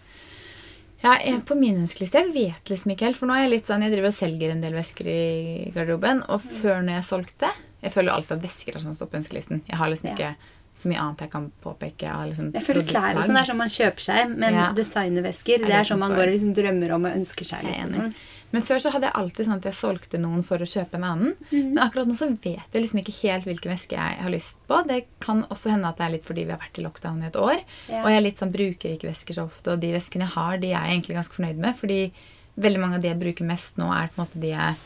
Ja, 1.03 1.15
jeg, 1.17 1.43
på 1.45 1.55
min 1.57 1.77
ønskeliste 1.81 2.13
Jeg 2.21 2.33
vet 2.33 2.69
liksom 2.69 2.91
ikke 2.93 3.07
helt. 3.09 3.17
For 3.17 3.25
nå 3.25 3.33
er 3.33 3.47
jeg 3.47 3.49
litt 3.55 3.65
sånn 3.67 3.81
Jeg 3.81 3.91
driver 3.95 4.07
og 4.11 4.13
selger 4.13 4.51
en 4.51 4.61
del 4.61 4.73
vesker 4.77 5.07
i 5.09 5.71
garderoben. 5.73 6.23
Og 6.29 6.41
Mm. 6.41 6.61
før 6.61 6.81
når 6.85 6.93
jeg 6.99 7.03
solgte 7.09 7.49
Jeg 7.81 7.91
føler 7.93 8.11
alltid 8.13 8.31
at 8.37 8.43
vesker 8.43 8.75
er 8.75 8.79
sånn 8.79 8.93
som 8.93 9.07
står 9.07 9.09
på 9.11 9.17
ønskelisten. 9.23 9.61
Jeg 9.67 9.77
har 9.77 9.87
liksom 9.89 10.09
Ja. 10.09 10.15
ikke 10.15 10.35
så 10.77 10.87
mye 10.87 10.99
annet 11.01 11.17
jeg 11.19 11.31
kan 11.31 11.51
påpeke. 11.63 11.99
Jeg, 12.05 12.29
liksom 12.29 12.53
Jeg 12.53 12.63
føler 12.63 12.83
klær 12.87 13.17
og 13.17 13.23
sånn 13.25 13.37
er 13.41 13.45
sånn 13.45 13.57
man 13.57 13.67
kjøper 13.67 13.99
seg, 13.99 14.37
men 14.37 14.53
Ja. 14.53 14.71
designervesker 14.73 15.57
det 15.57 15.67
det 15.67 15.73
er 15.73 15.83
sånn 15.83 15.99
man 15.99 16.11
går 16.11 16.27
og 16.27 16.33
liksom 16.37 16.53
drømmer 16.55 16.91
om 16.93 17.05
og 17.05 17.11
ønsker 17.17 17.45
seg 17.45 17.63
Jeg 17.63 17.65
litt. 17.65 17.75
er 17.75 17.87
enig. 17.87 17.95
sånn. 18.01 18.13
Men 18.51 18.63
før 18.65 18.81
så 18.83 18.91
hadde 18.93 19.07
jeg 19.07 19.17
alltid 19.19 19.47
sånn 19.47 19.59
at 19.59 19.67
jeg 19.69 19.77
solgte 19.77 20.19
noen 20.21 20.43
for 20.47 20.61
å 20.61 20.67
kjøpe 20.67 20.99
en 20.99 21.05
annen. 21.07 21.35
Mm. 21.51 21.69
Men 21.73 21.81
akkurat 21.85 22.09
nå 22.09 22.17
så 22.19 22.27
vet 22.31 22.75
jeg 22.75 22.83
liksom 22.83 23.01
ikke 23.01 23.15
helt 23.21 23.47
hvilken 23.47 23.73
veske 23.73 23.97
jeg 23.97 24.17
har 24.25 24.33
lyst 24.33 24.59
på. 24.67 24.81
Det 24.89 24.99
kan 25.23 25.45
også 25.47 25.73
hende 25.73 25.91
at 25.91 25.99
det 25.99 26.07
er 26.07 26.15
litt 26.17 26.27
fordi 26.27 26.45
vi 26.47 26.55
har 26.55 26.61
vært 26.61 26.81
i 26.81 26.85
lockdown 26.85 27.21
i 27.23 27.29
et 27.29 27.39
år. 27.39 27.63
Ja. 27.87 28.01
Og 28.03 28.09
jeg 28.11 28.19
er 28.19 28.25
litt 28.27 28.41
sånn, 28.43 28.55
bruker 28.55 28.95
ikke 28.95 29.11
vesker 29.11 29.37
så 29.37 29.47
ofte, 29.47 29.75
og 29.75 29.83
de 29.83 29.93
veskene 29.95 30.27
jeg 30.27 30.35
har, 30.35 30.59
de 30.61 30.73
er 30.73 30.77
jeg 30.77 30.97
egentlig 30.97 31.19
ganske 31.19 31.37
fornøyd 31.37 31.61
med. 31.63 31.77
Fordi 31.79 32.01
veldig 32.67 32.83
mange 32.83 32.99
av 32.99 33.05
de 33.05 33.11
jeg 33.11 33.21
bruker 33.21 33.47
mest 33.47 33.79
nå, 33.79 33.87
er 33.95 34.11
på 34.11 34.19
en 34.19 34.25
måte 34.25 34.41
de 34.43 34.51
jeg 34.51 34.83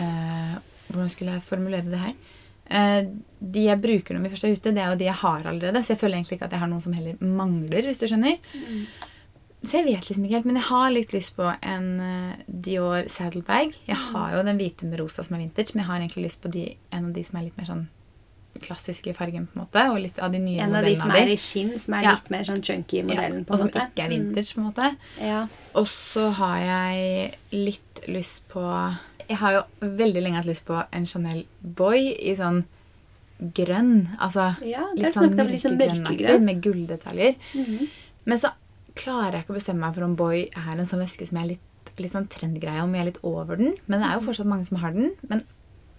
øh, 0.00 0.56
Hvordan 0.86 1.10
skulle 1.10 1.34
jeg 1.34 1.42
formulere 1.42 1.90
det 1.90 1.98
her? 1.98 2.16
Eh, 2.66 3.08
de 3.38 3.64
jeg 3.68 3.82
bruker 3.82 4.14
når 4.14 4.24
vi 4.24 4.30
først 4.32 4.46
er 4.46 4.54
ute, 4.54 4.72
det 4.74 4.82
er 4.82 4.92
jo 4.92 4.98
de 5.00 5.08
jeg 5.08 5.20
har 5.22 5.50
allerede. 5.50 5.82
Så 5.82 5.94
jeg 5.94 6.00
føler 6.00 6.18
egentlig 6.18 6.38
ikke 6.38 6.48
at 6.48 6.56
jeg 6.56 6.62
har 6.62 6.70
noen 6.70 6.84
som 6.84 6.94
heller 6.96 7.18
mangler, 7.20 7.86
hvis 7.86 8.00
du 8.00 8.06
skjønner. 8.06 8.38
Så 9.66 9.80
jeg 9.80 9.86
vet 9.88 10.06
liksom 10.08 10.24
ikke 10.24 10.36
helt, 10.38 10.46
men 10.46 10.56
jeg 10.60 10.68
har 10.68 10.90
litt 10.94 11.12
lyst 11.16 11.34
på 11.36 11.46
en 11.66 11.86
eh, 12.00 12.36
Dior 12.46 13.08
saddlebag. 13.10 13.74
Jeg 13.88 13.96
har 14.12 14.36
jo 14.36 14.42
den 14.46 14.58
hvite 14.60 14.86
med 14.86 15.00
rosa 15.00 15.24
som 15.26 15.34
er 15.36 15.42
vintage, 15.42 15.74
men 15.74 15.82
jeg 15.82 15.88
har 15.90 16.00
egentlig 16.04 16.26
lyst 16.28 16.40
på 16.44 16.50
de, 16.54 16.76
en 16.94 17.08
av 17.10 17.12
de 17.16 17.24
som 17.26 17.38
er 17.40 17.46
litt 17.48 17.56
mer 17.58 17.66
sånn 17.66 17.86
klassiske 18.62 19.10
i 19.10 19.12
fargen, 19.12 19.48
på 19.50 19.58
en 19.58 19.64
måte. 19.66 19.82
Og 19.92 19.98
litt 20.00 20.18
av 20.22 20.32
de 20.32 20.38
nye 20.40 20.64
modellene. 20.64 20.70
En 20.70 20.76
av 20.80 20.86
de 20.86 20.94
som 20.96 21.10
er 21.18 21.32
i 21.34 21.36
skinn, 21.36 21.74
som 21.82 21.94
er 21.98 22.02
Ja. 22.06 22.12
litt 22.14 22.30
mer 22.32 22.44
sånn 22.48 22.62
chunky-modellen, 22.64 23.42
modellen. 23.42 23.44
på 23.44 23.52
og 23.52 23.58
som 23.58 23.68
ikke 23.68 24.04
er 24.06 24.08
vintage, 24.08 24.54
på 24.54 24.58
en 24.62 24.68
måte. 24.70 24.86
Mm. 25.18 25.26
Ja. 25.26 25.42
Og 25.74 25.86
så 25.92 26.30
har 26.38 26.58
jeg 26.58 27.34
litt 27.52 28.00
lyst 28.08 28.48
på 28.48 28.96
Jeg 29.28 29.38
har 29.38 29.52
jo 29.52 29.62
veldig 29.98 30.22
lenge 30.22 30.36
hatt 30.36 30.46
lyst 30.46 30.64
på 30.64 30.78
en 30.92 31.04
Chanel 31.04 31.44
Boy 31.60 32.12
i 32.14 32.36
sånn 32.38 32.62
grønn. 33.40 34.16
Altså 34.22 34.56
Ja, 34.64 34.86
litt 34.94 35.14
sånn 35.14 35.34
litt 35.50 35.62
sånn 35.62 35.76
mørkegrønn. 35.76 36.44
med 36.44 36.62
gulldetaljer. 36.62 37.34
Mhm. 37.54 37.88
Men 38.24 38.38
så 38.38 38.52
klarer 38.96 39.32
jeg 39.38 39.44
ikke 39.46 39.54
å 39.54 39.58
bestemme 39.60 39.84
meg 39.86 39.94
for 39.94 40.06
om 40.06 40.16
Boy 40.18 40.46
er 40.56 40.72
en 40.80 40.88
sånn 40.88 41.02
veske 41.04 41.26
som 41.28 41.38
jeg 41.38 41.44
er 41.44 41.52
litt, 41.54 41.92
litt 42.02 42.12
sånn 42.16 42.28
trendgreie 42.32 42.82
om 42.82 42.92
jeg 42.96 43.02
er 43.04 43.10
litt 43.12 43.22
over 43.24 43.56
den. 43.60 43.76
Men 43.86 44.00
det 44.02 44.08
er 44.10 44.18
jo 44.18 44.26
fortsatt 44.26 44.48
mange 44.50 44.66
som 44.68 44.78
har 44.82 44.92
den. 44.96 45.12
Men 45.28 45.44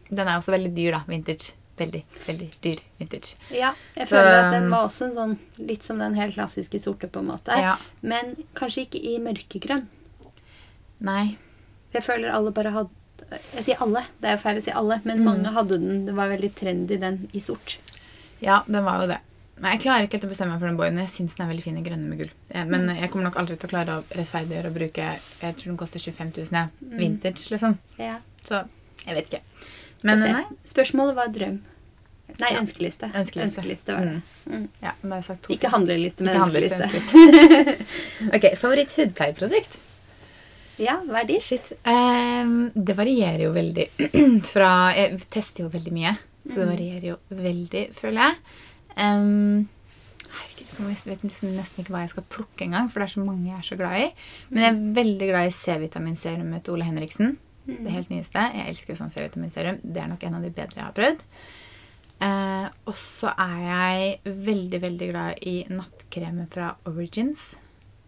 den 0.10 0.27
er 0.27 0.38
også 0.39 0.53
veldig 0.55 0.73
dyr, 0.75 0.91
da. 0.97 1.03
Vintage. 1.07 1.51
Veldig, 1.77 1.99
veldig 2.25 2.47
dyr 2.63 2.79
vintage. 2.97 3.36
Ja, 3.53 3.73
jeg 3.95 4.07
Så- 4.07 4.15
føler 4.15 4.33
at 4.47 4.51
den 4.51 4.69
var 4.71 4.88
også 4.88 5.05
en 5.05 5.13
sånn, 5.15 5.38
litt 5.60 5.83
som 5.83 5.99
den 5.99 6.15
helt 6.15 6.33
klassiske 6.33 6.79
sorte, 6.81 7.07
på 7.07 7.19
en 7.19 7.27
måte. 7.27 7.53
Ja. 7.55 7.75
Men 8.01 8.36
kanskje 8.55 8.88
ikke 8.88 9.03
i 9.03 9.19
mørkegrønn. 9.19 9.86
Nei. 10.99 11.38
Jeg 11.93 12.03
føler 12.03 12.33
alle 12.33 12.51
bare 12.51 12.71
hadde 12.71 12.89
Jeg 13.53 13.63
sier 13.65 13.81
alle, 13.81 14.05
det 14.21 14.29
er 14.29 14.36
jo 14.38 14.41
feil 14.43 14.57
å 14.57 14.62
si 14.63 14.71
alle, 14.71 15.01
men 15.03 15.19
Mm. 15.19 15.25
mange 15.25 15.51
hadde 15.53 15.69
den. 15.81 16.05
Det 16.05 16.13
var 16.15 16.29
veldig 16.29 16.53
trendy, 16.55 16.97
den 16.99 17.29
i 17.33 17.39
sort. 17.39 17.77
Ja, 18.39 18.62
den 18.69 18.86
var 18.86 19.01
jo 19.01 19.07
det. 19.07 19.19
Men 19.60 19.72
Jeg 19.74 19.82
klarer 19.88 20.06
ikke 20.06 20.20
helt 20.20 20.28
å 20.28 20.32
bestemme 20.32 20.54
meg 20.54 20.62
for 20.62 20.70
den 20.70 20.78
boyen, 20.78 21.00
jeg 21.02 21.10
syns 21.13 21.34
den 21.38 21.46
er 21.48 21.50
veldig 21.52 21.63
fin 21.65 21.78
i 21.80 21.86
grønne 21.86 22.10
med 22.12 22.20
gull. 22.22 22.34
Men 22.54 22.70
Men 22.86 22.98
jeg 22.98 23.10
kommer 23.10 23.30
nok 23.30 23.39
aldri 23.41 23.58
til 23.58 23.70
å 23.70 23.72
klare 23.72 23.96
å 23.98 24.04
rettferdiggjøre 24.13 24.70
å 24.70 24.76
bruke 24.76 25.08
Jeg 25.41 25.56
tror 25.58 25.72
den 25.72 25.80
koster 25.82 26.00
25 26.04 26.34
000, 26.38 26.52
ja. 26.54 26.67
Vintage, 27.00 27.48
liksom. 27.54 27.78
Ja. 27.98 28.20
Så 28.43 28.62
jeg 29.08 29.15
vet 29.17 29.32
ikke. 29.32 29.41
Men 30.06 30.22
nei. 30.22 30.43
Spørsmålet 30.67 31.17
var 31.17 31.34
drøm. 31.34 31.58
Nei, 32.38 32.52
Ja. 32.54 32.60
ønskeliste. 32.62 33.10
Ønskeliste. 33.15 33.93
var 33.96 34.06
det. 34.06 34.22
Mm. 34.46 34.54
Mm. 34.54 34.67
Ja, 34.84 34.91
har 35.02 35.15
jeg 35.15 35.26
sagt 35.26 35.41
to. 35.43 35.54
Ikke 35.54 35.72
handleliste, 35.74 36.24
men 36.28 36.41
ønskeliste. 36.41 36.78
ønskeliste. 36.84 37.76
ok, 38.36 38.48
favoritt 38.60 38.93
hudpleieprodukt? 39.00 39.80
Ja, 40.78 41.00
hva 41.08 41.24
er 41.24 41.30
ditt? 41.32 41.41
Shit. 41.41 41.72
Um, 41.88 42.70
det 42.76 42.93
varierer 43.00 43.48
jo 43.48 43.54
veldig 43.56 43.88
fra 44.54 44.93
Jeg 44.93 45.17
tester 45.34 45.65
jo 45.65 45.72
veldig 45.74 45.93
mye, 45.96 46.13
så 46.46 46.60
det 46.62 46.67
varierer 46.70 47.08
jo 47.13 47.17
veldig, 47.34 47.86
føler 47.98 48.28
jeg. 48.28 48.36
Herregud, 48.97 50.77
jeg 50.77 50.97
vet 51.05 51.23
liksom 51.23 51.53
nesten 51.55 51.83
ikke 51.83 51.93
hva 51.93 52.03
jeg 52.03 52.13
skal 52.15 52.25
plukke 52.33 52.65
engang, 52.65 52.89
for 52.91 52.99
det 52.99 53.07
er 53.07 53.13
så 53.15 53.23
mange 53.25 53.49
jeg 53.49 53.57
er 53.57 53.67
så 53.67 53.77
glad 53.79 53.99
i. 54.01 54.07
Men 54.49 54.63
jeg 54.63 54.73
er 54.73 54.95
veldig 54.97 55.29
glad 55.31 55.47
i 55.49 55.53
C-vitaminserumet 55.57 56.65
til 56.65 56.75
Ole 56.75 56.88
Henriksen. 56.88 57.38
Det 57.67 57.91
helt 57.91 58.12
nyeste. 58.12 58.43
Jeg 58.55 58.71
elsker 58.71 58.93
jo 58.93 58.99
sånn 59.01 59.12
C-vitaminserum. 59.12 59.79
Det 59.83 60.01
er 60.01 60.12
nok 60.12 60.21
en 60.23 60.38
av 60.38 60.45
de 60.45 60.51
bedre 60.55 60.79
jeg 60.79 60.86
har 60.86 60.95
prøvd. 60.95 61.23
Eh, 62.27 62.67
og 62.89 62.95
så 62.97 63.33
er 63.38 63.57
jeg 63.62 64.36
veldig, 64.47 64.79
veldig 64.81 65.10
glad 65.12 65.41
i 65.45 65.55
nattkremen 65.69 66.47
fra 66.53 66.71
Origins. 66.89 67.51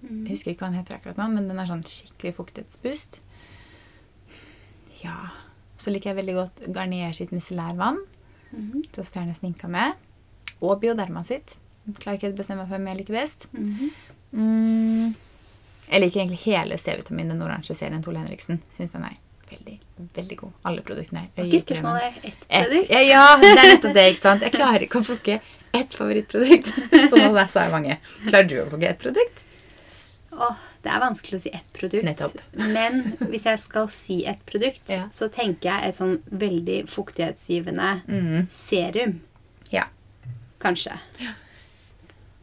Jeg 0.01 0.31
husker 0.31 0.53
ikke 0.53 0.63
hva 0.63 0.71
den 0.71 0.79
heter 0.79 0.95
akkurat 0.95 1.19
nå, 1.19 1.27
men 1.33 1.49
den 1.51 1.59
er 1.59 1.67
sånn 1.67 1.83
skikkelig 1.83 2.37
fuktighetsboost. 2.37 3.19
Ja. 5.03 5.17
Så 5.79 5.91
liker 5.91 6.11
jeg 6.13 6.21
veldig 6.21 6.37
godt 6.37 6.63
Garnier 6.75 7.11
sitt 7.15 7.35
micellærvann. 7.35 7.99
Mhm. 8.51 8.87
Til 8.91 9.03
å 9.03 9.07
fjerne 9.07 9.35
sminka 9.35 9.67
med. 9.67 9.99
Og 10.61 10.79
Bioderma 10.81 11.23
sitt. 11.25 11.57
Klarer 11.99 12.17
ikke 12.19 12.29
å 12.33 12.37
bestemme 12.37 12.63
meg 12.63 12.69
for 12.69 12.77
hvem 12.77 12.87
jeg 12.91 12.97
liker 13.01 13.13
best. 13.17 13.47
Mhm. 13.53 13.89
Mm. 14.33 15.15
Jeg 15.89 16.01
liker 16.03 16.21
egentlig 16.21 16.39
hele 16.43 16.77
C-vitamin, 16.77 17.31
den 17.33 17.41
oransje 17.41 17.73
serien 17.75 18.03
Tole 18.05 18.19
Henriksen. 18.21 18.59
Syns 18.75 18.91
den 18.93 19.03
er 19.07 19.15
veldig, 19.49 19.79
veldig 20.13 20.37
god. 20.37 20.51
Alle 20.69 20.83
produktene. 20.85 21.23
Øyekremen. 21.37 21.95
ett 22.21 22.45
Et, 22.49 22.67
produkt? 22.67 22.89
ja, 22.93 22.99
ja, 23.01 23.23
det 23.41 23.49
er 23.57 23.71
nettopp 23.73 23.93
det. 23.97 24.03
ikke 24.13 24.21
sant? 24.21 24.41
Jeg 24.45 24.53
klarer 24.53 24.85
ikke 24.85 24.99
å 25.01 25.07
plukke 25.07 25.39
ett 25.73 25.95
favorittprodukt. 25.97 26.69
Så 27.09 27.17
nå 27.17 27.31
der 27.33 27.47
sa 27.49 27.63
jeg 27.65 27.71
mange. 27.73 27.97
Klarer 28.27 28.47
du 28.51 28.55
å 28.61 28.67
plukke 28.69 28.89
ett 28.91 29.01
produkt? 29.01 29.41
Åh, 30.31 30.55
det 30.85 30.91
er 30.93 31.01
vanskelig 31.01 31.39
å 31.39 31.41
si 31.41 31.49
ett 31.57 31.73
produkt. 31.73 32.05
Nettopp. 32.05 32.37
Men 32.53 33.01
hvis 33.31 33.47
jeg 33.49 33.59
skal 33.63 33.89
si 33.89 34.19
ett 34.29 34.45
produkt, 34.45 34.85
Ja. 34.93 35.07
så 35.11 35.25
tenker 35.33 35.71
jeg 35.71 35.89
et 35.89 35.97
sånn 35.97 36.19
veldig 36.29 36.83
fuktighetsgivende 36.87 38.03
Mm. 38.07 38.47
serum. 38.53 39.21
Ja. 40.59 40.67
Kanskje. 40.69 40.97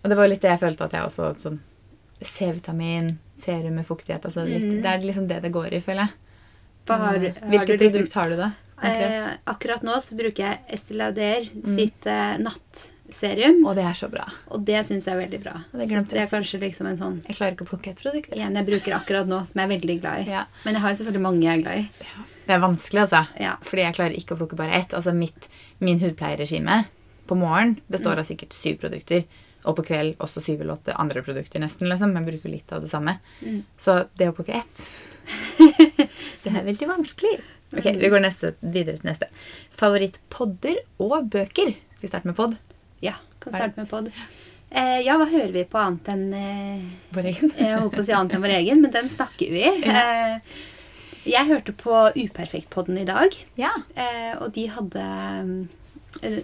Og 0.05 0.11
det 0.11 0.16
var 0.16 0.29
litt 0.29 0.40
det 0.40 0.50
jeg 0.55 0.61
følte 0.61 0.85
at 0.85 0.92
jeg 0.92 1.02
også 1.02 1.33
sånn 1.42 1.59
C-vitamin, 2.22 3.18
serum 3.37 3.74
med 3.76 3.87
fuktighet 3.87 4.22
altså 4.24 4.44
litt, 4.46 4.62
Mm. 4.62 4.83
Det 4.83 4.87
er 4.92 4.98
liksom 5.05 5.26
det 5.29 5.42
det 5.42 5.52
går 5.52 5.72
i, 5.74 5.81
føler 5.81 6.07
jeg. 6.07 6.12
Hva 6.87 6.96
har, 6.98 7.18
Mm. 7.18 7.35
har 7.40 7.48
Hvilket 7.50 7.81
liksom- 7.81 7.92
produkt 7.92 8.12
har 8.14 8.29
du, 8.31 8.37
da? 8.37 8.52
Eh, 8.83 9.37
akkurat 9.46 9.83
nå 9.83 9.94
så 10.02 10.14
bruker 10.16 10.37
jeg 10.37 10.59
Estée 10.70 10.96
Lauder 10.96 11.44
sitt 11.76 12.07
eh, 12.07 12.37
nattserum. 12.38 13.66
Og 13.66 13.74
det 13.74 13.85
er 13.85 13.92
så 13.94 14.09
bra. 14.11 14.24
Og 14.50 14.64
det 14.64 14.87
syns 14.87 15.05
jeg 15.05 15.14
er 15.16 15.26
veldig 15.29 15.42
bra. 15.42 15.64
Det 15.72 15.88
Så 15.88 16.09
det 16.09 16.18
er 16.20 16.26
kanskje 16.38 16.61
liksom 16.61 16.87
en 16.87 16.96
sånn 16.98 17.26
Jeg 17.26 17.37
klarer 17.37 17.52
ikke 17.57 17.66
å 17.66 17.68
plukke 17.68 17.88
et 17.88 17.96
produkt. 18.00 18.33
en 18.33 18.55
jeg 18.55 18.66
bruker 18.66 18.92
akkurat 18.94 19.26
nå, 19.26 19.46
som 19.46 19.61
jeg 19.61 19.70
er 19.70 19.79
veldig 19.79 20.00
glad 20.00 20.26
i. 20.26 20.31
Ja. 20.31 20.44
Men 20.64 20.74
jeg 20.74 20.81
har 20.83 20.90
jo 20.94 20.96
selvfølgelig 21.05 21.22
mange 21.22 21.42
jeg 21.42 21.59
er 21.59 21.62
glad 21.62 21.76
i. 21.79 21.88
Det 22.46 22.55
er 22.55 22.61
vanskelig, 22.61 23.00
altså. 23.11 23.29
Ja. 23.40 23.57
Fordi 23.62 23.83
jeg 23.83 23.94
klarer 23.94 24.16
ikke 24.16 24.37
å 24.37 24.38
plukke 24.38 24.57
bare 24.57 24.72
ett. 24.72 24.88
Altså 24.94 25.12
mitt, 25.14 25.48
Min 25.81 25.98
hudpleieregime 26.00 26.87
på 27.29 27.37
morgen 27.39 27.77
består 27.93 28.19
av 28.21 28.29
sikkert 28.29 28.55
syv 28.57 28.79
produkter. 28.85 29.25
Og 29.67 29.75
på 29.81 29.83
kveld 29.89 30.21
også 30.23 30.39
syv 30.45 30.61
eller 30.62 30.77
åtte 30.77 30.95
andre 30.95 31.23
produkter, 31.27 31.59
nesten. 31.62 31.89
liksom. 31.91 32.12
Men 32.15 32.27
bruker 32.29 32.53
litt 32.53 32.71
av 32.73 32.85
det 32.85 32.91
samme. 32.93 33.17
Mm. 33.43 33.65
Så 33.77 34.05
det 34.15 34.29
å 34.31 34.35
plukke 34.37 34.61
ett 34.61 34.83
Det 36.45 36.53
er 36.53 36.62
veldig 36.69 36.87
vanskelig. 36.87 37.37
Ok, 37.75 37.87
Vi 37.99 38.09
går 38.12 38.23
neste, 38.23 38.53
videre 38.62 39.01
til 39.01 39.09
neste. 39.11 39.27
Favorittpodder 39.81 40.79
og 41.03 41.17
bøker. 41.33 41.73
Skal 41.97 42.05
vi 42.07 42.11
starte 42.12 42.31
med 42.31 42.37
pod? 42.39 42.55
Ja, 43.03 43.17
kan 43.43 43.57
starte 43.57 43.81
med 43.81 43.91
pod. 43.91 44.12
Eh, 44.71 45.01
ja, 45.07 45.17
hva 45.19 45.27
hører 45.31 45.51
vi 45.55 45.65
på 45.71 45.79
annet 45.83 46.09
enn 46.15 46.25
eh, 46.37 46.87
Vår 47.15 47.29
egen. 47.33 47.53
Jeg 47.59 47.81
holdt 47.81 47.95
på 47.97 48.03
å 48.03 48.07
si 48.07 48.15
annet 48.15 48.37
enn 48.37 48.45
vår 48.47 48.55
egen, 48.61 48.81
men 48.85 48.95
den 48.95 49.11
snakker 49.11 49.51
vi. 49.55 49.65
Eh, 49.67 50.39
jeg 51.27 51.49
hørte 51.51 51.75
på 51.75 52.05
Uperfekt-podden 52.15 53.01
i 53.03 53.07
dag, 53.09 53.35
Ja. 53.59 53.73
eh, 53.99 54.37
og 54.39 54.53
de 54.55 54.69
hadde 54.71 55.07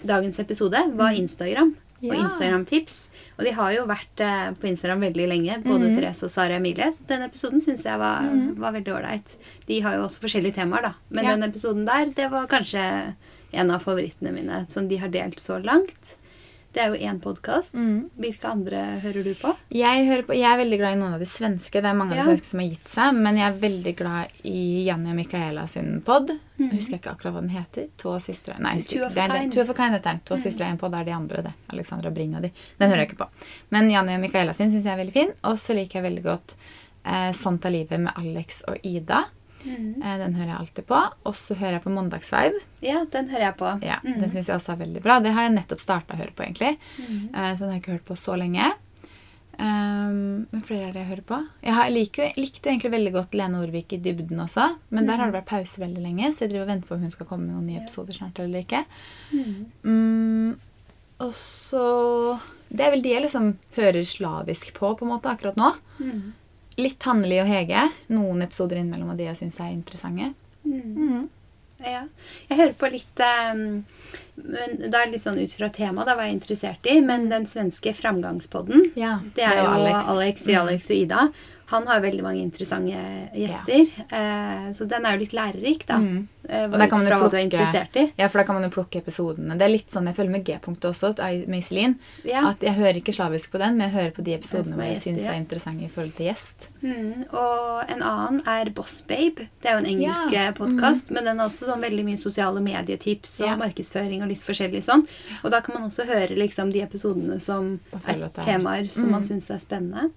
Dagens 0.06 0.38
episode 0.38 0.82
var 0.96 1.12
Instagram 1.18 1.74
og 1.76 1.78
Mm. 2.02 2.14
Ja. 2.16 2.22
Instagram-tips. 2.24 2.94
Og 3.38 3.44
de 3.46 3.50
har 3.54 3.72
jo 3.76 3.85
vært 3.87 4.18
eh, 4.18 4.48
på 4.58 4.66
Instagram 4.66 5.04
veldig 5.04 5.26
lenge, 5.30 5.58
både 5.62 5.87
mm. 5.87 5.92
Therese 6.00 6.24
og 6.26 6.30
Sara 6.35 6.56
Emilie. 6.58 6.88
Så 6.96 7.06
den 7.06 7.22
episoden 7.22 7.61
syns 7.62 7.85
jeg 7.87 7.96
var, 8.00 8.26
var 8.58 8.72
veldig 8.74 8.90
ålreit. 8.96 9.37
De 9.68 9.78
har 9.85 9.94
jo 9.94 10.08
også 10.08 10.18
forskjellige 10.24 10.56
temaer, 10.56 10.82
da. 10.82 10.92
Men 11.11 11.24
Ja. 11.24 11.37
den 11.37 11.46
episoden 11.52 11.85
der, 11.87 12.06
det 12.11 12.26
var 12.32 12.48
kanskje 12.50 13.14
en 13.52 13.70
av 13.70 13.85
favorittene 13.85 14.32
mine 14.35 14.66
som 14.68 14.88
de 14.88 14.96
har 14.98 15.08
delt 15.14 15.38
så 15.38 15.62
langt. 15.62 16.16
Det 16.72 16.80
er 16.80 16.94
jo 16.94 17.00
én 17.04 17.18
podkast. 17.20 17.74
Mm. 17.76 18.06
Hvilke 18.16 18.48
andre 18.48 18.78
hører 19.02 19.26
du 19.26 19.35
på? 19.37 19.50
Jeg, 19.76 20.06
hører 20.08 20.22
på, 20.24 20.32
jeg 20.38 20.48
er 20.48 20.61
veldig 20.62 20.78
glad 20.80 20.94
i 20.94 21.00
noen 21.02 21.16
av 21.18 21.20
de 21.20 21.28
svenske. 21.28 21.82
Det 21.85 21.90
er 21.90 21.98
mange 21.98 22.16
av 22.16 22.22
de 22.22 22.30
svenske 22.30 22.48
som 22.48 22.62
har 22.62 22.68
gitt 22.70 22.92
seg. 22.94 23.18
Men 23.26 23.40
jeg 23.40 23.46
er 23.50 23.58
veldig 23.66 23.92
glad 23.98 24.38
i 24.48 24.62
Janni 24.87 25.12
og 25.12 25.18
Micaela 25.18 25.66
sin 25.68 25.98
pod. 26.06 26.32
Husker 26.32 26.64
Jeg 26.64 26.78
husker 26.78 26.96
ikke 26.96 27.12
akkurat 27.12 27.37
hva 27.37 27.42
den 27.44 27.52
heter. 27.52 27.90
To 28.00 28.14
søstre 28.24 28.56
Nei, 28.56 28.72
jeg 28.78 28.87
husker 28.87 29.04
ikke. 29.11 29.26
er. 29.26 29.50
Two 29.52 29.64
of 29.66 29.74
a 29.74 29.76
kind 29.82 29.98
heter 29.98 30.08
den. 30.14 30.22
To 30.30 30.40
søstre 30.40 30.64
er 30.64 30.72
en 30.72 30.80
pod, 30.80 30.94
det 30.96 31.02
er 31.02 31.11
de 31.11 31.16
andre, 31.18 31.44
det. 31.50 31.54
Alexandra 31.76 32.14
Bring 32.14 32.32
og 32.40 32.46
de. 32.46 32.52
Den 32.80 32.88
hører 32.88 33.04
jeg 33.04 33.11
ikke 33.11 33.20
på. 33.26 33.28
Men 33.76 33.92
Janni 33.92 34.16
og 34.16 34.24
Micaela 34.24 34.56
sin 34.56 34.72
syns 34.72 34.88
jeg 34.88 34.94
er 34.96 35.02
veldig 35.04 35.16
fin. 35.18 35.37
Og 35.50 35.61
så 35.61 35.76
liker 35.76 36.00
jeg 36.00 36.08
veldig 36.08 36.24
godt 36.24 36.56
eh, 37.04 37.30
Sant 37.37 37.68
av 37.68 37.76
livet 37.76 38.00
med 38.00 38.16
Alex 38.16 38.64
og 38.72 38.80
Ida. 38.80 39.26
Eh, 39.66 40.18
den 40.18 40.35
hører 40.35 40.46
jeg 40.53 40.59
alltid 40.59 40.87
på. 40.87 41.01
Og 41.27 41.35
så 41.35 41.55
hører 41.57 41.72
jeg 41.79 41.83
på 41.85 41.90
Mandagsvibe. 41.94 42.61
Ja, 42.83 43.05
den 43.05 43.29
hører 43.31 43.46
jeg 43.51 43.57
på. 43.57 43.83
Ja, 43.83 43.98
Mhm. 44.05 44.20
Den 44.20 44.31
syns 44.31 44.46
jeg 44.48 44.57
også 44.57 44.72
er 44.72 44.77
veldig 44.87 45.03
bra. 45.03 45.20
Det 45.20 45.33
har 45.33 45.42
jeg 45.48 45.55
nettopp 45.57 45.81
starta 45.81 46.14
å 46.14 46.18
høre 46.18 46.33
på, 46.35 46.42
egentlig. 46.44 46.79
Mm. 46.98 47.29
så 47.33 47.59
den 47.61 47.68
har 47.68 47.77
jeg 47.79 47.83
ikke 47.83 47.92
hørt 47.98 48.05
på 48.07 48.16
så 48.16 48.37
lenge. 48.38 48.72
Um, 49.61 50.46
men 50.51 50.62
flere 50.64 50.88
er 50.88 50.92
det 50.94 51.03
jeg 51.05 51.09
hører 51.11 51.27
på. 51.29 51.38
Jeg 51.62 51.75
har, 51.77 51.90
liker, 51.92 52.33
likte 52.40 52.64
jo 52.66 52.72
egentlig 52.72 52.90
veldig 52.94 53.12
godt 53.12 53.35
Lene 53.37 53.61
Orvik 53.62 53.92
i 53.92 53.98
dybden 53.98 54.40
også. 54.40 54.64
Men 54.90 55.07
der 55.07 55.16
har 55.20 55.31
det 55.31 55.37
vært 55.42 55.51
pause 55.53 55.79
veldig 55.79 56.03
lenge, 56.03 56.33
så 56.33 56.40
jeg 56.46 56.51
driver 56.55 56.64
og 56.64 56.70
venter 56.72 56.88
på 56.88 56.94
om 56.96 57.01
hun 57.03 57.11
skal 57.11 57.27
komme 57.27 57.46
med 57.46 57.55
noen 57.55 57.66
nye 57.68 57.83
episoder 57.83 58.16
snart 58.16 58.40
eller 58.40 58.64
ikke. 58.64 58.85
Mm, 59.85 60.57
og 61.20 61.33
så 61.38 62.40
Det 62.72 62.81
er 62.81 62.90
vel 62.94 63.03
de 63.05 63.11
jeg 63.12 63.22
liksom 63.27 63.51
hører 63.77 64.03
slavisk 64.09 64.72
på 64.72 64.94
på 64.98 65.03
en 65.05 65.12
måte 65.12 65.29
akkurat 65.31 65.57
nå. 65.61 65.75
Mhm. 66.01 66.33
Litt 66.80 67.02
Hanneli 67.02 67.40
og 67.42 67.50
Hege. 67.50 67.87
Noen 68.14 68.42
episoder 68.46 68.80
innimellom 68.80 69.12
av 69.12 69.20
de 69.20 69.28
jeg 69.28 69.40
syns 69.42 69.61
er 69.61 69.72
interessante. 69.74 70.32
Mhm. 70.64 70.96
Mm. 70.96 71.28
Ja. 71.82 72.04
Jeg 72.48 72.58
hører 72.61 72.74
på 72.78 72.88
litt 72.92 73.22
um, 73.50 73.62
men 74.37 74.76
Da 74.90 75.00
er 75.00 75.08
det 75.08 75.16
litt 75.16 75.24
sånn 75.24 75.40
ut 75.42 75.54
fra 75.58 75.68
temaet, 75.74 76.06
da 76.06 76.14
var 76.14 76.28
jeg 76.28 76.37
interessert 76.38 76.87
i. 76.88 77.00
Men 77.04 77.28
den 77.32 77.46
svenske 77.50 77.92
Framgangspodden, 77.96 78.92
Ja, 78.98 79.16
det 79.37 79.44
er 79.48 79.58
jo 79.61 79.66
Alex, 79.72 80.12
Alex. 80.12 80.46
Alex 80.62 80.90
og 80.90 80.96
Ida. 80.96 81.26
Han 81.66 81.87
har 81.87 82.01
veldig 82.01 82.22
mange 82.22 82.42
interessante 82.42 82.92
gjester. 83.35 83.87
Ja. 84.11 84.72
så 84.75 84.85
den 84.88 85.07
er 85.07 85.12
jo 85.16 85.20
litt 85.20 85.33
lærerik, 85.33 85.87
da. 85.87 85.96
Mm. 85.98 86.29
Eh, 86.48 86.64
Og 86.66 86.72
der 86.79 86.88
kan 86.88 86.98
man 86.98 87.07
jo 87.07 87.29
plukke-. 87.31 88.12
Ja, 88.18 88.29
for 88.29 88.38
da 88.38 88.44
kan 88.44 88.55
man 88.59 88.64
jo 88.64 88.70
plukke 88.70 88.98
episodene. 89.01 89.57
Det 89.57 89.62
er 89.62 89.68
litt 89.72 89.88
sånn 89.90 90.05
jeg 90.07 90.16
føler 90.16 90.31
med 90.31 90.44
G-punktet 90.44 90.90
også, 90.90 91.12
med 91.48 91.59
Iselin. 91.62 91.94
Ja. 92.25 92.48
At 92.51 92.61
jeg 92.61 92.75
hører 92.75 92.96
ikke 93.01 93.14
slavisk 93.14 93.53
på 93.53 93.59
den, 93.62 93.77
men 93.79 93.88
jeg 93.88 93.94
hører 93.94 94.11
på 94.16 94.25
de 94.25 94.35
episodene 94.35 94.75
hvor 94.77 94.85
jeg 94.85 94.98
syns 95.01 95.22
er 95.25 95.38
interessante 95.38 95.85
i 95.85 95.88
forhold 95.88 96.12
til 96.16 96.27
gjest. 96.27 96.68
Mm, 96.83 97.25
og 97.33 97.85
en 97.88 98.03
annen 98.03 98.42
er 98.46 98.70
Boss 98.70 99.01
Babe. 99.07 99.46
Det 99.62 99.70
er 99.70 99.79
jo 99.79 99.85
en 99.85 99.90
engelsk 99.94 100.33
Ja. 100.33 100.51
podkast, 100.53 101.11
men 101.11 101.25
den 101.25 101.38
har 101.38 101.48
også 101.48 101.70
sånn 101.70 101.81
veldig 101.81 102.05
mye 102.05 102.18
sosiale 102.18 102.61
medietips 102.61 103.40
og 103.40 103.46
Ja. 103.46 103.57
markedsføring 103.57 104.22
og 104.22 104.29
litt 104.29 104.42
forskjellig 104.42 104.83
sånn. 104.83 105.07
Og 105.44 105.51
da 105.51 105.61
kan 105.61 105.75
man 105.81 105.88
også 105.88 106.05
høre 106.07 106.37
liksom 106.37 106.72
de 106.72 106.83
episodene 106.83 107.40
som 107.40 107.81
er 107.94 108.18
er- 108.22 108.29
temaer 108.44 108.92
som 108.92 109.11
man 109.11 109.22
Mm. 109.22 109.29
syns 109.29 109.51
er 109.51 109.59
spennende. 109.59 110.11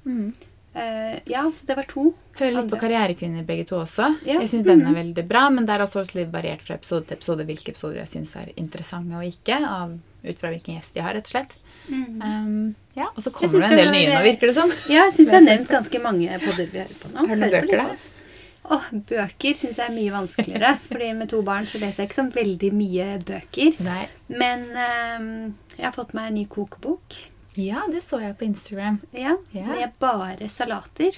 Mm. 0.76 0.82
Eh, 0.84 1.20
ja, 1.32 1.42
så 1.56 1.66
det 1.66 1.76
var 1.78 1.84
to. 1.88 2.14
Hører 2.36 2.52
litt 2.58 2.70
på 2.70 2.80
Karrierekvinner 2.82 3.46
begge 3.48 3.64
to 3.70 3.78
også. 3.80 4.10
Ja. 4.28 4.40
Jeg 4.42 4.50
syns 4.52 4.66
den 4.68 4.82
er 4.82 4.92
Mhm. 4.92 4.96
veldig 5.16 5.28
bra, 5.28 5.50
men 5.50 5.66
det 5.66 5.76
er 5.78 5.86
også 5.86 6.04
litt 6.16 6.32
variert 6.34 6.62
fra 6.62 6.76
episode 6.76 7.08
til 7.08 7.16
episode 7.18 7.46
hvilke 7.48 7.70
episoder 7.72 7.96
jeg 8.04 8.08
syns 8.12 8.36
er 8.36 8.52
interessante 8.58 9.16
og 9.16 9.24
ikke. 9.24 9.56
Av, 9.64 9.94
ut 10.26 10.38
fra 10.40 10.50
hvilken 10.50 10.76
gjest 10.76 10.94
de 10.94 11.02
har, 11.02 11.14
rett 11.14 11.26
og 11.26 11.32
slett. 11.32 11.56
Um, 11.90 12.76
ja, 12.96 13.06
Og 13.16 13.22
så 13.24 13.30
Mm. 13.30 13.34
Kommer 13.34 13.60
det 13.60 13.72
en 13.72 13.78
del 13.78 13.92
nye 13.94 14.10
nå, 14.16 14.24
virker 14.26 14.48
det 14.48 14.56
som. 14.56 14.70
Ja, 14.90 15.04
jeg 15.06 15.14
syns 15.14 15.30
jeg 15.32 15.40
har 15.40 15.42
nevnt 15.58 15.68
ganske 15.70 16.02
mange 16.02 16.40
podder 16.42 16.66
vi 16.72 16.80
hører 16.80 17.00
på 17.00 17.12
nå. 17.14 17.18
Har 17.28 17.36
du 17.36 17.42
noen 17.42 17.52
bøker, 17.52 17.80
av. 17.80 17.98
Åh, 18.72 18.82
bøker 18.92 19.54
syns 19.56 19.78
jeg 19.78 19.90
er 19.90 19.94
mye 19.94 20.12
vanskeligere. 20.12 20.80
fordi 20.90 21.14
med 21.16 21.30
to 21.30 21.42
barn 21.44 21.66
så 21.68 21.80
leser 21.80 22.04
jeg 22.04 22.10
ikke 22.10 22.20
så 22.24 22.34
veldig 22.34 22.72
mye 22.74 23.20
bøker. 23.24 23.80
Nei. 23.86 24.08
Men 24.30 24.66
um, 24.74 25.56
jeg 25.78 25.86
har 25.86 25.92
fått 25.94 26.14
meg 26.16 26.28
en 26.32 26.34
ny 26.34 26.46
kokebok. 26.48 27.14
Ja, 27.56 27.84
det 27.92 28.02
så 28.04 28.20
jeg 28.24 28.38
på 28.40 28.46
Instagram. 28.50 29.02
Ja, 29.16 29.38
Ja. 29.56 29.66
Med 29.72 29.94
bare 30.00 30.50
salater. 30.52 31.16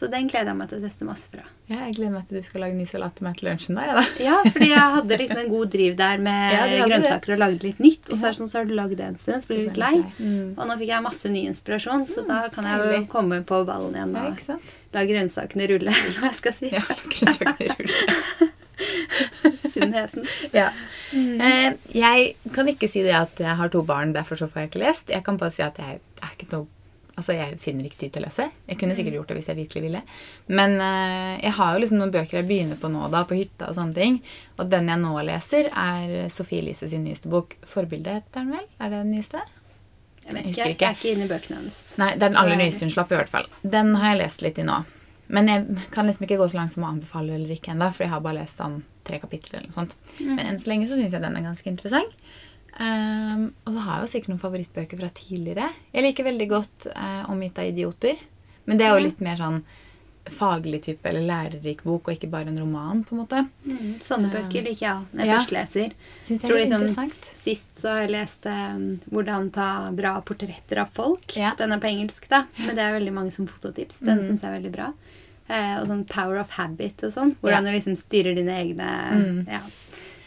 Så 0.00 0.06
den 0.08 0.28
gleder 0.30 0.54
jeg 0.54 0.56
meg 0.56 0.68
til 0.70 0.78
å 0.78 0.82
teste 0.86 1.04
masse 1.04 1.28
fra. 1.28 1.42
Ja, 1.68 1.82
jeg 1.84 1.98
gleder 1.98 2.12
meg 2.14 2.28
til 2.28 2.38
du 2.40 2.46
skal 2.46 2.62
lage 2.64 2.76
ny 2.78 2.86
salat 2.88 3.18
til 3.18 3.26
meg 3.26 3.36
til 3.36 3.50
lunsjen. 3.50 3.76
da, 3.76 3.82
ja, 3.84 3.96
da. 3.98 4.04
Ja, 4.24 4.36
fordi 4.46 4.68
jeg 4.70 4.94
hadde 4.94 5.18
liksom 5.20 5.40
en 5.42 5.50
god 5.52 5.72
driv 5.74 5.96
der 5.98 6.22
med 6.24 6.54
Ja, 6.54 6.86
grønnsaker 6.88 7.26
det. 7.26 7.34
og 7.36 7.42
lagde 7.42 7.66
litt 7.66 7.82
nytt. 7.84 8.08
Og 8.08 8.16
så 8.16 8.22
er 8.30 8.32
det 8.32 8.38
sånn, 8.40 8.48
så 8.48 8.58
har 8.62 8.70
du 8.70 8.74
lagd 8.78 8.96
det 8.96 9.08
en 9.10 9.18
stund, 9.20 9.44
så 9.44 9.50
blir 9.50 9.60
du 9.60 9.66
litt 9.68 9.80
lei. 9.82 9.92
Mm. 10.16 10.54
Og 10.56 10.70
nå 10.70 10.78
fikk 10.80 10.92
jeg 10.94 11.04
masse 11.04 11.32
ny 11.34 11.42
inspirasjon, 11.50 12.06
så 12.08 12.24
da 12.30 12.40
kan 12.54 12.64
jeg 12.70 12.80
jo 12.80 13.02
komme 13.12 13.42
på 13.44 13.60
ballen 13.68 13.98
igjen 13.98 14.16
og 14.16 14.40
la 14.96 15.04
grønnsakene 15.12 15.68
rulle, 15.74 15.92
eller 16.06 16.16
hva 16.22 16.32
jeg 16.32 16.40
skal 16.40 16.56
si. 16.56 16.72
Ja, 16.72 16.86
grønnsakene 16.86 17.76
ruller. 17.76 18.56
Sunnheten. 19.70 20.26
Ja. 20.56 20.70
Eh, 21.12 21.72
jeg 21.94 22.34
kan 22.54 22.68
ikke 22.70 22.88
si 22.90 23.02
det 23.06 23.14
at 23.16 23.40
jeg 23.40 23.56
har 23.58 23.70
to 23.72 23.82
barn, 23.86 24.12
derfor 24.14 24.38
så 24.38 24.48
får 24.50 24.64
jeg 24.64 24.70
ikke 24.70 24.84
lest. 24.84 25.10
Jeg 25.10 25.24
kan 25.26 25.38
bare 25.40 25.54
si 25.54 25.62
at 25.64 25.78
jeg 25.80 25.98
er 26.00 26.36
ikke 26.36 26.52
noe 26.56 26.68
Altså, 27.18 27.34
jeg 27.36 27.58
finner 27.60 27.84
ikke 27.84 27.98
tid 28.00 28.12
til 28.14 28.22
å 28.22 28.28
lese. 28.30 28.46
Jeg 28.70 28.78
kunne 28.80 28.94
sikkert 28.96 29.16
gjort 29.18 29.28
det 29.28 29.34
hvis 29.36 29.48
jeg 29.50 29.58
virkelig 29.58 29.80
ville. 29.84 30.00
Men 30.56 30.78
eh, 30.80 31.34
jeg 31.42 31.52
har 31.58 31.74
jo 31.74 31.82
liksom 31.82 31.98
noen 32.00 32.12
bøker 32.14 32.38
jeg 32.38 32.46
begynner 32.48 32.78
på 32.80 32.88
nå, 32.88 33.02
da, 33.12 33.20
på 33.28 33.36
hytta 33.36 33.66
og 33.68 33.76
sånne 33.76 33.92
ting. 33.98 34.16
Og 34.56 34.70
den 34.72 34.88
jeg 34.88 35.02
nå 35.02 35.10
leser, 35.28 35.68
er 35.68 36.30
Sofie 36.32 36.62
Elise 36.62 36.88
sin 36.88 37.04
nyeste 37.04 37.28
bok. 37.28 37.58
'Forbildet', 37.68 38.22
heter 38.22 38.40
den 38.40 38.54
vel? 38.54 38.64
Er 38.78 38.94
det 38.94 39.02
den 39.02 39.12
nyeste? 39.18 39.42
Jeg 40.24 40.34
vet 40.38 40.44
Jeg 40.44 40.54
ikke, 40.54 40.86
jeg 40.86 40.88
er 40.88 40.96
ikke 40.96 41.12
inne 41.12 41.26
i 41.26 41.32
bøkene 41.34 41.60
hennes. 41.60 41.82
Nei, 42.00 42.10
det 42.14 42.22
er 42.22 42.32
den 42.32 42.40
aller 42.40 42.62
nyeste 42.62 42.86
hun 42.86 42.94
slapp, 42.94 43.12
i 43.12 43.18
hvert 43.20 43.34
fall. 43.34 43.50
Den 43.76 43.94
har 44.00 44.14
jeg 44.14 44.22
lest 44.22 44.46
litt 44.46 44.62
i 44.62 44.66
nå. 44.70 44.80
Men 45.30 45.46
jeg 45.46 45.66
kan 45.94 46.06
liksom 46.08 46.26
ikke 46.26 46.38
gå 46.40 46.48
så 46.50 46.58
langt 46.58 46.72
som 46.74 46.82
å 46.84 46.90
anbefale 46.90 47.36
eller 47.36 47.54
ikke 47.54 47.70
ennå, 47.74 47.90
for 47.94 48.02
jeg 48.04 48.10
har 48.10 48.22
bare 48.24 48.40
lest 48.40 48.58
sånn 48.58 48.80
tre 49.06 49.20
kapitler 49.22 49.60
eller 49.60 49.70
noe 49.70 49.78
sånt. 49.78 49.94
Men 50.20 50.40
enn 50.44 50.58
så 50.62 50.72
lenge 50.72 50.88
så 50.90 50.96
syns 50.98 51.12
jeg 51.14 51.22
den 51.22 51.36
er 51.38 51.44
ganske 51.46 51.70
interessant. 51.70 52.16
Um, 52.80 53.50
og 53.66 53.74
så 53.74 53.82
har 53.84 53.98
jeg 54.00 54.06
jo 54.06 54.10
sikkert 54.14 54.32
noen 54.32 54.42
favorittbøker 54.42 55.00
fra 55.02 55.10
tidligere. 55.14 55.68
Jeg 55.92 56.02
liker 56.06 56.24
veldig 56.30 56.48
godt 56.48 56.86
uh, 56.94 57.22
'Omgitt 57.30 57.58
av 57.58 57.68
idioter'. 57.70 58.18
Men 58.66 58.78
det 58.78 58.86
er 58.86 58.94
jo 58.96 59.06
litt 59.06 59.20
mer 59.20 59.36
sånn 59.36 59.62
faglig 60.30 60.82
type 60.84 61.08
eller 61.08 61.24
lærerik 61.26 61.80
bok, 61.82 62.06
og 62.08 62.14
ikke 62.14 62.28
bare 62.30 62.48
en 62.52 62.58
roman, 62.60 63.00
på 63.04 63.16
en 63.16 63.20
måte. 63.22 63.40
Mm, 63.66 63.94
sånne 64.04 64.28
bøker 64.30 64.62
liker 64.62 64.84
jeg 64.86 65.06
når 65.12 65.24
jeg 65.24 65.26
Ja. 65.30 65.38
først 65.38 65.50
leser. 65.56 65.92
Synes 66.24 66.40
jeg 66.42 66.50
Tror 66.50 66.58
liksom- 66.60 67.34
Sist 67.34 67.74
så 67.80 67.88
har 67.88 68.00
jeg 68.02 68.10
lest 68.10 68.46
um, 68.46 69.00
'Hvordan 69.10 69.50
ta 69.52 69.90
bra 69.90 70.20
portretter 70.20 70.78
av 70.78 70.90
folk'. 70.94 71.36
Ja. 71.36 71.54
Den 71.56 71.72
er 71.72 71.78
på 71.78 71.88
engelsk, 71.90 72.28
da, 72.28 72.44
men 72.58 72.76
det 72.76 72.78
er 72.84 72.98
veldig 73.00 73.12
mange 73.12 73.32
som 73.32 73.46
fototips. 73.46 73.98
Den 74.00 74.18
Mm. 74.20 74.24
syns 74.28 74.40
jeg 74.42 74.50
er 74.52 74.60
veldig 74.60 74.72
bra. 74.72 74.92
Eh, 75.50 75.80
og 75.80 75.88
sånn 75.88 76.04
'Power 76.06 76.38
of 76.38 76.50
Habit' 76.56 77.02
og 77.02 77.12
sånn. 77.12 77.34
Hvordan 77.42 77.64
du 77.66 77.70
liksom 77.74 77.96
styrer 77.98 78.34
dine 78.38 78.54
egne 78.54 78.90
Mm. 79.12 79.46
ja, 79.50 79.60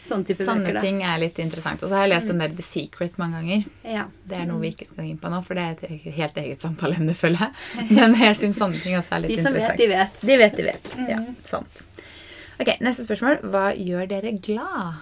Sånn 0.04 0.22
type 0.22 0.44
Sånne 0.44 0.66
bøker, 0.68 0.80
ting 0.82 0.98
er 1.02 1.16
litt 1.18 1.38
interessant. 1.40 1.82
Og 1.82 1.88
så 1.88 1.94
har 1.96 2.02
jeg 2.06 2.10
lest 2.10 2.26
den 2.28 2.36
der 2.38 2.48
The 2.52 2.60
Secret 2.62 3.16
mange 3.16 3.40
ganger. 3.40 3.64
Ja. 3.86 4.04
Det 4.28 4.36
er 4.36 4.44
noe 4.44 4.60
vi 4.60 4.70
ikke 4.70 4.86
skal 4.86 5.04
inn 5.06 5.16
på 5.16 5.30
nå, 5.32 5.42
for 5.42 5.54
det 5.54 5.62
er 5.64 5.70
et 5.70 5.90
eget- 5.90 6.12
helt 6.14 6.34
eget 6.36 6.60
samtaleemne, 6.60 7.14
føler 7.16 7.38
jeg. 7.38 7.52
Men 7.90 8.14
jeg 8.14 8.36
syns 8.36 8.56
sånne 8.60 8.82
ting 8.82 8.94
også 8.98 9.12
er 9.16 9.20
litt 9.20 9.30
interessant. 9.30 9.32
De 9.32 9.40
som 9.40 9.54
interessant. 9.54 9.78
vet, 9.78 9.78
de 9.78 9.86
vet. 9.88 10.20
De 10.20 10.36
vet, 10.36 10.56
de 10.56 10.62
vet. 10.62 10.82
Mm. 10.98 11.08
Ja, 11.08 11.18
sant. 11.44 11.82
Ok, 12.60 12.78
Neste 12.80 13.06
spørsmål. 13.08 13.40
Hva 13.48 13.72
gjør 13.74 14.06
dere 14.08 14.32
glad? 14.38 14.94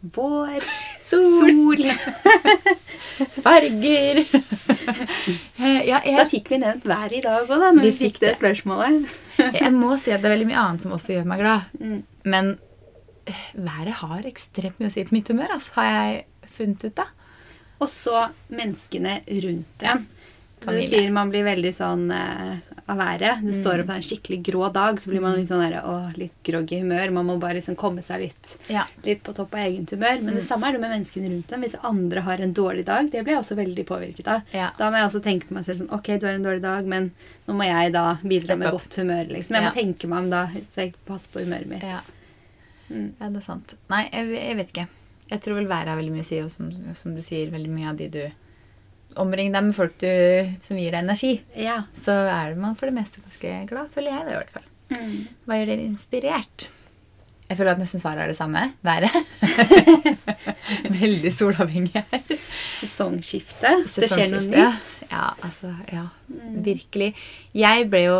Vår, 0.00 0.64
Sol. 1.10 1.84
Farger. 3.44 4.22
ja, 5.60 5.98
jeg, 6.00 6.14
Da 6.16 6.24
fikk 6.30 6.48
vi 6.54 6.60
nevnt 6.62 6.86
været 6.88 7.18
i 7.18 7.22
dag 7.24 7.44
òg, 7.44 7.52
da, 7.52 7.68
når 7.76 7.84
Vi 7.84 7.92
fikk 7.92 8.16
fikk 8.16 8.22
det 8.24 8.34
spørsmålet. 8.38 9.12
jeg 9.40 9.72
må 9.76 9.96
si 10.00 10.14
at 10.14 10.22
det 10.22 10.30
er 10.30 10.36
veldig 10.38 10.48
mye 10.48 10.62
annet 10.62 10.86
som 10.86 10.94
også 10.96 11.18
gjør 11.18 11.28
meg 11.28 11.42
glad. 11.42 11.68
Mm. 11.80 11.98
Men 12.32 12.54
eh, 13.28 13.44
været 13.54 13.98
har 14.00 14.28
ekstremt 14.30 14.80
mye 14.80 14.88
å 14.88 14.94
si 14.94 15.04
på 15.04 15.16
mitt 15.16 15.28
humør, 15.28 15.56
altså, 15.58 15.76
har 15.76 15.90
jeg 15.90 16.50
funnet 16.56 16.86
ut. 16.88 16.96
da. 17.02 17.06
Og 17.80 17.92
så 17.92 18.24
menneskene 18.52 19.20
rundt 19.44 19.84
en. 19.88 20.08
Du 20.60 20.76
sier 20.84 21.08
man 21.12 21.30
blir 21.32 21.44
veldig 21.46 21.72
sånn 21.72 22.08
eh, 22.12 22.56
av 22.92 22.98
været. 23.00 23.40
Du 23.46 23.52
står 23.56 23.80
opp 23.82 23.88
på 23.90 23.94
en 23.96 24.02
skikkelig 24.04 24.38
grå 24.50 24.68
dag, 24.74 24.98
så 25.00 25.10
blir 25.12 25.22
man 25.24 25.36
litt 25.38 25.48
sånn 25.48 25.62
der, 25.62 25.78
å, 25.86 25.94
litt 26.18 26.34
groggy 26.46 26.80
humør. 26.82 27.12
Man 27.16 27.26
må 27.30 27.36
bare 27.42 27.56
liksom 27.60 27.76
komme 27.80 28.02
seg 28.06 28.24
litt, 28.26 28.52
Ja. 28.68 28.84
litt 29.06 29.22
på 29.26 29.34
topp 29.36 29.54
av 29.54 29.60
eget 29.64 29.90
humør. 29.94 30.20
Men 30.22 30.34
det 30.34 30.44
samme 30.46 30.68
er 30.68 30.72
det 30.76 30.80
med 30.82 30.90
menneskene 30.94 31.30
rundt 31.32 31.48
dem. 31.54 31.62
Hvis 31.64 31.78
andre 31.82 32.20
har 32.26 32.38
en 32.44 32.52
dårlig 32.54 32.84
dag, 32.90 33.10
det 33.10 33.24
blir 33.24 33.34
jeg 33.38 33.42
også 33.44 33.56
veldig 33.56 33.86
påvirket 33.86 34.28
av. 34.28 34.42
Ja. 34.52 34.70
Da 34.78 34.90
må 34.90 34.96
jeg 35.00 35.08
også 35.08 35.22
tenke 35.24 35.46
på 35.48 35.54
meg 35.54 35.64
selv 35.64 35.82
sånn 35.84 35.92
Ok, 35.96 36.12
du 36.18 36.26
har 36.26 36.34
en 36.34 36.44
dårlig 36.44 36.62
dag, 36.62 36.84
men 36.86 37.10
nå 37.48 37.54
må 37.54 37.64
jeg 37.66 37.92
da 37.92 38.18
bidra 38.22 38.56
med 38.58 38.70
godt 38.72 38.94
humør. 39.00 39.26
liksom. 39.30 39.54
Jeg 39.56 39.62
Ja. 39.62 39.70
må 39.70 39.74
tenke 39.74 40.08
meg 40.08 40.18
om 40.18 40.30
da, 40.30 40.46
så 40.68 40.76
jeg 40.84 40.94
passer 41.06 41.28
på 41.32 41.44
humøret 41.44 41.66
mitt. 41.66 41.82
Ja. 41.82 42.00
Mm. 42.90 43.12
det 43.18 43.36
er 43.36 43.40
sant. 43.46 43.74
Nei, 43.88 44.08
jeg, 44.12 44.28
jeg 44.34 44.56
vet 44.56 44.72
ikke. 44.72 44.88
Jeg 45.30 45.40
tror 45.42 45.54
vel 45.60 45.66
været 45.70 45.86
har 45.86 45.96
veldig 45.96 46.10
mye 46.12 46.24
å 46.24 46.26
si, 46.26 46.40
og 46.42 46.50
som, 46.50 46.70
som 46.94 47.14
du 47.14 47.22
sier, 47.22 47.50
veldig 47.52 47.70
mye 47.70 47.88
av 47.92 47.96
de 48.00 48.08
du 48.08 48.22
omring 49.16 49.52
deg 49.52 49.64
med 49.66 49.74
folk 49.76 49.96
du, 49.98 50.08
som 50.62 50.78
gir 50.78 50.92
deg 50.94 51.02
energi, 51.04 51.40
Ja. 51.58 51.82
så 51.98 52.12
er 52.30 52.54
man 52.54 52.76
for 52.78 52.86
det 52.86 52.94
meste 52.94 53.20
ganske 53.24 53.66
glad, 53.70 53.90
føler 53.94 54.14
jeg 54.14 54.26
det 54.28 54.32
i 54.34 54.38
hvert 54.38 54.52
fall. 54.58 54.68
Mm. 54.90 55.16
Hva 55.46 55.58
gjør 55.60 55.66
dere 55.72 55.86
inspirert? 55.86 56.68
Jeg 57.50 57.58
føler 57.58 57.72
at 57.72 57.80
nesten 57.82 57.98
svaret 57.98 58.22
er 58.22 58.30
det 58.30 58.36
samme. 58.38 58.60
Været. 58.86 59.10
Veldig 61.00 61.32
solavhengig 61.34 61.98
her. 61.98 62.20
Sesongskifte. 62.78 63.72
Det 63.90 64.06
skjer 64.10 64.30
noe 64.30 64.44
nytt. 64.46 64.92
Ja, 65.10 65.30
altså, 65.42 65.72
ja. 65.90 66.04
Virkelig. 66.62 67.08
Jeg 67.58 67.88
ble 67.90 68.04
jo 68.04 68.18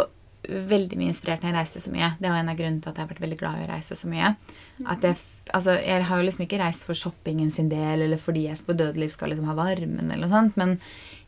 veldig 0.70 0.98
mye 0.98 1.12
inspirert 1.12 1.42
når 1.42 1.52
jeg 1.52 1.58
reiste 1.58 1.82
så 1.84 1.92
mye. 1.94 2.12
Det 2.20 2.30
var 2.30 2.40
en 2.40 2.50
av 2.52 2.58
grunnene 2.58 2.82
til 2.82 2.90
at 2.90 2.98
jeg 2.98 3.06
har 3.06 3.12
vært 3.12 3.22
veldig 3.24 3.38
glad 3.40 3.60
i 3.60 3.66
å 3.66 3.70
reise 3.70 3.96
så 3.98 4.10
mye. 4.10 4.32
At 4.90 5.06
jeg, 5.06 5.16
altså, 5.56 5.76
jeg 5.78 6.06
har 6.08 6.20
jo 6.20 6.26
liksom 6.26 6.44
ikke 6.46 6.60
reist 6.62 6.86
for 6.88 6.98
shoppingen 6.98 7.50
sin 7.54 7.70
del, 7.72 8.04
eller 8.06 8.20
fordi 8.20 8.46
jeg 8.48 8.62
på 8.66 8.76
dødeliv 8.76 9.12
skal 9.14 9.32
liksom 9.32 9.48
ha 9.50 9.56
varmen, 9.58 10.10
eller 10.10 10.24
noe 10.24 10.32
sånt, 10.32 10.58
men 10.60 10.76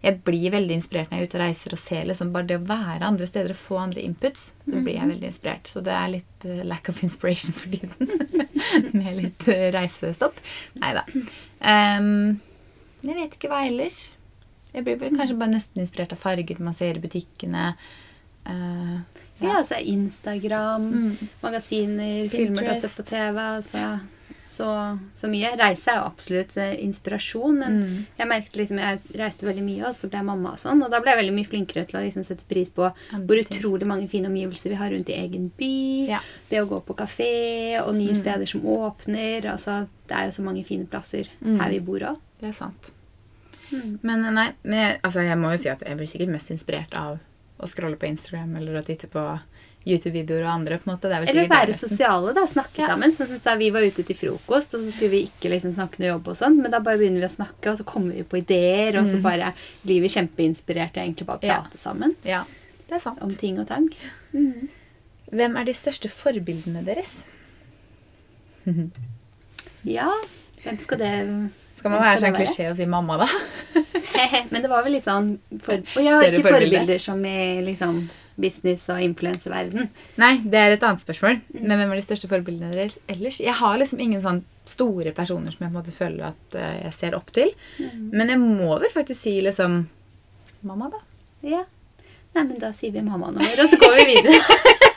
jeg 0.02 0.18
blir 0.26 0.54
veldig 0.54 0.78
inspirert 0.78 1.10
når 1.10 1.20
jeg 1.20 1.26
er 1.26 1.30
ute 1.30 1.38
og 1.38 1.44
reiser 1.44 1.76
og 1.76 1.80
ser 1.82 2.06
liksom 2.10 2.32
bare 2.34 2.48
det 2.50 2.58
å 2.58 2.64
være 2.66 3.06
andre 3.06 3.28
steder 3.30 3.54
og 3.54 3.60
få 3.60 3.76
andre 3.78 4.02
inputs. 4.02 4.48
Så 4.64 4.80
blir 4.80 4.96
jeg 4.96 5.10
veldig 5.12 5.28
inspirert. 5.28 5.70
Så 5.70 5.82
det 5.86 5.92
er 5.94 6.14
litt 6.16 6.46
uh, 6.48 6.62
lack 6.66 6.90
of 6.90 7.02
inspiration 7.06 7.54
for 7.54 7.70
tiden. 7.70 8.40
Med 8.98 9.12
litt 9.20 9.46
uh, 9.46 9.68
reisestopp. 9.76 10.42
Nei 10.82 10.90
da. 10.98 11.04
Um, 11.62 12.40
jeg 13.06 13.18
vet 13.18 13.38
ikke 13.38 13.52
hva 13.52 13.62
ellers. 13.68 14.08
Jeg 14.72 14.86
blir 14.86 14.98
vel 14.98 15.14
kanskje 15.14 15.36
bare 15.38 15.52
nesten 15.52 15.84
inspirert 15.84 16.14
av 16.16 16.20
farger 16.22 16.58
man 16.64 16.74
ser 16.74 16.98
i 16.98 17.04
butikkene. 17.04 17.72
Eh, 18.46 18.98
Ja, 19.42 19.56
altså 19.58 19.74
Instagram, 19.82 20.82
Mm. 20.92 21.16
magasiner, 21.42 22.28
filmer 22.30 22.62
du 22.62 22.68
har 22.68 22.76
sett 22.80 22.96
på 22.96 23.02
TV. 23.10 23.38
Altså, 23.40 24.00
så, 24.46 24.98
så 25.16 25.28
mye. 25.28 25.56
Reise 25.58 25.88
er 25.90 25.96
jo 25.96 26.04
absolutt 26.06 26.56
eh, 26.56 26.76
inspirasjon, 26.84 27.58
men 27.58 27.72
Mm. 27.82 28.06
jeg 28.18 28.28
merket 28.28 28.52
liksom, 28.60 28.78
jeg 28.78 29.00
reiste 29.18 29.42
veldig 29.46 29.64
mye, 29.64 29.88
og 29.88 29.94
så 29.96 30.08
ble 30.08 30.18
jeg 30.20 30.26
mamma 30.26 30.50
og 30.52 30.58
sånn. 30.58 30.82
Og 30.84 30.90
da 30.92 31.00
ble 31.00 31.10
jeg 31.10 31.18
veldig 31.24 31.34
mye 31.34 31.48
flinkere 31.50 31.86
til 31.88 31.98
å 31.98 32.04
liksom 32.04 32.24
sette 32.24 32.46
pris 32.48 32.70
på 32.70 32.92
hvor 33.10 33.40
utrolig 33.42 33.86
mange 33.86 34.08
fine 34.08 34.26
omgivelser 34.30 34.68
vi 34.70 34.74
har 34.78 34.90
rundt 34.90 35.08
i 35.08 35.18
egen 35.18 35.50
by. 35.58 36.06
Ja. 36.08 36.20
Det 36.48 36.60
å 36.62 36.68
gå 36.68 36.80
på 36.84 36.94
kafé 36.94 37.80
og 37.82 37.94
nye 37.96 38.12
Mm. 38.14 38.20
steder 38.20 38.46
som 38.46 38.60
åpner. 38.62 39.42
Altså, 39.50 39.88
det 40.06 40.16
er 40.16 40.24
jo 40.26 40.32
så 40.38 40.42
mange 40.44 40.64
fine 40.64 40.86
plasser 40.86 41.26
Mm. 41.42 41.58
her 41.60 41.70
vi 41.70 41.80
bor 41.80 41.98
òg. 41.98 42.18
Det 42.40 42.48
er 42.50 42.52
sant. 42.52 42.90
Mm. 43.72 43.98
Men 44.02 44.24
eh, 44.24 44.30
nei, 44.30 44.52
men 44.62 44.98
altså 45.02 45.24
jeg 45.26 45.36
må 45.38 45.50
jo 45.50 45.56
si 45.58 45.68
at 45.68 45.80
jeg 45.80 45.96
blir 45.96 46.06
sikkert 46.06 46.28
mest 46.28 46.50
inspirert 46.50 46.94
av 46.94 47.18
å 47.62 47.68
scrolle 47.70 47.96
på 47.96 48.08
Instagram 48.10 48.56
eller 48.58 48.80
å 48.80 48.84
titte 48.84 49.08
på 49.12 49.22
YouTube-videoer 49.86 50.44
og 50.44 50.50
andre. 50.52 50.76
på 50.78 50.86
en 50.90 50.92
måte. 50.96 51.10
Er 51.10 51.24
Eller 51.26 51.48
være 51.50 51.74
sosiale, 51.74 52.32
da. 52.34 52.44
Snakke 52.46 52.78
Ja. 52.78 52.88
sammen. 52.92 53.10
Sånn 53.10 53.38
som 53.40 53.58
Vi 53.58 53.70
var 53.70 53.80
ute 53.82 54.04
til 54.06 54.14
frokost, 54.14 54.74
og 54.74 54.80
så 54.84 54.92
skulle 54.92 55.10
vi 55.10 55.22
ikke 55.26 55.50
liksom 55.50 55.74
snakke 55.74 55.98
noe 55.98 56.12
jobb 56.12 56.28
og 56.28 56.36
sånn, 56.36 56.60
men 56.62 56.70
da 56.70 56.78
bare 56.78 56.98
begynner 56.98 57.18
vi 57.20 57.26
å 57.26 57.36
snakke, 57.36 57.72
og 57.72 57.78
så 57.78 57.84
kommer 57.84 58.14
vi 58.14 58.22
på 58.22 58.38
ideer, 58.44 58.96
og 59.00 59.06
så 59.06 59.16
Mhm. 59.18 59.22
bare 59.22 59.54
blir 59.84 60.00
vi 60.00 60.08
kjempeinspirerte 60.08 61.02
egentlig 61.02 61.26
bare 61.26 61.38
å 61.38 61.42
prate 61.42 61.76
sammen 61.78 62.14
Ja, 62.24 62.44
det 62.88 62.94
er 62.94 63.00
sant. 63.00 63.20
om 63.22 63.30
ting 63.34 63.58
og 63.58 63.66
tang. 63.68 63.88
Mm. 64.32 64.68
Hvem 65.32 65.56
er 65.60 65.64
de 65.64 65.72
største 65.72 66.08
forbildene 66.10 66.84
deres? 66.84 67.24
Ja, 69.84 70.12
hvem 70.62 70.78
skal 70.78 70.98
det 70.98 71.50
Skal 71.82 71.90
man 71.90 72.02
være 72.04 72.20
sånn 72.22 72.36
klisjé 72.36 72.68
og 72.70 72.76
si 72.78 72.86
mamma, 72.86 73.16
da? 73.24 73.28
Men 74.52 74.62
det 74.62 74.68
var 74.70 74.84
vel 74.86 74.94
litt 74.94 75.06
sånn 75.08 75.32
for, 75.64 75.80
Og 75.82 76.04
ja, 76.06 76.18
har 76.20 76.28
ikke 76.30 76.44
forbilder. 76.46 76.78
forbilder 76.78 77.02
som 77.02 77.24
i 77.26 77.38
liksom 77.66 78.04
business- 78.42 78.86
og 78.88 79.02
influenseverden. 79.02 79.90
Nei, 80.22 80.30
det 80.46 80.60
er 80.60 80.76
et 80.76 80.84
annet 80.86 81.02
spørsmål. 81.02 81.40
Mm. 81.52 81.64
Men 81.66 81.74
hvem 81.82 81.90
er 81.92 81.98
de 82.00 82.04
største 82.06 82.30
forbildene 82.30 82.70
deres 82.72 82.96
ellers? 83.10 83.40
Jeg 83.42 83.56
har 83.58 83.76
liksom 83.82 84.00
ingen 84.00 84.22
sånn 84.24 84.40
store 84.70 85.10
personer 85.16 85.50
som 85.52 85.66
jeg 85.66 85.68
på 85.68 85.74
en 85.74 85.76
måte 85.80 85.94
føler 85.96 86.30
at 86.30 86.56
eh, 86.56 86.78
jeg 86.86 86.94
ser 87.00 87.18
opp 87.18 87.34
til. 87.34 87.50
Mm. 87.82 88.06
Men 88.14 88.32
jeg 88.32 88.40
må 88.40 88.78
vel 88.80 88.94
faktisk 88.94 89.20
si 89.26 89.34
liksom 89.44 89.82
mamma, 90.62 90.88
da. 90.94 91.02
Ja. 91.42 91.64
Nei, 92.32 92.46
men 92.46 92.56
da 92.62 92.70
sier 92.72 92.94
vi 92.94 93.02
mammaen 93.04 93.36
vår, 93.42 93.58
og 93.66 93.68
så 93.68 93.76
går 93.82 93.98
vi 93.98 94.04
videre. 94.14 94.91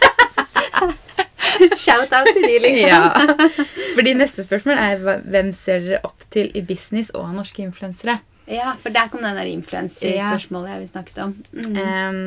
Shout-out 1.85 2.31
til 2.31 2.45
de, 2.45 2.55
liksom. 2.63 2.89
Ja. 2.89 3.49
Fordi 3.97 4.15
neste 4.17 4.45
spørsmål 4.45 4.81
er 4.81 5.03
hvem 5.25 5.51
ser 5.55 5.83
dere 5.85 6.01
opp 6.07 6.25
til 6.33 6.49
i 6.55 6.63
business 6.65 7.13
og 7.15 7.33
norske 7.35 7.63
influensere? 7.65 8.19
Ja, 8.51 8.75
for 8.81 8.93
der 8.93 9.09
kom 9.09 9.23
den 9.25 9.37
der 9.37 9.49
influencer-spørsmålet 9.49 10.75
jeg 10.75 10.83
vi 10.83 10.91
snakket 10.91 11.21
om. 11.23 11.37
Mm. 11.51 11.79
Um, 11.81 12.19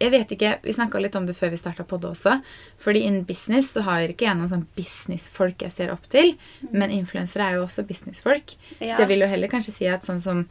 jeg 0.00 0.12
vet 0.14 0.30
ikke, 0.32 0.54
Vi 0.64 0.72
snakka 0.72 1.00
litt 1.02 1.16
om 1.18 1.26
det 1.28 1.36
før 1.36 1.50
vi 1.52 1.60
starta 1.60 1.84
på 1.84 1.98
det 2.00 2.08
også. 2.14 2.38
Fordi 2.80 3.02
innen 3.04 3.26
business 3.28 3.74
så 3.74 3.82
har 3.84 4.08
ikke 4.08 4.24
jeg 4.24 4.38
noen 4.38 4.48
sånn 4.48 4.68
businessfolk 4.78 5.66
jeg 5.66 5.74
ser 5.74 5.92
opp 5.92 6.06
til. 6.12 6.36
Men 6.72 6.94
influensere 6.94 7.48
er 7.50 7.58
jo 7.58 7.66
også 7.66 7.84
businessfolk. 7.88 8.54
Ja. 8.78 8.94
Så 8.94 9.04
jeg 9.04 9.10
vil 9.12 9.26
jo 9.26 9.30
heller 9.30 9.52
kanskje 9.52 9.76
si 9.76 9.90
at 9.90 10.06
sånn 10.06 10.22
som 10.22 10.46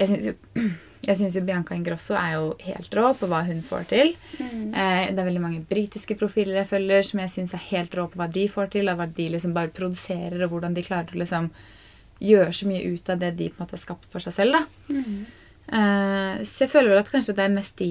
Jeg 0.00 0.08
synes 0.08 0.24
jo, 0.26 0.34
jeg 1.02 1.16
synes 1.18 1.34
jo 1.34 1.40
Bianca 1.42 1.74
Ingrosso 1.74 2.14
er 2.14 2.34
jo 2.36 2.54
helt 2.62 2.94
rå 2.94 3.08
på 3.18 3.26
hva 3.30 3.40
hun 3.46 3.62
får 3.66 3.88
til. 3.90 4.12
Mm. 4.38 4.68
Eh, 4.74 5.10
det 5.10 5.18
er 5.18 5.26
veldig 5.28 5.42
mange 5.42 5.60
britiske 5.66 6.14
profiler 6.20 6.60
jeg 6.60 6.68
følger 6.70 7.02
som 7.08 7.20
jeg 7.24 7.30
syns 7.34 7.54
er 7.54 7.64
helt 7.72 7.94
rå 7.98 8.04
på 8.12 8.20
hva 8.20 8.28
de 8.30 8.46
får 8.48 8.70
til, 8.76 8.88
og 8.92 8.96
hva 9.00 9.06
de 9.16 9.28
liksom 9.34 9.54
bare 9.56 9.72
produserer, 9.74 10.38
og 10.44 10.50
hvordan 10.54 10.74
de 10.74 10.82
klarer 10.86 11.10
å 11.16 11.18
liksom 11.24 11.50
gjøre 12.22 12.52
så 12.54 12.68
mye 12.70 12.92
ut 12.94 13.10
av 13.10 13.18
det 13.18 13.32
de 13.36 13.48
på 13.50 13.58
en 13.58 13.64
måte 13.66 13.74
har 13.74 13.82
skapt 13.82 14.06
for 14.12 14.22
seg 14.22 14.32
selv. 14.36 14.52
da. 14.60 14.64
Mm. 14.94 15.26
Eh, 15.72 16.44
så 16.46 16.64
jeg 16.66 16.70
føler 16.72 16.92
vel 16.94 17.02
at 17.02 17.10
kanskje 17.10 17.34
det 17.38 17.44
er 17.48 17.54
mest 17.56 17.76
de 17.82 17.90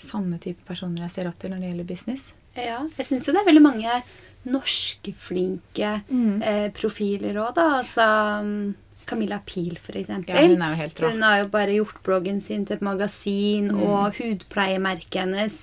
sånne 0.00 0.38
type 0.40 0.64
personer 0.66 1.02
jeg 1.06 1.10
ser 1.14 1.28
opp 1.30 1.38
til 1.38 1.50
når 1.52 1.60
det 1.62 1.70
gjelder 1.70 1.88
business. 1.90 2.32
Ja, 2.56 2.80
jeg 2.96 3.06
syns 3.06 3.26
jo 3.28 3.34
det 3.36 3.42
er 3.44 3.50
veldig 3.52 3.62
mange 3.62 4.02
norske 4.50 5.12
flinke 5.20 6.00
Mm. 6.08 6.42
eh, 6.42 6.70
profiler 6.72 7.36
òg, 7.44 7.54
da. 7.54 7.66
Altså 7.82 8.06
um, 8.40 8.74
Camilla 9.10 9.40
Pil, 9.44 9.76
eksempel. 10.00 10.34
Ja, 10.38 10.46
hun 10.46 10.62
er 10.62 10.74
jo 10.74 10.80
helt 10.80 11.00
rå. 11.02 11.10
Hun 11.16 11.22
har 11.26 11.38
jo 11.42 11.48
bare 11.52 11.74
gjort 11.76 12.00
bloggen 12.06 12.40
sin 12.40 12.64
til 12.68 12.76
et 12.78 12.82
magasin, 12.86 13.70
Mm. 13.70 13.82
og 13.82 14.14
hudpleiemerket 14.20 15.20
hennes. 15.24 15.56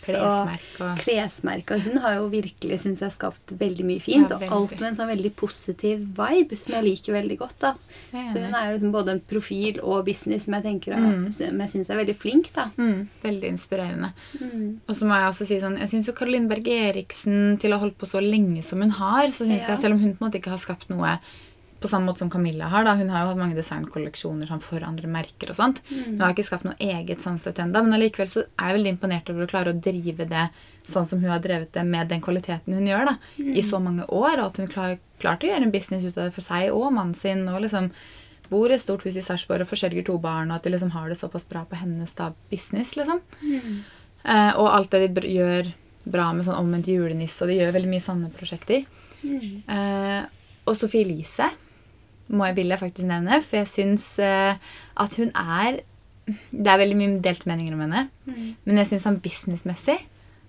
Klesmerke 1.02 1.76
Og 1.78 1.78
og. 1.78 1.82
Hun 1.88 1.98
har 2.04 2.16
jo 2.18 2.28
virkelig, 2.32 2.80
syns 2.84 3.02
jeg, 3.04 3.12
skapt 3.16 3.54
veldig 3.60 3.86
mye 3.88 4.02
fint. 4.04 4.30
Ja, 4.32 4.38
og 4.38 4.54
alt 4.72 4.80
med 4.80 4.90
en 4.92 4.96
sånn 5.00 5.12
veldig 5.12 5.32
positiv 5.40 6.04
vibe, 6.18 6.58
som 6.58 6.74
jeg 6.78 6.84
liker 6.84 7.14
veldig 7.18 7.38
godt. 7.40 7.58
da. 7.60 7.74
Så 8.28 8.40
hun 8.44 8.54
er 8.56 8.68
jo 8.72 8.78
liksom 8.78 8.92
både 8.94 9.10
en 9.16 9.20
profil 9.22 9.80
og 9.84 10.06
business 10.06 10.46
som 10.46 10.54
jeg 10.56 10.64
tenker 10.64 10.94
er- 10.94 11.00
Mm. 11.18 11.32
som 11.34 11.60
jeg 11.60 11.70
syns 11.70 11.90
er 11.90 11.96
veldig 12.06 12.16
flink, 12.16 12.54
da. 12.54 12.70
mm, 12.78 13.08
Veldig 13.24 13.44
inspirerende. 13.50 14.14
Mm. 14.42 14.80
Og 14.88 14.96
så 14.96 15.04
må 15.06 15.14
jeg 15.16 15.32
også 15.32 15.48
si 15.48 15.60
sånn, 15.60 15.78
jeg 15.80 15.90
syns 15.90 16.06
jo 16.08 16.14
Caroline 16.14 16.48
Berg 16.48 16.66
Eriksen 16.68 17.60
til 17.60 17.72
å 17.72 17.80
ha 17.80 17.80
holdt 17.86 17.98
på 17.98 18.08
så 18.08 18.22
lenge 18.22 18.64
som 18.64 18.80
hun 18.82 18.90
har, 18.92 19.28
så 19.28 19.46
synes 19.46 19.62
Ja. 19.62 19.76
jeg, 19.76 19.80
selv 19.80 19.94
om 19.94 20.00
hun 20.00 20.16
på 20.16 20.22
en 20.26 20.32
måte 20.32 20.42
ikke 20.42 20.50
har 20.50 20.58
skapt 20.58 20.90
noe 20.90 21.20
på 21.80 21.88
samme 21.88 22.08
måte 22.10 22.20
som 22.24 22.30
Camilla 22.34 22.68
har, 22.72 22.84
da, 22.88 22.96
hun 22.98 23.10
har 23.14 23.22
jo 23.24 23.28
hatt 23.32 23.38
mange 23.38 23.56
designkolleksjoner 23.58 24.48
sånn, 24.50 24.62
for 24.66 24.82
andre 24.84 25.08
merker 25.08 25.52
og 25.52 25.56
sånt, 25.60 25.82
Mm. 25.92 26.04
hun 26.06 26.20
har 26.22 26.34
ikke 26.34 26.46
skapt 26.48 26.64
noe 26.66 26.76
eget 26.80 27.20
sånn 27.22 27.38
sett 27.40 27.60
enda, 27.60 27.84
men 27.84 27.94
allikevel 27.94 28.28
så 28.28 28.46
er 28.58 28.72
jeg 28.72 28.78
veldig 28.80 28.94
imponert 28.98 29.30
over 29.30 29.46
å 29.46 29.50
klare 29.50 29.74
å 29.74 29.80
drive 29.82 30.28
det 30.28 30.50
sånn 30.86 31.06
som 31.06 31.20
hun 31.20 31.30
har 31.30 31.40
drevet 31.40 31.72
det 31.74 31.84
med 31.86 32.08
den 32.10 32.22
kvaliteten 32.22 32.74
hun 32.74 32.88
gjør 32.88 33.06
da, 33.12 33.18
i 33.38 33.62
så 33.62 33.80
mange 33.82 34.06
år, 34.08 34.40
og 34.40 34.46
at 34.46 34.58
hun 34.58 34.68
klar, 34.68 34.98
klarte 35.20 35.46
å 35.46 35.52
gjøre 35.54 35.64
en 35.68 35.72
business 35.72 36.04
ut 36.06 36.18
av 36.18 36.30
det 36.30 36.34
for 36.34 36.42
seg 36.42 36.72
og 36.72 36.92
mannen 36.94 37.14
sin, 37.16 37.48
og 37.48 37.62
liksom 37.62 37.92
bor 38.50 38.70
i 38.72 38.74
et 38.74 38.82
stort 38.82 39.04
hus 39.04 39.18
i 39.18 39.22
Sarpsborg 39.22 39.62
og 39.62 39.68
forsørger 39.68 40.06
to 40.08 40.18
barn, 40.18 40.50
og 40.52 40.56
at 40.56 40.64
de 40.64 40.70
liksom 40.72 40.92
har 40.92 41.10
det 41.10 41.18
såpass 41.20 41.44
bra 41.50 41.66
på 41.66 41.76
hennes 41.76 42.14
da, 42.16 42.32
business, 42.50 42.96
liksom. 42.96 43.20
Mm. 43.44 43.84
Eh, 44.24 44.52
og 44.58 44.70
alt 44.72 44.90
det 44.92 45.14
de 45.14 45.22
gjør 45.28 45.74
bra 46.08 46.32
med 46.34 46.46
sånn 46.48 46.56
omvendt 46.58 46.88
julenisse, 46.88 47.42
og 47.44 47.50
de 47.52 47.58
gjør 47.60 47.74
veldig 47.76 47.90
mye 47.92 48.06
sånne 48.06 48.32
prosjekter. 48.32 48.86
Mm. 49.22 49.64
Eh, 49.68 50.26
og 50.66 50.76
Sophie 50.80 51.04
Elise 51.04 51.50
må 52.30 52.46
jeg, 52.50 52.56
vil 52.58 52.74
jeg 52.74 52.80
faktisk 52.82 53.08
nevne, 53.08 53.42
for 53.44 53.58
jeg 53.62 53.68
syns 53.72 54.08
uh, 54.20 54.56
at 54.98 55.16
hun 55.16 55.32
er 55.36 55.82
Det 56.28 56.68
er 56.68 56.82
veldig 56.82 56.96
mye 57.00 57.20
delte 57.24 57.48
meninger 57.48 57.74
om 57.74 57.86
henne, 57.86 58.10
Mm. 58.28 58.56
men 58.66 58.78
jeg 58.82 58.88
syns 58.90 59.06
sånn 59.08 59.22
businessmessig 59.24 59.98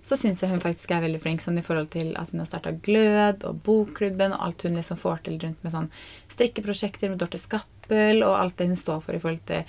så 0.02 0.16
syns 0.16 0.40
jeg 0.40 0.50
hun 0.50 0.60
faktisk 0.62 0.90
er 0.94 1.02
veldig 1.04 1.20
flink 1.20 1.40
sånn 1.42 1.58
i 1.58 1.62
forhold 1.62 1.90
til 1.90 2.12
at 2.16 2.30
hun 2.30 2.40
har 2.40 2.46
starta 2.46 2.70
Glød 2.72 3.44
og 3.44 3.60
Bokklubben 3.66 4.32
og 4.32 4.40
alt 4.46 4.62
hun 4.62 4.74
liksom 4.78 4.96
får 4.98 5.22
til 5.26 5.38
rundt 5.42 5.62
med 5.62 5.72
sånn 5.74 5.88
strikkeprosjekter 6.32 7.10
med 7.10 7.18
Dorte 7.20 7.38
Skappel 7.38 8.22
og 8.22 8.34
alt 8.38 8.56
det 8.58 8.68
hun 8.70 8.78
står 8.78 9.02
for 9.04 9.14
i 9.14 9.20
forhold 9.22 9.42
til 9.50 9.64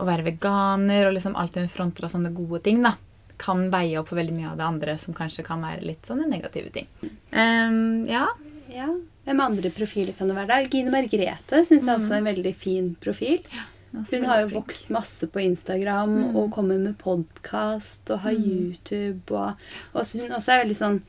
å 0.00 0.06
være 0.08 0.24
veganer 0.26 1.06
og 1.08 1.14
liksom 1.16 1.36
alt 1.38 1.54
det 1.54 1.66
hun 1.66 1.72
fronter 1.76 2.04
av 2.08 2.10
sånne 2.14 2.32
gode 2.34 2.62
ting, 2.64 2.80
da. 2.82 2.96
Kan 3.38 3.68
veie 3.70 3.98
opp 4.00 4.08
for 4.10 4.18
veldig 4.18 4.34
mye 4.34 4.50
av 4.52 4.58
det 4.58 4.66
andre 4.66 4.96
som 4.98 5.14
kanskje 5.14 5.44
kan 5.46 5.62
være 5.62 5.84
litt 5.86 6.08
sånne 6.08 6.26
negative 6.30 6.72
ting. 6.74 6.88
Um, 7.32 8.04
ja. 8.10 8.26
Ja. 8.74 8.88
Hvem 9.24 9.40
andre 9.40 9.70
profiler 9.70 10.12
kan 10.18 10.28
det 10.28 10.36
være 10.36 10.48
da? 10.48 10.58
Gine 10.68 10.90
Margrethe 10.92 11.60
syns 11.64 11.84
jeg 11.86 11.94
også 11.98 12.12
er 12.12 12.20
en 12.22 12.28
veldig 12.28 12.54
fin 12.60 12.94
profil. 13.00 13.40
Ja, 13.54 13.64
Hun 14.10 14.24
har 14.26 14.40
jo 14.42 14.48
flink. 14.48 14.56
vokst 14.58 14.90
masse 14.90 15.26
på 15.30 15.40
Instagram 15.44 16.10
Mm. 16.10 16.36
og 16.36 16.50
kommer 16.50 16.78
med 16.78 16.98
podkast 16.98 18.10
og 18.10 18.18
har 18.20 18.32
Mm. 18.32 18.44
YouTube. 18.74 19.30
Og, 19.30 19.54
og 19.94 20.06
hun 20.12 20.30
også 20.30 20.52
er 20.52 20.64
veldig 20.64 20.76
sånn 20.76 21.02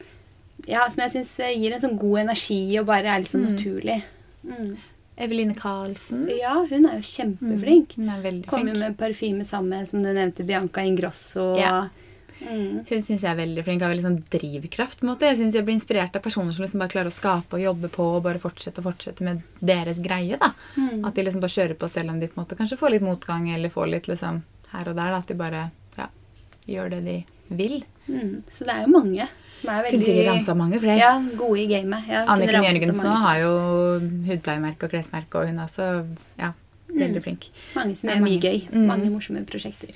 Ja, 0.68 0.88
som 0.90 1.02
jeg 1.04 1.12
syns 1.12 1.38
gir 1.60 1.74
en 1.74 1.82
sånn 1.82 1.98
god 2.00 2.20
energi 2.20 2.80
og 2.80 2.86
bare 2.88 3.06
er 3.08 3.20
litt 3.20 3.28
sånn 3.30 3.46
Mm. 3.46 3.52
naturlig. 3.58 4.04
Mm. 4.48 4.78
Eveline 5.18 5.54
Karlsen. 5.56 6.30
Ja, 6.40 6.66
hun 6.66 6.86
er 6.86 6.94
jo 6.96 7.02
kjempeflink. 7.02 7.96
Hun 7.98 8.10
er 8.10 8.22
veldig 8.22 8.46
Kommer 8.48 8.64
flink. 8.72 8.76
Kommer 8.76 8.80
med 8.80 8.98
parfyme 8.98 9.44
sammen 9.46 9.70
med, 9.70 9.90
som 9.90 10.02
du 10.04 10.10
nevnte, 10.14 10.46
Bianca 10.46 10.82
Ingrosso. 10.82 11.58
Ja. 11.58 11.90
Mm. 12.42 12.84
Hun 12.90 13.04
syns 13.06 13.24
jeg 13.24 13.30
er 13.32 13.40
veldig 13.40 13.64
flink. 13.66 13.84
Har 13.86 13.94
veldig 13.94 14.06
sånn 14.06 14.20
drivkraft. 14.34 15.00
på 15.00 15.08
en 15.08 15.12
måte. 15.14 15.30
Jeg 15.30 15.40
synes 15.40 15.56
jeg 15.56 15.68
blir 15.68 15.78
inspirert 15.78 16.16
av 16.18 16.24
personer 16.26 16.52
som 16.56 16.66
liksom 16.66 16.84
bare 16.84 16.94
klarer 16.94 17.12
å 17.12 17.16
skape 17.16 17.58
og 17.58 17.64
jobbe 17.64 17.92
på 17.94 18.10
og 18.18 18.26
bare 18.28 18.42
fortsette 18.44 18.82
og 18.82 18.90
fortsette 18.92 19.24
med 19.26 19.42
deres 19.60 20.02
greie. 20.04 20.38
da. 20.42 20.52
Mm. 20.76 21.06
At 21.06 21.16
de 21.16 21.24
liksom 21.24 21.44
bare 21.44 21.56
kjører 21.56 21.80
på 21.80 21.90
selv 21.90 22.12
om 22.12 22.20
de 22.20 22.28
på 22.28 22.40
en 22.40 22.46
måte 22.46 22.60
kanskje 22.60 22.80
får 22.82 22.96
litt 22.96 23.06
motgang 23.06 23.50
eller 23.50 23.70
får 23.74 23.88
litt 23.88 24.08
liksom 24.12 24.44
her 24.74 24.90
og 24.90 24.96
der. 24.96 25.12
da, 25.12 25.18
At 25.18 25.28
de 25.28 25.40
bare 25.40 25.72
ja, 25.98 26.10
gjør 26.68 26.90
det 26.96 27.04
de 27.06 27.18
vil. 27.56 27.84
Mm. 28.08 28.44
Så 28.52 28.66
det 28.66 28.74
er 28.74 28.86
jo 28.86 28.92
mange 28.94 29.28
som 29.56 29.72
er 29.74 29.88
veldig 29.88 30.56
mange 30.58 30.80
flere. 30.80 30.98
ja, 31.00 31.14
gode 31.38 31.62
i 31.62 31.68
gamet. 31.68 32.06
Ja, 32.10 32.26
Anniken 32.30 32.64
Jørgensen 32.68 33.08
nå 33.08 33.16
har 33.24 33.40
jo 33.42 33.54
hudpleiemerke 34.28 34.86
og 34.86 34.94
klesmerke, 34.94 35.42
og 35.42 35.50
hun 35.50 35.60
er 35.60 35.66
også 35.66 35.88
ja, 36.38 36.52
veldig 36.92 37.24
flink. 37.26 37.50
Mange 37.76 37.96
som 37.98 38.12
er 38.12 38.20
gjør 38.20 38.26
mye 38.28 38.42
gøy. 38.44 38.60
Mm. 38.72 38.86
Mange 38.92 39.10
morsomme 39.14 39.46
prosjekter. 39.50 39.96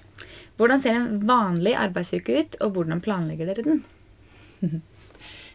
Hvordan 0.59 0.81
ser 0.83 0.97
en 0.99 1.21
vanlig 1.23 1.73
arbeidsuke 1.79 2.35
ut, 2.41 2.55
og 2.61 2.73
hvordan 2.75 2.99
planlegger 3.01 3.47
dere 3.53 3.63
den? 3.63 3.83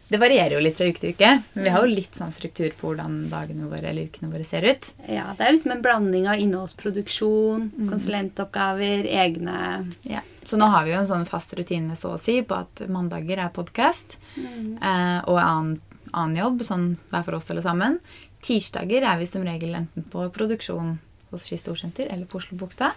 Det 0.08 0.18
varierer 0.20 0.52
jo 0.52 0.60
litt 0.60 0.76
fra 0.76 0.84
uke 0.84 1.00
til 1.00 1.14
uke, 1.16 1.28
men 1.54 1.64
vi 1.64 1.70
har 1.72 1.80
jo 1.80 1.88
litt 1.96 2.16
sånn 2.18 2.32
struktur 2.34 2.74
på 2.76 2.90
hvordan 2.90 3.14
dagene 3.32 3.70
våre 3.70 3.88
eller 3.88 4.10
ukene 4.10 4.28
våre 4.28 4.44
ser 4.44 4.66
ut. 4.68 4.90
Ja, 5.08 5.30
Det 5.38 5.46
er 5.46 5.54
liksom 5.56 5.72
en 5.72 5.80
blanding 5.82 6.26
av 6.28 6.42
innholdsproduksjon, 6.44 7.70
Mm. 7.72 7.88
konsulentoppgaver, 7.88 9.06
egne 9.08 9.94
Ja. 10.04 10.20
Så 10.44 10.58
nå 10.60 10.68
har 10.68 10.84
vi 10.84 10.92
jo 10.92 10.98
en 10.98 11.06
sånn 11.08 11.24
fast 11.26 11.54
rutine 11.56 11.96
så 11.96 12.14
å 12.14 12.20
si 12.20 12.42
på 12.42 12.52
at 12.52 12.86
mandager 12.86 13.38
er 13.38 13.48
podkast 13.48 14.16
eh, 14.36 15.20
og 15.24 15.38
annen, 15.40 15.80
annen 16.12 16.36
jobb, 16.36 16.60
sånn 16.68 16.98
hver 17.10 17.24
for 17.24 17.34
oss 17.36 17.50
alle 17.50 17.62
sammen. 17.62 17.98
Tirsdager 18.42 19.02
er 19.02 19.18
vi 19.18 19.24
som 19.24 19.42
regel 19.42 19.74
enten 19.74 20.04
på 20.04 20.28
produksjon 20.30 20.98
hos 21.34 21.46
Ski 21.48 21.58
Storsenter 21.60 22.10
eller 22.10 22.28
på 22.30 22.40
Oslobukta. 22.40 22.92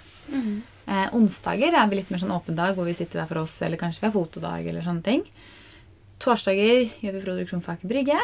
Eh, 0.87 1.07
onsdager 1.17 1.75
er 1.75 1.91
vi 1.91 1.99
litt 1.99 2.11
mer 2.13 2.21
sånn 2.23 2.33
åpen 2.35 2.57
dag 2.57 2.77
hvor 2.77 2.87
vi 2.87 2.95
sitter 2.97 3.21
hver 3.21 3.29
for 3.31 3.43
oss, 3.43 3.59
eller 3.65 3.79
kanskje 3.81 4.05
vi 4.05 4.09
har 4.09 4.15
fotodag 4.15 4.67
eller 4.69 4.85
sånne 4.85 5.05
ting. 5.05 5.25
Torsdager 6.23 6.87
gjør 7.03 7.17
vi 7.17 7.23
produksjon 7.25 7.61
for 7.61 7.75
Aker 7.75 7.89
Brygge, 7.91 8.17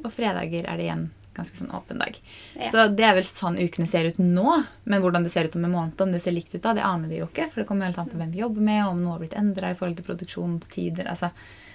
og 0.00 0.12
fredager 0.14 0.66
er 0.66 0.80
det 0.80 0.86
igjen 0.88 1.10
ganske 1.36 1.56
sånn 1.56 1.70
åpen 1.76 2.00
dag. 2.00 2.16
Ja. 2.56 2.70
Så 2.72 2.86
det 2.92 3.06
er 3.06 3.14
vel 3.16 3.26
sånn 3.26 3.58
ukene 3.60 3.86
ser 3.88 4.08
ut 4.10 4.18
nå, 4.18 4.56
men 4.90 5.02
hvordan 5.02 5.24
det 5.24 5.32
ser 5.32 5.46
ut 5.46 5.56
om 5.56 5.66
en 5.68 5.74
måned, 5.74 6.02
om 6.02 6.14
det 6.14 6.22
ser 6.24 6.34
likt 6.34 6.54
ut 6.56 6.62
da, 6.64 6.74
det 6.76 6.86
aner 6.86 7.10
vi 7.10 7.20
jo 7.20 7.28
ikke, 7.30 7.46
for 7.52 7.62
det 7.62 7.68
kommer 7.68 7.88
helt 7.88 8.00
an 8.02 8.10
på 8.10 8.18
hvem 8.18 8.32
vi 8.34 8.42
jobber 8.42 8.66
med, 8.66 8.82
om 8.88 9.02
noe 9.02 9.14
har 9.14 9.22
blitt 9.22 9.38
endra 9.38 9.70
i 9.70 9.78
forhold 9.78 10.00
til 10.00 10.08
produksjonstider. 10.10 11.06
altså 11.10 11.30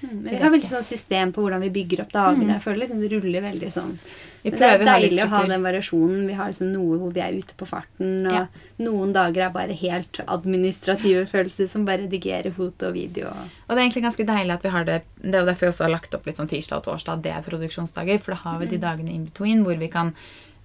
Mm, 0.05 0.29
Vi 0.29 0.37
har 0.37 0.51
veldig 0.53 0.69
sånn 0.69 0.83
system 0.85 1.33
på 1.33 1.41
hvordan 1.43 1.61
vi 1.65 1.69
bygger 1.69 2.01
opp 2.05 2.11
dagene. 2.13 2.53
Jeg 2.53 2.61
føler 2.61 2.81
liksom 2.83 3.01
det 3.01 3.11
ruller 3.11 3.41
veldig 3.41 3.71
sånn. 3.73 3.97
Vi 4.45 4.51
Men 4.51 4.59
det 4.59 4.67
er 4.69 4.83
deilig 4.85 5.23
å 5.23 5.27
ha 5.31 5.39
den 5.49 5.63
variasjonen. 5.65 6.27
Vi 6.27 6.33
har 6.37 6.51
liksom 6.51 6.71
noe 6.71 6.99
hvor 7.01 7.13
vi 7.15 7.19
er 7.25 7.33
ute 7.33 7.55
på 7.57 7.65
farten, 7.65 8.27
og 8.27 8.33
Ja. 8.33 8.47
noen 8.79 9.11
dager 9.11 9.47
er 9.47 9.49
bare 9.49 9.73
helt 9.73 10.19
administrative 10.27 11.25
følelser 11.25 11.67
som 11.67 11.85
bare 11.85 12.05
redigerer 12.05 12.53
foto 12.53 12.87
og 12.89 12.93
video. 12.93 13.25
Og 13.25 13.75
det 13.75 13.77
er 13.79 13.85
egentlig 13.89 14.03
ganske 14.03 14.25
deilig 14.25 14.53
at 14.53 14.61
vi 14.63 14.69
har 14.69 14.83
det. 14.85 15.01
Det 15.21 15.33
er 15.33 15.45
derfor 15.45 15.65
vi 15.65 15.71
også 15.73 15.85
har 15.85 15.95
lagt 15.97 16.13
opp 16.13 16.25
litt 16.27 16.37
sånn 16.37 16.49
tirsdag 16.49 16.77
og 16.77 16.83
torsdag. 16.83 17.21
Det 17.23 17.31
er 17.31 17.41
produksjonsdager. 17.41 18.19
For 18.19 18.31
da 18.33 18.37
har 18.37 18.59
vi 18.59 18.67
de 18.67 18.77
dagene 18.77 19.09
in 19.11 19.25
between 19.25 19.63
hvor 19.63 19.77
vi 19.79 19.87
kan 19.87 20.13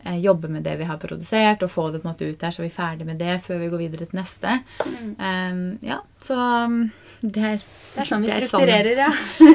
eh, 0.04 0.18
jobbe 0.20 0.48
med 0.48 0.62
det 0.64 0.78
vi 0.78 0.84
har 0.84 0.96
produsert, 0.98 1.62
og 1.62 1.70
få 1.70 1.90
det 1.92 2.02
på 2.02 2.08
en 2.08 2.14
måte 2.14 2.30
ut 2.30 2.38
der, 2.38 2.50
så 2.50 2.60
er 2.60 2.68
vi 2.68 2.74
ferdig 2.74 3.06
med 3.06 3.18
det 3.18 3.40
før 3.42 3.58
vi 3.60 3.68
går 3.68 3.78
videre 3.78 4.06
til 4.08 4.18
neste. 4.20 4.62
Um, 5.18 5.78
ja, 5.82 6.00
så 6.20 6.36
det 7.20 7.42
er, 7.44 7.58
Det 7.94 8.00
er 8.04 8.08
sånn 8.08 8.22
vi 8.24 8.28
det 8.30 8.36
er 8.36 8.46
strukturerer, 8.46 9.00
ja. 9.06 9.10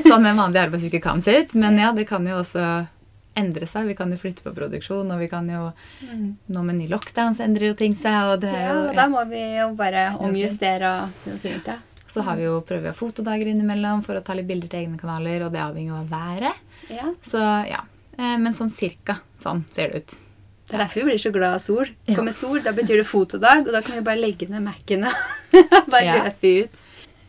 sånn 0.05 0.25
en 0.29 0.37
vanlig 0.37 0.61
arbeidsuke 0.65 0.99
kan 1.01 1.21
se 1.25 1.39
ut. 1.41 1.55
Men 1.57 1.77
ja, 1.81 1.91
det 1.95 2.05
kan 2.09 2.25
jo 2.27 2.37
også 2.41 2.65
endre 3.35 3.67
seg. 3.67 3.87
Vi 3.89 3.95
kan 3.97 4.11
jo 4.13 4.17
flytte 4.21 4.45
på 4.45 4.53
produksjon, 4.55 5.09
og 5.11 5.19
vi 5.19 5.27
kan 5.31 5.47
jo 5.51 5.71
Nå 6.47 6.61
med 6.63 6.77
ny 6.77 6.85
lockdown 6.91 7.35
så 7.35 7.43
endrer 7.47 7.71
jo 7.73 7.77
ting 7.79 7.95
seg. 7.97 8.15
Og 8.33 8.39
det 8.45 8.51
er 8.53 8.67
ja. 8.69 8.75
og 8.85 8.95
Da 8.95 9.07
må 9.11 9.23
vi 9.31 9.41
jo 9.57 9.71
bare 9.75 10.07
omjustere 10.19 10.91
og 11.01 11.19
snu 11.23 11.33
oss 11.35 11.45
rundt, 11.49 11.67
ja. 11.73 11.79
Så 12.15 12.21
har 12.23 12.37
vi 12.39 12.45
jo, 12.45 12.59
prøver 12.63 12.85
vi 12.85 12.91
å 12.93 12.95
fotodager 12.95 13.49
innimellom 13.51 14.03
for 14.05 14.15
å 14.15 14.21
ta 14.23 14.35
litt 14.37 14.47
bilder 14.47 14.69
til 14.71 14.85
egne 14.85 14.99
kanaler, 15.01 15.41
og 15.47 15.51
det 15.51 15.59
avhenger 15.65 15.97
av 15.99 16.11
været. 16.13 16.61
ja. 16.93 17.09
Så 17.27 17.41
ja. 17.67 17.81
Eh, 18.17 18.37
Men 18.39 18.53
sånn 18.55 18.71
cirka 18.71 19.17
sånn 19.41 19.65
ser 19.75 19.89
det 19.91 19.97
ut. 20.05 20.13
Det 20.69 20.77
er 20.77 20.81
derfor 20.85 21.01
vi 21.01 21.09
blir 21.11 21.19
så 21.21 21.29
glad 21.35 21.57
av 21.57 21.61
sol. 21.61 21.89
Kommer 22.15 22.31
sol, 22.33 22.61
da 22.63 22.71
betyr 22.73 23.01
det 23.01 23.05
fotodag, 23.09 23.67
og 23.67 23.73
da 23.75 23.81
kan 23.85 23.97
vi 23.97 24.05
bare 24.05 24.17
legge 24.21 24.47
ned 24.49 24.63
Mac-ene. 24.65 25.11
bare 25.91 26.05
Ja. 26.05 26.15
løpe 26.23 26.53
ut. 26.63 26.79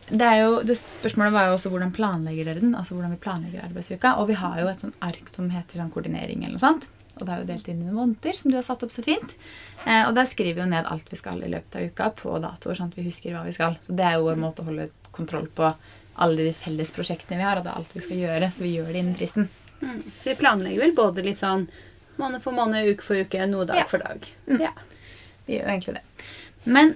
Det 0.09 0.23
er 0.23 0.37
jo, 0.45 0.61
det 0.63 0.77
Spørsmålet 0.79 1.33
var 1.35 1.47
jo 1.49 1.55
også 1.57 1.69
hvordan 1.73 1.91
planlegger 1.91 2.45
dere 2.47 2.61
den? 2.61 2.75
altså 2.75 2.95
hvordan 2.95 3.11
vi 3.11 3.17
planlegger 3.23 3.65
arbeidsuka. 3.65 4.13
Og 4.21 4.27
vi 4.29 4.37
har 4.39 4.59
jo 4.61 4.67
et 4.71 4.79
sånt 4.79 4.95
ark 5.03 5.27
som 5.33 5.49
heter 5.51 5.81
sånn 5.81 5.91
koordinering 5.91 6.43
eller 6.45 6.55
noe 6.55 6.63
sånt. 6.63 6.87
Og 7.17 7.25
det 7.25 7.33
er 7.33 7.39
jo 7.41 7.47
delt 7.49 7.67
inn 7.67 7.81
i 7.81 7.91
måneder, 7.91 8.33
som 8.37 8.51
du 8.51 8.55
har 8.59 8.63
satt 8.63 8.83
opp 8.85 8.91
så 8.93 9.03
fint. 9.03 9.33
Eh, 9.85 10.03
og 10.07 10.13
der 10.15 10.27
skriver 10.29 10.53
vi 10.59 10.61
jo 10.61 10.69
ned 10.69 10.85
alt 10.87 11.09
vi 11.11 11.17
skal 11.19 11.41
i 11.43 11.49
løpet 11.49 11.75
av 11.75 11.87
uka 11.89 12.09
på 12.19 12.35
datoer, 12.43 12.77
sånn 12.77 12.91
at 12.93 12.97
vi 12.99 13.07
husker 13.09 13.33
hva 13.33 13.41
vi 13.47 13.55
skal. 13.57 13.75
Så 13.81 13.95
det 13.97 14.05
er 14.05 14.19
jo 14.19 14.27
vår 14.29 14.37
måte 14.39 14.61
å 14.61 14.67
holde 14.69 14.89
kontroll 15.11 15.47
på 15.57 15.71
alle 16.21 16.37
de 16.45 16.53
felles 16.53 16.91
prosjektene 16.93 17.39
vi 17.41 17.47
har, 17.47 17.57
og 17.59 17.65
det 17.65 17.73
er 17.73 17.79
alt 17.81 17.95
vi 17.97 18.05
skal 18.05 18.21
gjøre. 18.21 18.51
Så 18.53 18.63
vi 18.67 18.75
gjør 18.77 18.91
det 18.93 19.01
innen 19.01 19.17
fristen. 19.17 19.49
Mm. 19.81 19.99
Så 20.17 20.29
vi 20.31 20.37
planlegger 20.39 20.85
vel 20.85 20.95
både 20.97 21.25
litt 21.25 21.41
sånn 21.41 21.67
måned 22.21 22.41
for 22.41 22.53
måned, 22.57 22.87
uke 22.93 23.05
for 23.05 23.17
uke, 23.19 23.43
noe 23.49 23.65
dag 23.69 23.81
Ja. 23.81 23.85
for 23.89 23.97
dag. 24.05 24.23
Mm. 24.47 24.61
Ja. 24.61 24.71
Vi 25.49 25.57
gjør 25.57 25.67
egentlig 25.73 25.97
det. 25.99 26.05
Men 26.65 26.95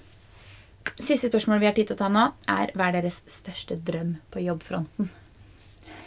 siste 1.00 1.30
spørsmål 1.30 1.62
vi 1.62 1.70
har 1.70 1.78
tid 1.78 1.90
til 1.90 1.98
å 1.98 2.02
ta 2.04 2.10
nå, 2.12 2.28
er 2.52 2.74
hva 2.78 2.90
er 2.90 3.00
deres 3.00 3.22
største 3.30 3.78
drøm 3.78 4.16
på 4.34 4.44
jobbfronten? 4.46 5.10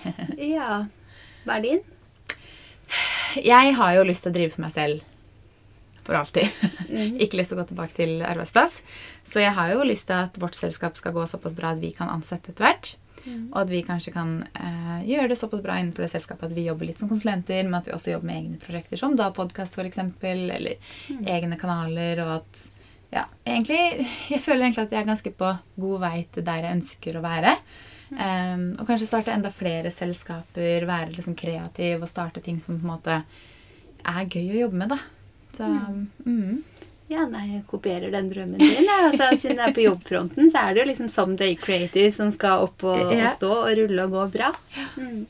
ja. 0.55 0.85
Hva 1.45 1.59
er 1.59 1.65
din? 1.65 1.83
Jeg 3.41 3.75
har 3.79 3.97
jo 3.97 4.07
lyst 4.07 4.27
til 4.27 4.33
å 4.33 4.37
drive 4.37 4.55
for 4.55 4.65
meg 4.67 4.75
selv 4.75 5.11
for 6.05 6.19
alltid. 6.19 6.51
Mhm. 6.89 7.17
Ikke 7.25 7.41
lyst 7.41 7.53
til 7.53 7.59
å 7.59 7.63
gå 7.63 7.71
tilbake 7.71 7.97
til 7.97 8.19
arbeidsplass. 8.27 8.83
Så 9.25 9.41
jeg 9.41 9.55
har 9.57 9.73
jo 9.73 9.87
lyst 9.89 10.11
til 10.11 10.27
at 10.27 10.37
vårt 10.41 10.59
selskap 10.59 10.99
skal 11.01 11.17
gå 11.17 11.25
såpass 11.31 11.57
bra 11.57 11.73
at 11.73 11.81
vi 11.83 11.95
kan 11.97 12.13
ansette 12.13 12.53
etter 12.53 12.69
hvert. 12.69 12.95
Og 13.25 13.57
at 13.63 13.71
vi 13.71 13.81
kanskje 13.87 14.13
kan 14.13 14.33
eh, 14.53 15.05
gjøre 15.09 15.31
det 15.33 15.39
såpass 15.41 15.63
bra 15.65 15.79
innenfor 15.81 16.05
det 16.05 16.11
selskapet 16.13 16.51
at 16.51 16.57
vi 16.57 16.67
jobber 16.67 16.91
litt 16.91 17.01
som 17.01 17.09
konsulenter, 17.09 17.63
men 17.65 17.79
at 17.79 17.89
vi 17.89 17.95
også 17.97 18.13
jobber 18.13 18.29
med 18.29 18.41
egne 18.43 18.61
prosjekter 18.61 19.01
som 19.01 19.15
da 19.17 19.31
podkast 19.33 19.79
f.eks., 19.79 20.01
eller 20.21 20.77
egne 21.25 21.57
kanaler, 21.61 22.21
og 22.21 22.35
at 22.43 22.67
ja, 23.13 23.27
egentlig 23.45 23.81
Jeg 24.31 24.41
føler 24.43 24.67
egentlig 24.67 24.87
at 24.87 24.95
jeg 24.95 25.01
er 25.03 25.11
ganske 25.11 25.33
på 25.39 25.51
god 25.81 26.01
vei 26.03 26.17
til 26.35 26.47
der 26.47 26.65
jeg 26.65 26.79
ønsker 26.79 27.19
å 27.19 27.25
være. 27.25 27.57
Um, 28.15 28.69
og 28.79 28.87
kanskje 28.87 29.09
starte 29.09 29.33
enda 29.35 29.51
flere 29.51 29.91
selskaper, 29.91 30.85
være 30.87 31.15
liksom 31.17 31.35
kreativ 31.39 32.05
og 32.05 32.11
starte 32.11 32.43
ting 32.45 32.61
som 32.63 32.79
på 32.79 32.87
en 32.87 32.93
måte 32.93 33.17
er 34.05 34.29
gøy 34.29 34.53
å 34.53 34.61
jobbe 34.67 34.81
med, 34.83 34.95
da. 34.95 34.99
Så 35.55 35.67
mm. 36.27 36.63
Ja, 37.13 37.27
nei, 37.29 37.45
jeg 37.51 37.65
kopierer 37.69 38.13
den 38.15 38.31
drømmen 38.33 38.61
din. 38.61 38.89
Altså, 38.95 39.29
siden 39.37 39.61
jeg 39.61 39.71
er 39.71 39.77
på 39.77 39.85
jobbfronten, 39.85 40.49
så 40.53 40.63
er 40.65 40.75
det 40.75 40.83
jo 40.83 40.89
liksom 40.89 41.11
som 41.13 41.35
Day 41.37 41.57
Creative 41.61 42.11
som 42.15 42.33
skal 42.33 42.65
opp 42.65 42.85
og, 42.87 43.13
og 43.13 43.25
stå 43.37 43.51
og 43.59 43.73
rulle 43.81 44.07
og 44.07 44.15
gå 44.15 44.27
bra. 44.39 44.51
Mm. 44.97 45.25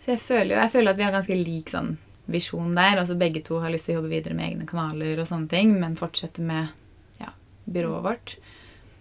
Så 0.00 0.14
jeg 0.14 0.22
føler 0.24 0.54
jo 0.54 0.58
jeg 0.58 0.72
føler 0.72 0.92
at 0.92 0.98
vi 0.98 1.06
har 1.06 1.14
ganske 1.14 1.38
lik 1.38 1.70
sånn 1.70 1.94
visjon 2.30 2.74
der. 2.74 2.98
Altså 2.98 3.18
Begge 3.20 3.44
to 3.46 3.60
har 3.62 3.72
lyst 3.72 3.88
til 3.88 3.96
å 3.96 4.00
jobbe 4.00 4.12
videre 4.14 4.36
med 4.38 4.48
egne 4.48 4.68
kanaler 4.68 5.22
og 5.22 5.28
sånne 5.30 5.50
ting, 5.52 5.74
men 5.78 5.98
fortsette 5.98 6.42
med 6.44 6.74
byrået 7.72 8.04
vårt. 8.04 8.34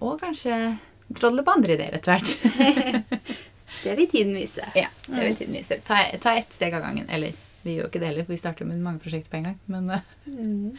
Og 0.02 0.20
kanskje 0.22 0.78
trolle 1.18 1.44
på 1.44 1.52
andre 1.58 1.74
ideer 1.76 1.96
etter 1.98 2.16
hvert. 2.16 2.30
Det 3.84 3.94
vil 3.96 4.08
tiden 4.12 4.34
vise. 4.36 4.64
ja, 4.76 4.88
det 5.08 5.22
vil 5.24 5.36
tiden 5.38 5.54
vise. 5.56 5.78
Ta, 5.88 6.00
ta 6.20 6.34
ett 6.40 6.52
steg 6.56 6.74
av 6.74 6.82
gangen. 6.84 7.06
Eller 7.10 7.36
vi 7.62 7.76
gjør 7.76 7.86
jo 7.86 7.90
ikke 7.92 8.00
det 8.02 8.08
heller, 8.10 8.26
for 8.26 8.34
vi 8.34 8.40
starter 8.42 8.68
med 8.68 8.82
mange 8.84 9.00
prosjekter 9.04 9.30
på 9.32 9.38
en 9.40 9.46
gang. 9.52 9.60
Men 9.72 9.90
eh, 9.94 10.08
Mm. 10.30 10.74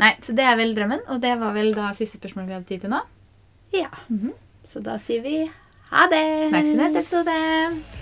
nei, 0.00 0.10
så 0.24 0.34
det 0.34 0.44
er 0.48 0.56
vel 0.58 0.72
drømmen. 0.74 1.04
Og 1.12 1.20
det 1.22 1.34
var 1.38 1.52
vel 1.54 1.70
da 1.76 1.92
siste 1.94 2.18
spørsmål 2.18 2.48
vi 2.48 2.56
hadde 2.56 2.68
tid 2.72 2.80
til 2.86 2.90
nå. 2.94 3.02
Ja. 3.76 3.90
Mhm. 4.08 4.32
Så 4.66 4.82
da 4.82 4.96
sier 5.02 5.22
vi 5.22 5.36
ha 5.92 6.06
det. 6.10 6.24
Snakkes 6.50 6.72
i 6.72 6.78
neste 6.80 7.04
episode. 7.04 8.01